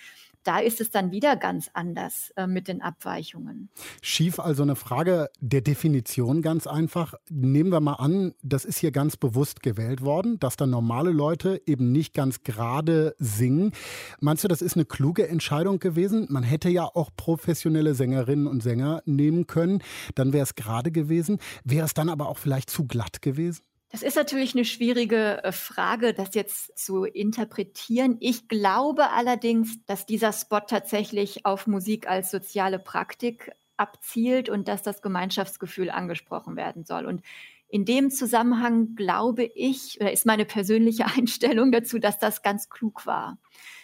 da 0.44 0.58
ist 0.58 0.80
es 0.80 0.90
dann 0.90 1.12
wieder 1.12 1.36
ganz 1.36 1.70
anders 1.72 2.32
äh, 2.36 2.46
mit 2.46 2.68
den 2.68 2.82
Abweichungen. 2.82 3.68
Schief 4.00 4.38
also 4.38 4.62
eine 4.62 4.76
Frage 4.76 5.30
der 5.40 5.60
Definition 5.60 6.42
ganz 6.42 6.66
einfach. 6.66 7.14
Nehmen 7.30 7.70
wir 7.70 7.80
mal 7.80 7.94
an, 7.94 8.34
das 8.42 8.64
ist 8.64 8.78
hier 8.78 8.90
ganz 8.90 9.16
bewusst 9.16 9.62
gewählt 9.62 10.02
worden, 10.02 10.38
dass 10.40 10.56
da 10.56 10.66
normale 10.66 11.10
Leute 11.10 11.62
eben 11.66 11.92
nicht 11.92 12.14
ganz 12.14 12.42
gerade 12.42 13.14
singen. 13.18 13.72
Meinst 14.20 14.44
du, 14.44 14.48
das 14.48 14.62
ist 14.62 14.74
eine 14.76 14.84
kluge 14.84 15.28
Entscheidung 15.28 15.78
gewesen? 15.78 16.26
Man 16.28 16.42
hätte 16.42 16.68
ja 16.68 16.84
auch 16.84 17.10
professionelle 17.16 17.94
Sängerinnen 17.94 18.46
und 18.46 18.62
Sänger 18.62 19.02
nehmen 19.04 19.46
können. 19.46 19.82
Dann 20.14 20.32
wäre 20.32 20.42
es 20.42 20.54
gerade 20.54 20.90
gewesen. 20.90 21.38
Wäre 21.64 21.86
es 21.86 21.94
dann 21.94 22.08
aber 22.08 22.28
auch 22.28 22.38
vielleicht 22.38 22.70
zu 22.70 22.86
glatt 22.86 23.22
gewesen? 23.22 23.62
Das 23.92 24.02
ist 24.02 24.16
natürlich 24.16 24.54
eine 24.54 24.64
schwierige 24.64 25.44
äh, 25.44 25.52
Frage, 25.52 26.14
das 26.14 26.34
jetzt 26.34 26.78
zu 26.78 27.04
interpretieren. 27.04 28.16
Ich 28.20 28.48
glaube 28.48 29.10
allerdings, 29.10 29.84
dass 29.84 30.06
dieser 30.06 30.32
Spot 30.32 30.60
tatsächlich 30.60 31.44
auf 31.44 31.66
Musik 31.66 32.08
als 32.08 32.30
soziale 32.30 32.78
Praktik 32.78 33.52
abzielt 33.76 34.48
und 34.48 34.66
dass 34.66 34.82
das 34.82 35.02
Gemeinschaftsgefühl 35.02 35.90
angesprochen 35.90 36.56
werden 36.56 36.86
soll. 36.86 37.04
Und 37.04 37.20
in 37.68 37.84
dem 37.84 38.10
Zusammenhang 38.10 38.94
glaube 38.96 39.44
ich, 39.44 40.00
oder 40.00 40.10
ist 40.10 40.24
meine 40.24 40.46
persönliche 40.46 41.04
Einstellung 41.16 41.70
dazu, 41.70 41.98
dass 41.98 42.18
das 42.18 42.42
ganz 42.42 42.70
klug 42.70 43.04
war, 43.04 43.36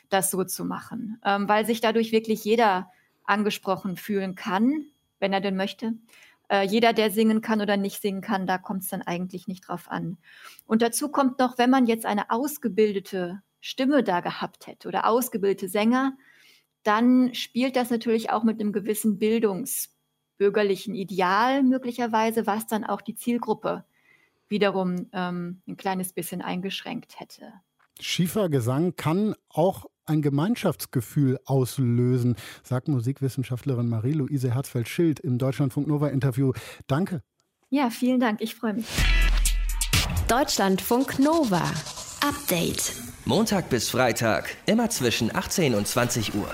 das 0.09 0.31
so 0.31 0.43
zu 0.43 0.65
machen, 0.65 1.21
ähm, 1.23 1.51
weil 1.51 1.67
sich 1.67 1.83
dadurch 1.83 2.13
wirklich 2.13 2.43
jeder 2.45 2.91
angesprochen 3.25 3.99
fühlen 3.99 4.37
kann, 4.37 4.87
wenn 5.21 5.35
er 5.35 5.43
denn 5.43 5.57
möchte 5.57 5.93
äh, 6.49 6.67
jeder, 6.67 6.93
der 6.93 7.11
singen 7.11 7.41
kann 7.41 7.61
oder 7.61 7.77
nicht 7.77 8.01
singen 8.01 8.21
kann, 8.21 8.47
da 8.47 8.59
kommt 8.59 8.83
es 8.83 8.89
dann 8.89 9.03
eigentlich 9.03 9.47
nicht 9.49 9.69
drauf 9.69 9.91
an. 9.91 10.19
Und 10.67 10.83
dazu 10.83 11.09
kommt 11.09 11.39
noch, 11.39 11.59
wenn 11.59 11.71
man 11.71 11.87
jetzt 11.87 12.07
eine 12.07 12.31
ausgebildete 12.31 13.43
Stimme 13.61 14.03
da 14.03 14.21
gehabt 14.21 14.67
hätte 14.67 14.89
oder 14.89 15.07
ausgebildete 15.07 15.69
Sänger, 15.69 16.17
dann 16.83 17.35
spielt 17.35 17.77
das 17.77 17.91
natürlich 17.91 18.31
auch 18.31 18.45
mit 18.45 18.61
einem 18.61 18.73
gewissen 18.73 19.19
bildungsbürgerlichen 19.19 20.95
Ideal 20.95 21.63
möglicherweise, 21.63 22.47
was 22.47 22.67
dann 22.67 22.85
auch 22.85 23.01
die 23.01 23.15
Zielgruppe 23.15 23.85
wiederum 24.49 25.09
ähm, 25.13 25.61
ein 25.67 25.77
kleines 25.77 26.13
bisschen 26.13 26.41
eingeschränkt 26.41 27.21
hätte. 27.21 27.53
Schiefer 28.01 28.49
Gesang 28.49 28.97
kann 28.97 29.35
auch 29.49 29.87
ein 30.09 30.23
Gemeinschaftsgefühl 30.23 31.39
auslösen, 31.45 32.37
sagt 32.63 32.89
Musikwissenschaftlerin 32.89 33.89
Marie-Louise 33.89 34.55
Herzfeld-Schild 34.55 35.21
im 35.21 35.39
Deutschlandfunk 35.39 35.87
Nova-Interview. 35.87 36.53
Danke. 36.87 37.23
Ja, 37.71 37.91
vielen 37.91 38.21
Dank. 38.21 38.41
Ich 38.41 38.55
freue 38.55 38.75
mich. 38.75 38.87
Deutschlandfunk 40.29 41.19
Nova. 41.19 41.63
Update. 42.27 42.93
Montag 43.25 43.69
bis 43.69 43.91
Freitag, 43.91 44.57
immer 44.67 44.91
zwischen 44.91 45.35
18 45.35 45.75
und 45.75 45.87
20 45.87 46.35
Uhr. 46.35 46.51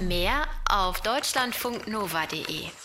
Mehr 0.00 0.46
auf 0.70 1.00
deutschlandfunknova.de. 1.00 2.83